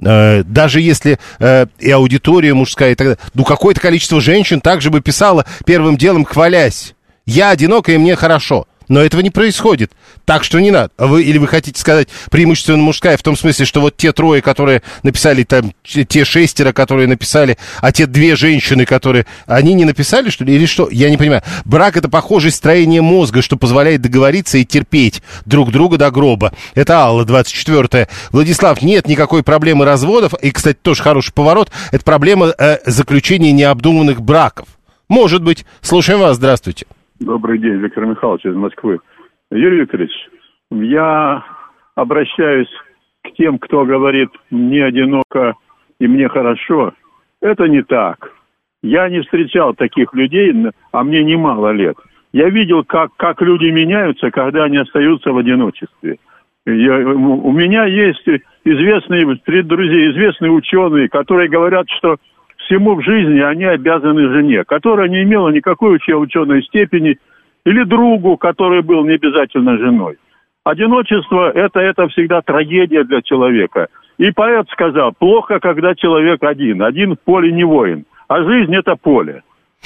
Э, 0.03 0.43
даже 0.43 0.81
если 0.81 1.19
э, 1.39 1.65
и 1.79 1.91
аудитория 1.91 2.53
мужская 2.53 2.91
и 2.91 2.95
так 2.95 3.07
далее. 3.07 3.19
Ну, 3.33 3.43
какое-то 3.43 3.79
количество 3.79 4.19
женщин 4.21 4.61
также 4.61 4.89
бы 4.89 5.01
писало 5.01 5.45
первым 5.65 5.97
делом, 5.97 6.25
хвалясь. 6.25 6.95
Я 7.25 7.51
одинокая, 7.51 7.95
и 7.95 7.99
мне 7.99 8.15
хорошо. 8.15 8.67
Но 8.87 9.01
этого 9.01 9.21
не 9.21 9.29
происходит. 9.29 9.91
Так 10.25 10.43
что 10.43 10.59
не 10.59 10.71
надо. 10.71 10.91
А 10.97 11.07
вы, 11.07 11.23
или 11.23 11.37
вы 11.37 11.47
хотите 11.47 11.79
сказать 11.79 12.09
преимущественно 12.29 12.77
мужская, 12.77 13.17
в 13.17 13.23
том 13.23 13.35
смысле, 13.35 13.65
что 13.65 13.81
вот 13.81 13.97
те 13.97 14.11
трое, 14.11 14.41
которые 14.41 14.81
написали, 15.03 15.43
там, 15.43 15.73
те 15.83 16.25
шестеро, 16.25 16.73
которые 16.73 17.07
написали, 17.07 17.57
а 17.81 17.91
те 17.91 18.05
две 18.05 18.35
женщины, 18.35 18.85
которые... 18.85 19.25
Они 19.45 19.73
не 19.73 19.85
написали, 19.85 20.29
что 20.29 20.43
ли? 20.43 20.55
Или 20.55 20.65
что? 20.65 20.89
Я 20.89 21.09
не 21.09 21.17
понимаю. 21.17 21.43
Брак— 21.65 21.97
это 21.97 22.09
похожее 22.09 22.51
строение 22.51 23.01
мозга, 23.01 23.41
что 23.41 23.57
позволяет 23.57 24.01
договориться 24.01 24.57
и 24.57 24.65
терпеть 24.65 25.21
друг 25.45 25.71
друга 25.71 25.97
до 25.97 26.11
гроба. 26.11 26.53
Это 26.75 26.99
Алла, 26.99 27.25
24-я. 27.25 28.07
Владислав, 28.31 28.81
нет 28.81 29.07
никакой 29.07 29.43
проблемы 29.43 29.85
разводов. 29.85 30.33
И, 30.41 30.51
кстати, 30.51 30.77
тоже 30.81 31.03
хороший 31.03 31.33
поворот. 31.33 31.71
Это 31.91 32.03
проблема 32.03 32.53
э, 32.57 32.79
заключения 32.85 33.51
необдуманных 33.51 34.21
браков. 34.21 34.67
Может 35.07 35.43
быть. 35.43 35.65
Слушаем 35.81 36.19
вас. 36.19 36.37
Здравствуйте. 36.37 36.85
Добрый 37.25 37.57
день, 37.57 37.77
Виктор 37.77 38.05
Михайлович 38.05 38.45
из 38.45 38.53
Москвы. 38.53 38.99
Юрий 39.49 39.79
Викторович, 39.81 40.11
я 40.71 41.41
обращаюсь 41.95 42.67
к 43.23 43.31
тем, 43.37 43.59
кто 43.59 43.85
говорит 43.85 44.27
«мне 44.49 44.83
одиноко 44.83 45.53
и 46.01 46.07
мне 46.07 46.27
хорошо». 46.27 46.91
Это 47.41 47.69
не 47.69 47.81
так. 47.81 48.33
Я 48.81 49.07
не 49.07 49.21
встречал 49.21 49.73
таких 49.73 50.13
людей, 50.13 50.53
а 50.91 51.03
мне 51.05 51.23
немало 51.23 51.71
лет. 51.71 51.95
Я 52.33 52.49
видел, 52.49 52.83
как, 52.83 53.15
как 53.15 53.41
люди 53.41 53.67
меняются, 53.67 54.29
когда 54.29 54.65
они 54.65 54.75
остаются 54.75 55.31
в 55.31 55.37
одиночестве. 55.37 56.17
Я, 56.65 56.97
у 57.07 57.51
меня 57.53 57.85
есть 57.85 58.27
известные, 58.65 59.39
среди 59.45 59.61
друзей, 59.61 60.11
известные 60.11 60.51
ученые, 60.51 61.07
которые 61.07 61.47
говорят, 61.47 61.89
что 61.89 62.17
всему 62.63 62.95
в 62.95 63.03
жизни 63.03 63.39
они 63.39 63.65
обязаны 63.65 64.33
жене, 64.33 64.63
которая 64.63 65.09
не 65.09 65.23
имела 65.23 65.49
никакой 65.49 65.95
ученой 65.95 66.63
степени, 66.63 67.17
или 67.65 67.83
другу, 67.83 68.37
который 68.37 68.81
был 68.81 69.05
не 69.05 69.13
обязательно 69.13 69.77
женой. 69.77 70.17
Одиночество 70.63 71.51
это, 71.51 71.79
это 71.79 72.07
всегда 72.09 72.41
трагедия 72.41 73.03
для 73.03 73.21
человека. 73.21 73.87
И 74.17 74.31
поэт 74.31 74.67
сказал, 74.69 75.13
плохо, 75.17 75.59
когда 75.59 75.95
человек 75.95 76.43
один. 76.43 76.83
Один 76.83 77.15
в 77.15 77.19
поле 77.19 77.51
не 77.51 77.63
воин. 77.63 78.05
А 78.27 78.43
жизнь 78.43 78.73
это 78.75 78.95
поле. 78.95 79.43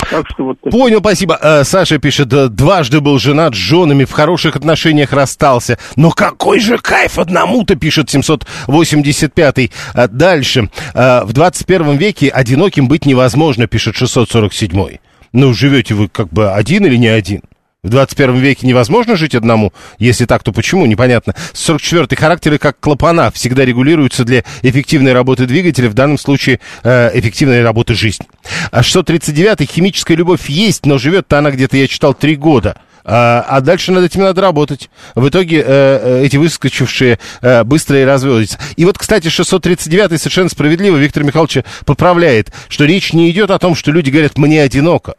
Так 0.10 0.26
что 0.30 0.46
вот 0.46 0.60
Понял, 0.62 1.00
спасибо. 1.00 1.38
Э, 1.42 1.64
Саша 1.64 1.98
пишет, 1.98 2.30
дважды 2.30 3.02
был 3.02 3.20
женат 3.20 3.54
с 3.56 3.58
женами, 3.58 4.06
в 4.06 4.12
хороших 4.12 4.56
отношениях 4.56 5.14
расстался. 5.14 5.78
Но 5.96 6.12
какой 6.12 6.60
же 6.60 6.78
кайф 6.78 7.20
одному-то, 7.20 7.76
пишет 7.76 8.14
785-й. 8.14 9.72
Э, 9.94 10.08
дальше. 10.08 10.70
Э, 10.94 11.24
в 11.24 11.34
21 11.34 11.98
веке 11.98 12.30
одиноким 12.30 12.88
быть 12.88 13.06
невозможно, 13.06 13.68
пишет 13.68 13.96
647-й. 13.96 15.00
Ну, 15.34 15.54
живете 15.54 15.94
вы 15.94 16.08
как 16.08 16.30
бы 16.30 16.52
один 16.52 16.86
или 16.86 16.96
не 16.96 17.08
один? 17.08 17.42
В 17.88 17.90
21 17.90 18.36
веке 18.40 18.68
невозможно 18.68 19.16
жить 19.16 19.34
одному? 19.34 19.72
Если 19.98 20.26
так, 20.26 20.44
то 20.44 20.52
почему? 20.52 20.86
Непонятно. 20.86 21.34
44-й 21.54 22.18
характеры 22.18 22.58
как 22.58 22.78
клапана 22.82 23.32
всегда 23.32 23.64
регулируются 23.64 24.26
для 24.26 24.44
эффективной 24.62 25.14
работы 25.14 25.46
двигателя, 25.46 25.90
в 25.90 25.94
данном 25.94 26.18
случае 26.18 26.60
э, 26.84 27.12
эффективной 27.18 27.64
работы 27.64 27.96
жизни. 27.96 28.28
А 28.72 28.82
639-й 28.82 29.66
химическая 29.68 30.18
любовь 30.18 30.50
есть, 30.50 30.86
но 30.86 30.98
живет-то 30.98 31.38
она 31.38 31.50
где-то, 31.50 31.78
я 31.78 31.88
читал, 31.88 32.14
три 32.14 32.36
года. 32.36 32.76
А, 33.06 33.46
а 33.48 33.62
дальше 33.62 33.94
над 33.94 34.04
этим 34.04 34.20
надо 34.20 34.42
работать. 34.42 34.90
В 35.16 35.30
итоге 35.30 35.62
э, 35.62 35.64
э 35.66 36.26
эти 36.26 36.36
выскочившие 36.36 37.20
э, 37.42 37.64
быстро 37.64 38.02
и 38.02 38.04
разводятся. 38.04 38.60
И 38.76 38.84
вот, 38.84 38.98
кстати, 38.98 39.28
639-й 39.28 40.18
совершенно 40.18 40.50
справедливо 40.50 40.98
Виктор 40.98 41.24
Михайлович 41.24 41.60
поправляет, 41.86 42.52
что 42.68 42.84
речь 42.84 43.14
не 43.14 43.32
идет 43.32 43.50
о 43.50 43.60
том, 43.60 43.76
что 43.76 43.94
люди 43.94 44.10
говорят 44.10 44.38
«мне 44.38 44.62
одиноко». 44.62 45.16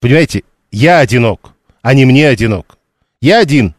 Понимаете, 0.00 0.42
я 0.72 0.98
одинок, 0.98 1.52
а 1.82 1.94
не 1.94 2.04
мне 2.04 2.26
одинок. 2.28 2.78
Я 3.20 3.38
один. 3.38 3.74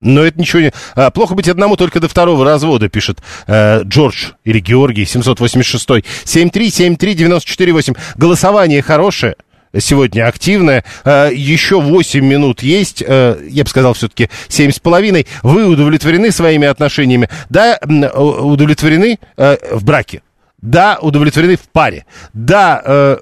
Но 0.00 0.22
это 0.22 0.40
ничего 0.40 0.62
не... 0.62 0.72
А, 0.96 1.10
плохо 1.12 1.34
быть 1.36 1.48
одному 1.48 1.76
только 1.76 2.00
до 2.00 2.08
второго 2.08 2.44
развода, 2.44 2.88
пишет 2.88 3.22
э, 3.46 3.84
Джордж 3.84 4.32
или 4.42 4.58
Георгий, 4.58 5.04
786. 5.04 5.88
7373948. 6.24 7.96
Голосование 8.16 8.82
хорошее 8.82 9.36
сегодня 9.78 10.26
активное. 10.26 10.84
Э, 11.04 11.30
еще 11.32 11.80
8 11.80 12.24
минут 12.24 12.62
есть, 12.62 13.02
э, 13.06 13.38
я 13.48 13.64
бы 13.64 13.70
сказал, 13.70 13.94
все-таки 13.94 14.28
7,5. 14.48 15.26
Вы 15.42 15.66
удовлетворены 15.66 16.30
своими 16.30 16.66
отношениями? 16.66 17.28
Да, 17.48 17.78
удовлетворены 17.80 19.18
э, 19.36 19.56
в 19.72 19.84
браке. 19.84 20.22
Да, 20.60 20.98
удовлетворены 21.00 21.56
в 21.56 21.68
паре. 21.68 22.06
Да, 22.32 23.18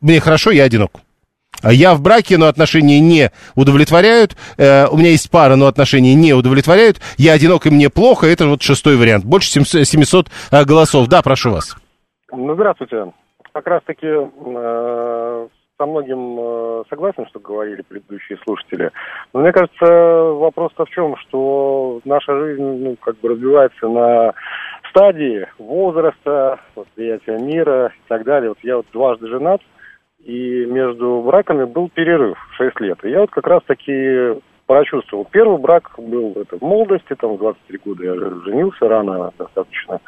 мне 0.00 0.20
хорошо, 0.20 0.50
я 0.50 0.64
одинок. 0.64 1.03
А 1.64 1.72
я 1.72 1.94
в 1.94 2.02
браке, 2.02 2.38
но 2.38 2.46
отношения 2.46 3.00
не 3.00 3.30
удовлетворяют. 3.54 4.36
Э, 4.58 4.86
у 4.88 4.96
меня 4.96 5.10
есть 5.10 5.30
пара, 5.30 5.56
но 5.56 5.66
отношения 5.66 6.14
не 6.14 6.32
удовлетворяют. 6.32 7.00
Я 7.16 7.32
одинок, 7.32 7.66
и 7.66 7.70
мне 7.70 7.90
плохо. 7.90 8.26
Это 8.26 8.46
вот 8.46 8.62
шестой 8.62 8.96
вариант. 8.96 9.24
Больше 9.24 9.50
700 9.50 10.26
э, 10.50 10.64
голосов. 10.64 11.08
Да, 11.08 11.22
прошу 11.22 11.52
вас. 11.52 11.76
Ну, 12.32 12.54
здравствуйте. 12.54 13.12
Как 13.52 13.66
раз-таки 13.66 14.06
э, 14.06 15.48
со 15.78 15.86
многим 15.86 16.38
э, 16.38 16.82
согласен, 16.88 17.26
что 17.28 17.40
говорили 17.40 17.82
предыдущие 17.82 18.38
слушатели. 18.44 18.90
Но 19.32 19.40
мне 19.40 19.52
кажется, 19.52 19.84
вопрос-то 19.84 20.84
в 20.84 20.90
чем, 20.90 21.16
что 21.16 22.00
наша 22.04 22.38
жизнь 22.38 22.62
ну, 22.62 22.96
как 23.00 23.18
бы 23.18 23.30
разбивается 23.30 23.88
на 23.88 24.32
стадии 24.90 25.46
возраста, 25.58 26.60
восприятия 26.74 27.38
мира 27.38 27.88
и 27.88 28.08
так 28.08 28.24
далее. 28.24 28.50
Вот 28.50 28.58
я 28.62 28.76
вот 28.76 28.86
дважды 28.92 29.26
женат, 29.28 29.60
и 30.24 30.64
между 30.66 31.22
браками 31.24 31.64
был 31.64 31.88
перерыв 31.88 32.38
6 32.56 32.80
лет. 32.80 32.98
И 33.04 33.10
я 33.10 33.20
вот 33.20 33.30
как 33.30 33.46
раз-таки 33.46 34.40
прочувствовал. 34.66 35.26
Первый 35.30 35.58
брак 35.58 35.90
был 35.98 36.32
это, 36.36 36.56
в 36.58 36.62
молодости, 36.62 37.14
там 37.14 37.36
в 37.36 37.38
23 37.38 37.78
года 37.84 38.04
я 38.04 38.14
женился 38.14 38.88
рано 38.88 39.32
достаточно. 39.38 40.00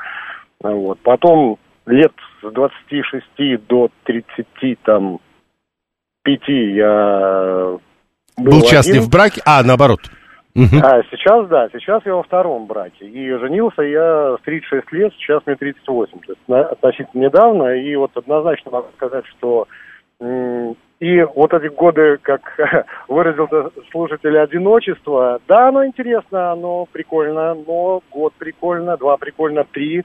Вот. 0.61 0.99
Потом 1.01 1.59
лет 1.87 2.13
с 2.43 2.51
26 2.51 3.67
до 3.69 3.91
30 4.05 4.79
там 4.83 5.19
5 6.25 6.41
я 6.49 7.79
был, 8.39 8.53
был 8.53 8.63
счастлив 8.63 9.03
в 9.03 9.11
браке, 9.11 9.43
а 9.45 9.63
наоборот. 9.63 10.01
Угу. 10.55 10.79
А 10.83 11.03
сейчас, 11.11 11.49
да, 11.49 11.69
сейчас 11.71 12.01
я 12.07 12.15
во 12.15 12.23
втором 12.23 12.67
браке. 12.67 13.05
И 13.07 13.31
женился 13.33 13.83
я 13.83 14.37
в 14.37 14.41
36 14.43 14.91
лет, 14.93 15.13
сейчас 15.19 15.43
мне 15.45 15.55
38. 15.55 16.19
То 16.21 16.33
есть 16.33 16.73
относительно 16.73 17.25
недавно. 17.25 17.77
И 17.77 17.95
вот 17.97 18.13
однозначно 18.15 18.71
могу 18.71 18.89
сказать, 18.97 19.27
что 19.37 19.69
и 20.21 21.23
вот 21.35 21.53
эти 21.53 21.69
годы, 21.69 22.19
как 22.23 22.41
выразился 23.09 23.71
слушатель, 23.91 24.39
одиночества, 24.39 25.41
да, 25.47 25.69
оно 25.69 25.85
интересно, 25.85 26.53
оно 26.53 26.87
прикольно, 26.87 27.55
но 27.55 28.03
год 28.11 28.33
прикольно, 28.39 28.97
два 28.97 29.17
прикольно, 29.17 29.65
три, 29.65 30.05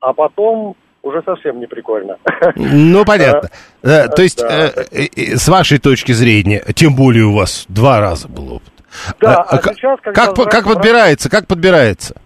а 0.00 0.12
потом 0.12 0.76
уже 1.02 1.22
совсем 1.22 1.60
не 1.60 1.66
прикольно. 1.66 2.18
Ну, 2.56 3.04
понятно. 3.04 3.48
Э, 3.82 4.08
то 4.08 4.20
есть, 4.20 4.42
э, 4.42 4.84
э, 4.90 5.36
с 5.38 5.48
вашей 5.48 5.78
точки 5.78 6.12
зрения, 6.12 6.62
тем 6.74 6.94
более 6.94 7.24
у 7.24 7.34
вас 7.34 7.64
два 7.66 7.98
раза 7.98 8.28
был 8.28 8.56
опыт. 8.56 8.72
Да, 9.18 9.36
а, 9.36 9.56
а 9.56 9.62
сейчас, 9.72 9.98
когда... 10.02 10.26
Как, 10.26 10.50
как 10.50 10.64
подбирается, 10.66 11.30
как 11.30 11.46
подбирается? 11.46 12.20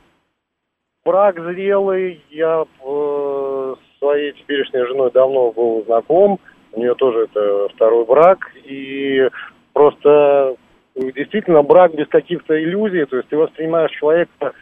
Брак 1.05 1.39
зрелый, 1.39 2.25
я 2.31 2.65
с 2.65 3.99
своей 4.01 4.33
теперешней 4.33 4.85
женой 4.89 5.13
давно 5.13 5.53
был 5.53 5.85
знаком, 5.87 6.41
у 6.75 6.81
нее 6.81 6.95
тоже 6.95 7.25
это 7.25 7.69
второй 7.75 8.05
брак, 8.05 8.51
и 8.65 9.29
просто 9.73 10.57
действительно 10.95 11.63
брак 11.63 11.95
без 11.95 12.09
каких-то 12.09 12.61
иллюзий, 12.63 13.05
то 13.07 13.17
есть 13.17 13.29
ты 13.29 13.37
воспринимаешь 13.37 13.93
человека, 13.93 14.53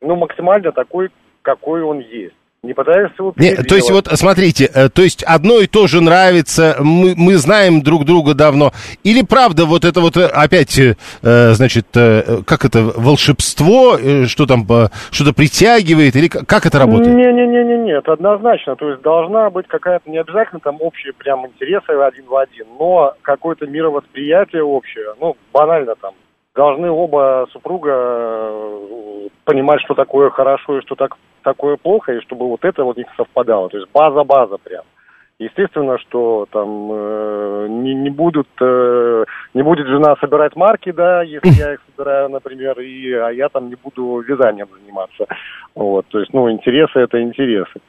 ну, 0.00 0.16
максимально 0.16 0.72
такой, 0.72 1.10
какой 1.42 1.82
он 1.82 2.00
есть. 2.00 2.34
Не 2.62 2.74
пытаешься 2.74 3.14
его 3.18 3.32
Нет, 3.36 3.66
то 3.66 3.74
есть 3.74 3.90
вот 3.90 4.06
смотрите, 4.12 4.70
э, 4.74 4.90
то 4.90 5.00
есть 5.00 5.22
одно 5.22 5.60
и 5.60 5.66
то 5.66 5.86
же 5.86 6.02
нравится, 6.02 6.76
мы, 6.78 7.14
мы 7.16 7.36
знаем 7.38 7.80
друг 7.80 8.04
друга 8.04 8.34
давно. 8.34 8.72
Или 9.02 9.22
правда 9.22 9.64
вот 9.64 9.86
это 9.86 10.02
вот 10.02 10.18
э, 10.18 10.26
опять, 10.26 10.78
э, 10.78 10.94
значит, 11.22 11.86
как 11.92 12.66
это, 12.66 12.82
волшебство, 12.82 13.98
что 14.26 14.44
там, 14.44 14.66
что-то 15.10 15.32
притягивает, 15.32 16.14
или 16.16 16.28
как 16.28 16.66
это 16.66 16.78
работает? 16.78 17.16
Не-не-не, 17.16 17.78
нет, 17.78 18.06
однозначно. 18.06 18.76
То 18.76 18.90
есть 18.90 19.00
должна 19.00 19.48
быть 19.48 19.66
какая-то, 19.66 20.10
не 20.10 20.18
обязательно 20.18 20.60
там 20.60 20.76
общие 20.80 21.14
прям 21.14 21.46
интересы 21.46 21.92
один 21.92 22.26
в 22.26 22.36
один, 22.36 22.66
но 22.78 23.14
какое-то 23.22 23.66
мировосприятие 23.66 24.62
общее, 24.62 25.14
ну, 25.18 25.34
банально 25.50 25.94
там, 25.98 26.12
должны 26.60 26.90
оба 26.90 27.48
супруга 27.52 28.60
понимать, 29.46 29.80
что 29.80 29.94
такое 29.94 30.28
хорошо 30.28 30.76
и 30.76 30.82
что 30.82 30.94
так 30.94 31.16
такое 31.42 31.76
плохо, 31.76 32.12
и 32.12 32.20
чтобы 32.20 32.48
вот 32.48 32.66
это 32.66 32.84
вот 32.84 32.98
не 32.98 33.06
совпадало. 33.16 33.70
То 33.70 33.78
есть 33.78 33.90
база-база 33.94 34.58
прям. 34.58 34.84
Естественно, 35.38 35.96
что 35.98 36.46
там 36.52 36.90
э, 36.92 37.66
не, 37.70 37.94
не 37.94 38.10
будут, 38.10 38.48
э, 38.60 39.24
не 39.54 39.62
будет 39.62 39.86
жена 39.86 40.16
собирать 40.20 40.54
марки, 40.54 40.92
да, 40.92 41.22
если 41.22 41.48
я 41.58 41.72
их 41.72 41.80
собираю, 41.86 42.28
например, 42.28 42.78
и, 42.78 43.10
а 43.14 43.30
я 43.30 43.48
там 43.48 43.70
не 43.70 43.76
буду 43.76 44.20
вязанием 44.20 44.68
заниматься. 44.78 45.24
Вот, 45.74 46.04
то 46.08 46.20
есть, 46.20 46.34
ну, 46.34 46.50
интересы 46.50 46.98
это 46.98 47.22
интересы. 47.22 47.80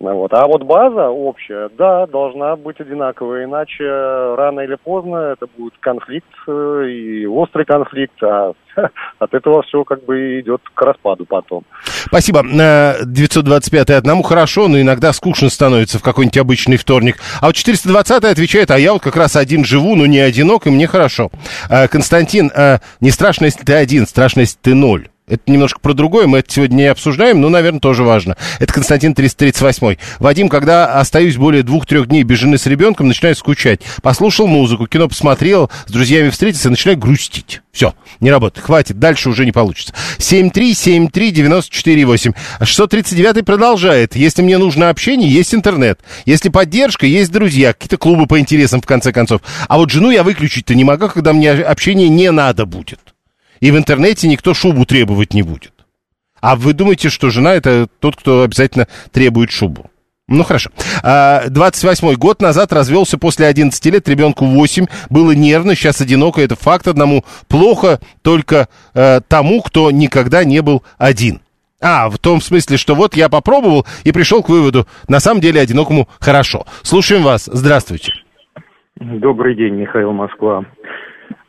Вот. 0.00 0.32
А 0.32 0.46
вот 0.46 0.62
база 0.62 1.08
общая, 1.08 1.70
да, 1.76 2.06
должна 2.06 2.54
быть 2.54 2.78
одинаковая, 2.78 3.46
иначе 3.46 3.84
рано 3.84 4.60
или 4.60 4.76
поздно 4.76 5.32
это 5.32 5.48
будет 5.56 5.74
конфликт 5.80 6.28
э, 6.46 6.86
и 6.88 7.26
острый 7.26 7.64
конфликт, 7.64 8.22
а 8.22 8.52
от 9.18 9.34
этого 9.34 9.62
все 9.62 9.82
как 9.82 10.04
бы 10.04 10.38
идет 10.38 10.62
к 10.72 10.80
распаду 10.82 11.26
потом. 11.26 11.64
Спасибо. 11.82 12.44
925 12.44 13.90
одному 13.90 14.22
хорошо, 14.22 14.68
но 14.68 14.80
иногда 14.80 15.12
скучно 15.12 15.48
становится 15.48 15.98
в 15.98 16.02
какой-нибудь 16.04 16.38
обычный 16.38 16.76
вторник. 16.76 17.16
А 17.40 17.46
вот 17.46 17.56
420 17.56 18.22
отвечает, 18.22 18.70
а 18.70 18.78
я 18.78 18.92
вот 18.92 19.02
как 19.02 19.16
раз 19.16 19.34
один 19.34 19.64
живу, 19.64 19.96
но 19.96 20.06
не 20.06 20.20
одинок, 20.20 20.68
и 20.68 20.70
мне 20.70 20.86
хорошо. 20.86 21.30
Э, 21.68 21.88
Константин, 21.88 22.52
э, 22.54 22.78
не 23.00 23.10
страшно, 23.10 23.46
если 23.46 23.64
ты 23.64 23.74
один, 23.74 24.06
страшно, 24.06 24.40
если 24.40 24.58
ты 24.62 24.76
ноль. 24.76 25.08
Это 25.28 25.42
немножко 25.46 25.80
про 25.80 25.94
другое, 25.94 26.26
мы 26.26 26.38
это 26.38 26.52
сегодня 26.52 26.76
не 26.76 26.86
обсуждаем, 26.86 27.40
но, 27.40 27.48
наверное, 27.48 27.80
тоже 27.80 28.02
важно. 28.02 28.36
Это 28.58 28.72
Константин 28.72 29.14
338. 29.14 29.96
Вадим, 30.18 30.48
когда 30.48 30.98
остаюсь 30.98 31.36
более 31.36 31.62
двух-трех 31.62 32.08
дней 32.08 32.22
без 32.22 32.38
жены 32.38 32.58
с 32.58 32.66
ребенком, 32.66 33.08
начинаю 33.08 33.36
скучать. 33.36 33.80
Послушал 34.02 34.46
музыку, 34.46 34.86
кино 34.86 35.08
посмотрел, 35.08 35.70
с 35.86 35.92
друзьями 35.92 36.30
встретился, 36.30 36.70
начинаю 36.70 36.98
грустить. 36.98 37.60
Все, 37.72 37.94
не 38.20 38.30
работает, 38.30 38.64
хватит, 38.64 38.98
дальше 38.98 39.28
уже 39.28 39.44
не 39.44 39.52
получится. 39.52 39.92
7373948. 40.18 42.34
639 42.64 43.44
продолжает. 43.44 44.16
Если 44.16 44.42
мне 44.42 44.58
нужно 44.58 44.88
общение, 44.88 45.30
есть 45.30 45.54
интернет. 45.54 46.00
Если 46.24 46.48
поддержка, 46.48 47.06
есть 47.06 47.30
друзья, 47.30 47.72
какие-то 47.72 47.98
клубы 47.98 48.26
по 48.26 48.40
интересам, 48.40 48.80
в 48.80 48.86
конце 48.86 49.12
концов. 49.12 49.42
А 49.68 49.78
вот 49.78 49.90
жену 49.90 50.10
я 50.10 50.24
выключить-то 50.24 50.74
не 50.74 50.84
могу, 50.84 51.08
когда 51.08 51.32
мне 51.32 51.52
общение 51.52 52.08
не 52.08 52.32
надо 52.32 52.66
будет. 52.66 52.98
И 53.60 53.70
в 53.70 53.76
интернете 53.76 54.28
никто 54.28 54.54
шубу 54.54 54.84
требовать 54.86 55.34
не 55.34 55.42
будет. 55.42 55.72
А 56.40 56.56
вы 56.56 56.72
думаете, 56.72 57.08
что 57.08 57.30
жена 57.30 57.54
это 57.54 57.88
тот, 58.00 58.16
кто 58.16 58.42
обязательно 58.42 58.86
требует 59.12 59.50
шубу? 59.50 59.90
Ну 60.28 60.44
хорошо. 60.44 60.70
28-й 61.02 62.14
а, 62.14 62.16
год 62.18 62.42
назад 62.42 62.72
развелся 62.72 63.18
после 63.18 63.46
11 63.46 63.84
лет, 63.86 64.08
ребенку 64.08 64.44
8, 64.44 64.86
было 65.08 65.32
нервно, 65.32 65.74
сейчас 65.74 66.02
одиноко, 66.02 66.42
это 66.42 66.54
факт 66.54 66.86
одному. 66.86 67.24
Плохо 67.48 67.98
только 68.22 68.68
э, 68.94 69.20
тому, 69.26 69.62
кто 69.62 69.90
никогда 69.90 70.44
не 70.44 70.60
был 70.60 70.82
один. 70.98 71.40
А, 71.80 72.10
в 72.10 72.18
том 72.18 72.42
смысле, 72.42 72.76
что 72.76 72.94
вот 72.94 73.16
я 73.16 73.30
попробовал 73.30 73.86
и 74.04 74.12
пришел 74.12 74.42
к 74.42 74.50
выводу, 74.50 74.86
на 75.08 75.18
самом 75.18 75.40
деле 75.40 75.62
одинокому 75.62 76.08
хорошо. 76.20 76.64
Слушаем 76.82 77.22
вас, 77.22 77.48
здравствуйте. 77.50 78.12
Добрый 78.96 79.54
день, 79.54 79.76
Михаил 79.76 80.12
Москва. 80.12 80.66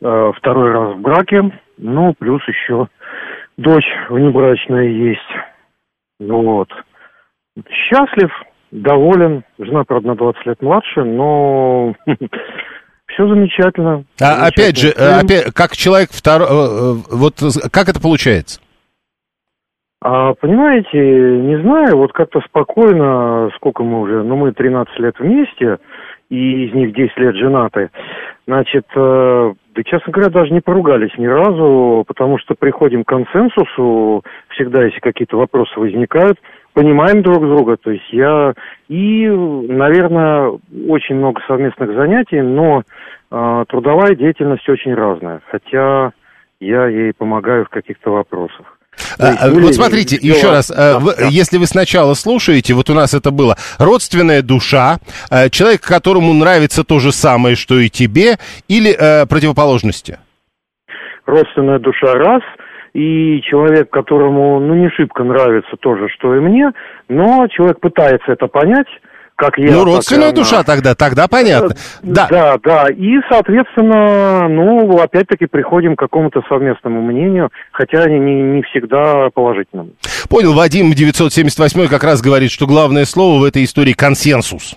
Э, 0.02 0.32
второй 0.38 0.72
раз 0.72 0.96
в 0.96 1.02
браке, 1.02 1.42
ну, 1.80 2.14
плюс 2.20 2.42
еще 2.48 2.88
дочь 3.58 3.88
внебрачная 4.10 4.88
есть. 4.88 5.20
Ну 6.20 6.44
вот. 6.44 6.70
Счастлив, 7.70 8.32
доволен. 8.72 9.44
Жена, 9.58 9.84
правда, 9.86 10.10
на 10.10 10.16
20 10.16 10.46
лет 10.46 10.62
младше, 10.62 11.04
но 11.04 11.96
все 13.08 13.28
замечательно. 13.28 14.04
А 14.22 14.48
опять 14.48 14.78
же, 14.78 14.90
э, 14.90 15.20
опять, 15.20 15.54
как 15.54 15.76
человек 15.76 16.10
второй, 16.12 16.48
э, 16.48 16.52
э, 16.52 16.94
вот 17.12 17.36
как 17.72 17.90
это 17.90 18.02
получается? 18.02 18.62
А, 20.02 20.34
понимаете, 20.34 20.98
не 20.98 21.62
знаю, 21.62 21.98
вот 21.98 22.14
как-то 22.14 22.40
спокойно, 22.42 23.50
сколько 23.58 23.84
мы 23.84 24.02
уже, 24.02 24.24
ну, 24.24 24.38
мы 24.38 24.54
13 24.54 24.98
лет 25.00 25.20
вместе, 25.20 25.78
и 26.30 26.68
из 26.68 26.74
них 26.74 26.94
10 26.94 27.18
лет 27.18 27.36
женаты. 27.36 27.90
Значит, 28.50 28.88
э, 28.96 29.54
да, 29.76 29.84
честно 29.84 30.12
говоря, 30.12 30.32
даже 30.32 30.52
не 30.52 30.60
поругались 30.60 31.16
ни 31.20 31.28
разу, 31.28 32.04
потому 32.08 32.40
что 32.40 32.56
приходим 32.56 33.04
к 33.04 33.08
консенсусу, 33.08 34.24
всегда, 34.50 34.86
если 34.86 35.00
какие-то 35.02 35.38
вопросы 35.38 35.80
возникают, 35.80 36.40
понимаем 36.74 37.22
друг 37.22 37.42
друга. 37.42 37.78
То 37.78 37.92
есть 37.92 38.12
я 38.12 38.56
и, 38.88 39.28
наверное, 39.28 40.58
очень 40.88 41.18
много 41.18 41.42
совместных 41.46 41.94
занятий, 41.94 42.42
но 42.42 42.82
э, 43.30 43.66
трудовая 43.68 44.16
деятельность 44.16 44.68
очень 44.68 44.96
разная. 44.96 45.42
Хотя 45.52 46.14
я 46.60 46.88
ей 46.88 47.14
помогаю 47.14 47.66
в 47.66 47.70
каких-то 47.70 48.10
вопросах. 48.10 48.79
А, 49.18 49.50
вот 49.50 49.74
смотрите, 49.76 50.18
сделала... 50.18 50.38
еще 50.38 50.52
раз, 50.52 50.68
да, 50.70 51.00
вы, 51.00 51.16
да. 51.16 51.28
если 51.28 51.58
вы 51.58 51.66
сначала 51.66 52.14
слушаете, 52.14 52.74
вот 52.74 52.90
у 52.90 52.94
нас 52.94 53.14
это 53.14 53.32
было 53.32 53.56
родственная 53.78 54.42
душа, 54.42 54.98
э, 55.32 55.50
человек, 55.50 55.82
которому 55.82 56.34
нравится 56.34 56.84
то 56.84 57.00
же 57.00 57.12
самое, 57.12 57.56
что 57.56 57.80
и 57.80 57.90
тебе, 57.90 58.38
или 58.68 58.92
э, 58.92 59.26
противоположности? 59.26 60.20
Родственная 61.26 61.80
душа 61.80 62.14
раз, 62.14 62.42
и 62.94 63.42
человек, 63.44 63.90
которому, 63.90 64.60
ну, 64.60 64.74
не 64.76 64.90
шибко 64.90 65.24
нравится 65.24 65.76
то 65.80 65.96
же, 65.96 66.08
что 66.10 66.36
и 66.36 66.40
мне, 66.40 66.72
но 67.08 67.48
человек 67.48 67.80
пытается 67.80 68.32
это 68.32 68.48
понять, 68.48 68.88
как 69.40 69.58
я. 69.58 69.72
Ну, 69.72 69.86
родственная 69.86 70.34
душа 70.34 70.58
она. 70.58 70.64
тогда, 70.66 70.96
тогда 70.96 71.28
понятно. 71.28 71.76
Да. 72.04 72.28
да, 72.30 72.58
да. 72.62 72.88
И, 72.90 73.16
соответственно, 73.30 74.48
ну, 74.50 75.00
опять-таки 75.00 75.48
приходим 75.48 75.96
к 75.96 76.00
какому-то 76.00 76.42
совместному 76.50 77.02
мнению, 77.02 77.50
хотя 77.72 78.06
не, 78.08 78.20
не 78.20 78.62
всегда 78.64 79.30
положительному. 79.34 79.92
Понял, 80.30 80.54
Вадим 80.54 80.92
978 80.94 81.88
как 81.88 82.04
раз 82.04 82.22
говорит, 82.22 82.52
что 82.52 82.68
главное 82.68 83.06
слово 83.06 83.40
в 83.40 83.44
этой 83.46 83.64
истории 83.64 83.94
консенсус. 83.94 84.76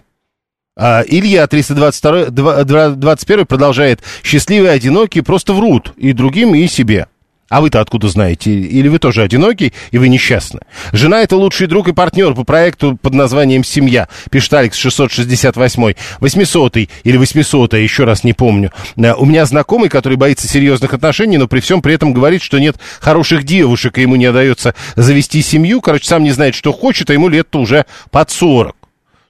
А 0.75 1.03
Илья 1.07 1.47
322, 1.47 2.95
21 2.95 3.47
продолжает. 3.47 4.01
Счастливые, 4.23 4.73
одинокие 4.73 5.23
просто 5.23 5.53
врут 5.53 5.93
и 5.97 6.13
другим, 6.13 6.55
и 6.55 6.67
себе. 6.67 7.09
А 7.53 7.61
вы-то 7.61 7.83
откуда 7.83 8.09
знаете? 8.09 8.51
Или 8.51 8.89
вы 8.89 8.99
тоже 8.99 9.23
одинокий, 9.23 9.75
и 9.91 9.99
вы 9.99 10.09
несчастны? 10.09 10.61
Жена— 10.93 11.21
это 11.23 11.37
лучший 11.37 11.67
друг 11.67 11.87
и 11.87 11.93
партнер 11.93 12.33
по 12.33 12.45
проекту 12.45 12.97
под 12.97 13.13
названием 13.13 13.63
«Семья», 13.63 14.09
пишет 14.31 14.55
Алекс 14.55 14.79
668 14.79 15.93
800 16.19 16.77
или 16.77 17.17
800 17.19 17.75
еще 17.75 18.05
раз 18.05 18.25
не 18.25 18.33
помню. 18.33 18.73
Э, 18.97 19.13
у 19.13 19.27
меня 19.27 19.45
знакомый, 19.45 19.91
который 19.91 20.17
боится 20.17 20.49
серьезных 20.49 20.95
отношений, 20.95 21.37
но 21.37 21.47
при 21.47 21.61
всем 21.61 21.83
при 21.83 21.93
этом 21.93 22.15
говорит, 22.15 22.41
что 22.41 22.59
нет 22.59 22.77
хороших 23.01 23.45
девушек, 23.45 23.99
и 23.99 24.01
ему 24.01 24.17
не 24.17 24.29
удается 24.29 24.75
завести 24.97 25.43
семью. 25.43 25.83
Короче, 25.83 26.09
сам 26.09 26.23
не 26.23 26.31
знает, 26.31 26.55
что 26.55 26.73
хочет, 26.73 27.11
а 27.11 27.13
ему 27.13 27.29
лет-то 27.29 27.61
уже 27.61 27.85
под 28.11 28.31
40. 28.31 28.75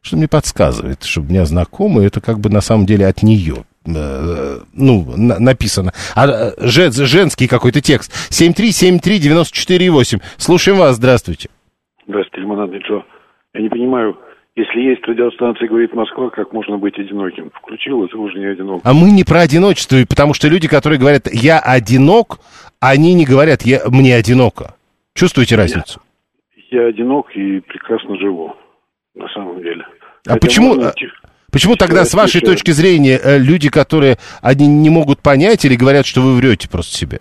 Что 0.01 0.17
мне 0.17 0.29
подсказывает, 0.29 1.03
что 1.03 1.23
у 1.23 1.25
меня 1.25 1.45
знакомый, 1.45 2.07
это 2.07 2.21
как 2.21 2.39
бы 2.39 2.51
на 2.51 2.61
самом 2.61 2.87
деле 2.87 3.05
от 3.09 3.25
нее 3.25 3.65
ну, 3.85 5.05
на, 5.17 5.39
написано. 5.39 5.93
А 6.15 6.27
э, 6.27 6.53
жен, 6.59 6.93
женский 6.93 7.49
какой-то 7.49 7.81
текст. 7.81 8.13
7373948. 8.31 10.21
Слушаем 10.37 10.79
вас, 10.79 10.97
здравствуйте. 10.97 11.49
Здравствуйте, 12.07 12.43
Лимонадный 12.43 12.79
Джо. 12.79 13.05
Я 13.55 13.63
не 13.63 13.69
понимаю, 13.69 14.17
если 14.55 14.81
есть 14.81 15.03
радиостанция 15.07 15.67
«Говорит 15.67 15.95
Москва», 15.95 16.29
как 16.29 16.53
можно 16.53 16.77
быть 16.77 16.99
одиноким? 16.99 17.51
Включил, 17.55 18.05
это 18.05 18.19
уже 18.19 18.39
не 18.39 18.45
одинок. 18.47 18.83
А 18.85 18.93
мы 18.93 19.11
не 19.11 19.25
про 19.25 19.41
одиночество, 19.41 19.97
потому 20.07 20.35
что 20.35 20.49
люди, 20.49 20.69
которые 20.69 20.99
говорят 20.99 21.27
«я 21.33 21.59
одинок», 21.59 22.39
они 22.79 23.15
не 23.15 23.25
говорят 23.25 23.63
я, 23.63 23.81
«мне 23.89 24.15
одиноко». 24.15 24.75
Чувствуете 25.15 25.57
разницу? 25.57 26.03
Я, 26.71 26.83
я 26.83 26.89
одинок 26.89 27.35
и 27.35 27.61
прекрасно 27.61 28.19
живу, 28.19 28.55
на 29.15 29.29
самом 29.29 29.63
деле. 29.63 29.87
А 30.27 30.35
Хотя 30.35 30.41
почему... 30.41 30.75
Можно... 30.75 30.93
Почему 31.53 31.77
тогда, 31.77 32.05
с 32.07 32.15
вашей 32.15 32.41
точки 32.41 32.71
зрения, 32.71 33.21
э, 33.23 33.37
люди, 33.39 33.69
которые 33.69 34.17
они 34.41 34.67
не 34.67 34.89
могут 34.89 35.19
понять 35.21 35.67
или 35.67 35.77
говорят, 35.77 36.07
что 36.07 36.23
вы 36.23 36.35
врете 36.35 36.71
просто 36.71 36.97
себе? 36.97 37.19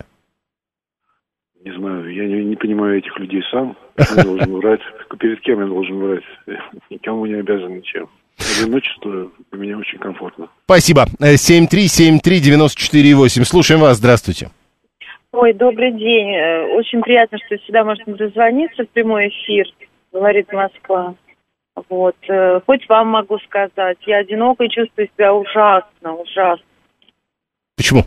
Не 1.62 1.76
знаю, 1.76 2.10
я 2.12 2.24
не, 2.24 2.42
не 2.44 2.56
понимаю 2.56 2.96
этих 2.98 3.16
людей 3.18 3.42
сам. 3.50 3.76
Я 3.98 4.24
должен 4.24 4.56
врать. 4.56 4.80
Перед 5.20 5.42
кем 5.42 5.60
я 5.60 5.66
должен 5.66 5.98
врать? 5.98 6.24
Никому 6.90 7.26
не 7.26 7.34
обязан 7.34 7.76
ничем. 7.76 8.08
Одиночество 8.38 9.30
для 9.52 9.60
меня 9.60 9.76
очень 9.76 9.98
комфортно. 9.98 10.48
Спасибо. 10.64 11.04
7373948. 11.20 13.42
Э, 13.42 13.44
Слушаем 13.44 13.82
вас. 13.82 13.98
Здравствуйте. 13.98 14.48
Ой, 15.32 15.52
добрый 15.52 15.92
день. 15.92 16.34
Э, 16.34 16.74
очень 16.74 17.02
приятно, 17.02 17.36
что 17.46 17.58
всегда 17.58 17.84
можно 17.84 18.16
дозвониться 18.16 18.84
в 18.84 18.88
прямой 18.88 19.28
эфир, 19.28 19.66
говорит 20.10 20.50
Москва. 20.52 21.14
Вот. 21.88 22.16
Э, 22.28 22.60
хоть 22.66 22.88
вам 22.88 23.08
могу 23.08 23.38
сказать, 23.38 23.98
я 24.06 24.18
одиноко 24.18 24.64
и 24.64 24.68
чувствую 24.68 25.08
себя 25.08 25.34
ужасно, 25.34 26.14
ужасно. 26.14 26.64
Почему? 27.76 28.02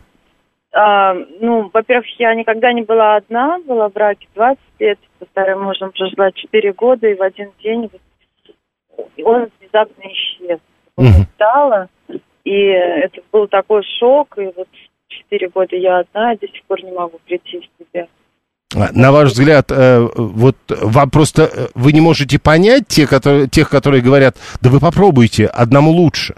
А, 0.72 1.14
ну, 1.40 1.70
во-первых, 1.74 2.06
я 2.20 2.36
никогда 2.36 2.74
не 2.74 2.84
была 2.84 3.16
одна, 3.16 3.60
была 3.60 3.90
в 3.90 3.94
браке 3.94 4.28
20 4.36 4.60
лет, 4.80 5.00
со 5.20 5.26
вторым 5.26 5.64
мужем 5.64 5.92
прожила 5.92 6.32
4 6.32 6.74
года, 6.74 7.08
и 7.08 7.16
в 7.16 7.22
один 7.22 7.52
день 7.64 7.90
он 9.24 9.50
внезапно 9.60 10.02
исчез. 10.12 10.60
Угу. 10.98 11.28
Стала, 11.36 11.90
и 12.44 12.52
это 12.52 13.22
был 13.32 13.48
такой 13.48 13.84
шок, 14.00 14.38
и 14.38 14.52
вот 14.56 14.68
4 15.08 15.50
года 15.50 15.76
я 15.76 16.00
одна, 16.00 16.34
и 16.34 16.38
до 16.38 16.48
сих 16.48 16.64
пор 16.64 16.84
не 16.84 16.92
могу 16.92 17.20
прийти 17.26 17.60
в 17.60 17.84
себя. 17.84 18.08
На 18.76 19.12
ваш 19.12 19.30
взгляд, 19.30 19.72
э, 19.72 20.08
вот 20.16 20.58
вам 20.68 21.10
просто 21.10 21.44
э, 21.44 21.68
вы 21.76 21.94
не 21.94 22.02
можете 22.02 22.40
понять 22.40 22.88
те, 22.88 23.08
которые, 23.08 23.48
тех, 23.48 23.70
которые 23.70 24.04
говорят, 24.04 24.36
да 24.62 24.70
вы 24.70 24.80
попробуйте, 24.82 25.46
одному 25.46 25.92
лучше. 25.92 26.36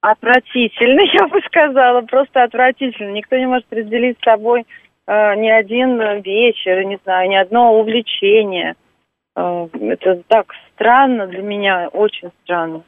Отвратительно, 0.00 1.00
я 1.12 1.28
бы 1.28 1.40
сказала, 1.46 2.00
просто 2.02 2.42
отвратительно. 2.42 3.12
Никто 3.12 3.36
не 3.36 3.46
может 3.46 3.66
разделить 3.70 4.16
с 4.20 4.24
собой 4.24 4.66
э, 5.06 5.34
ни 5.36 5.48
один 5.48 6.00
вечер, 6.22 6.84
не 6.84 6.98
знаю, 7.04 7.30
ни 7.30 7.36
одно 7.36 7.78
увлечение. 7.78 8.74
Э, 9.36 9.68
Это 9.80 10.22
так 10.26 10.46
странно 10.74 11.28
для 11.28 11.42
меня, 11.42 11.88
очень 11.92 12.30
странно. 12.42 12.82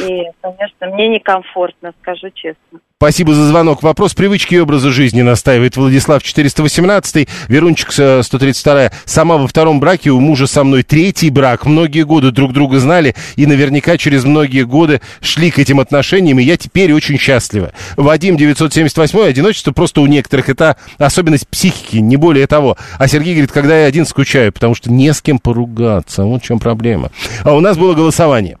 И, 0.00 0.22
конечно, 0.40 0.86
мне 0.94 1.08
некомфортно, 1.08 1.92
скажу 2.00 2.30
честно. 2.34 2.80
Спасибо 3.04 3.34
за 3.34 3.46
звонок. 3.48 3.82
Вопрос 3.82 4.14
привычки 4.14 4.54
и 4.54 4.58
образа 4.58 4.90
жизни 4.90 5.20
настаивает 5.20 5.76
Владислав 5.76 6.22
418. 6.22 7.28
Верунчик 7.48 7.90
э, 7.98 8.22
132. 8.22 8.92
Сама 9.04 9.36
во 9.36 9.46
втором 9.46 9.78
браке, 9.78 10.08
у 10.08 10.20
мужа 10.20 10.46
со 10.46 10.64
мной 10.64 10.84
третий 10.84 11.28
брак. 11.28 11.66
Многие 11.66 12.04
годы 12.04 12.30
друг 12.30 12.54
друга 12.54 12.78
знали 12.78 13.14
и 13.36 13.44
наверняка 13.44 13.98
через 13.98 14.24
многие 14.24 14.64
годы 14.64 15.02
шли 15.20 15.50
к 15.50 15.58
этим 15.58 15.80
отношениям, 15.80 16.38
и 16.38 16.44
я 16.44 16.56
теперь 16.56 16.94
очень 16.94 17.18
счастлива. 17.18 17.72
Вадим 17.98 18.38
978. 18.38 19.20
Одиночество 19.20 19.72
просто 19.72 20.00
у 20.00 20.06
некоторых 20.06 20.48
это 20.48 20.78
особенность 20.96 21.46
психики, 21.48 21.98
не 21.98 22.16
более 22.16 22.46
того. 22.46 22.78
А 22.98 23.06
Сергей 23.06 23.34
говорит, 23.34 23.52
когда 23.52 23.80
я 23.80 23.86
один 23.86 24.06
скучаю, 24.06 24.50
потому 24.50 24.74
что 24.74 24.90
не 24.90 25.12
с 25.12 25.20
кем 25.20 25.38
поругаться. 25.40 26.24
Вот 26.24 26.42
в 26.42 26.46
чем 26.46 26.58
проблема. 26.58 27.10
А 27.42 27.52
у 27.52 27.60
нас 27.60 27.76
было 27.76 27.92
голосование. 27.92 28.56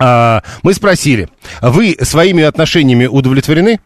А, 0.00 0.42
мы 0.62 0.72
спросили, 0.74 1.28
вы 1.60 1.96
своими 2.00 2.42
отношениями 2.42 3.06
удовлетворены? 3.06 3.80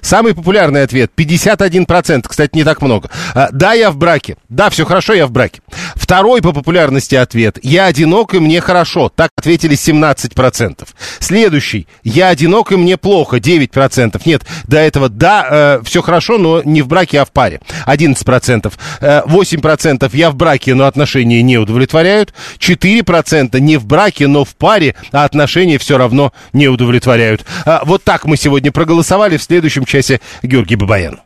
Самый 0.00 0.34
популярный 0.34 0.82
ответ 0.82 1.12
51%, 1.16 2.24
кстати, 2.28 2.50
не 2.54 2.64
так 2.64 2.82
много. 2.82 3.10
А, 3.34 3.48
да, 3.52 3.72
я 3.72 3.90
в 3.90 3.96
браке. 3.96 4.36
Да, 4.48 4.70
все 4.70 4.84
хорошо, 4.84 5.14
я 5.14 5.26
в 5.26 5.30
браке. 5.30 5.60
Второй 5.94 6.42
по 6.42 6.52
популярности 6.52 7.14
ответ 7.14 7.58
я 7.62 7.86
одинок 7.86 8.34
и 8.34 8.38
мне 8.38 8.60
хорошо. 8.60 9.08
Так 9.08 9.30
ответили 9.36 9.76
17%. 9.76 10.86
Следующий 11.18 11.86
я 12.02 12.28
одинок 12.28 12.72
и 12.72 12.76
мне 12.76 12.96
плохо 12.96 13.38
9%. 13.38 14.20
Нет, 14.24 14.42
до 14.66 14.78
этого 14.78 15.08
да, 15.08 15.46
э, 15.50 15.80
все 15.84 16.02
хорошо, 16.02 16.38
но 16.38 16.62
не 16.64 16.82
в 16.82 16.88
браке, 16.88 17.20
а 17.20 17.24
в 17.24 17.32
паре. 17.32 17.60
11%. 17.86 18.72
Э, 19.00 19.22
8% 19.26 20.10
я 20.12 20.30
в 20.30 20.36
браке, 20.36 20.74
но 20.74 20.86
отношения 20.86 21.42
не 21.42 21.58
удовлетворяют. 21.58 22.34
4% 22.58 23.58
не 23.60 23.76
в 23.76 23.86
браке, 23.86 24.26
но 24.26 24.44
в 24.44 24.54
паре, 24.54 24.94
а 25.12 25.24
отношения 25.24 25.78
все 25.78 25.98
равно 25.98 26.32
не 26.52 26.68
удовлетворяют. 26.68 27.44
А, 27.64 27.82
вот 27.84 28.04
так 28.04 28.24
мы 28.24 28.36
сегодня 28.36 28.72
проголосовали. 28.72 29.36
В 29.36 29.42
следующем 29.72 29.84
часе 29.84 30.20
Георгий 30.42 30.76
Бабаян. 30.76 31.22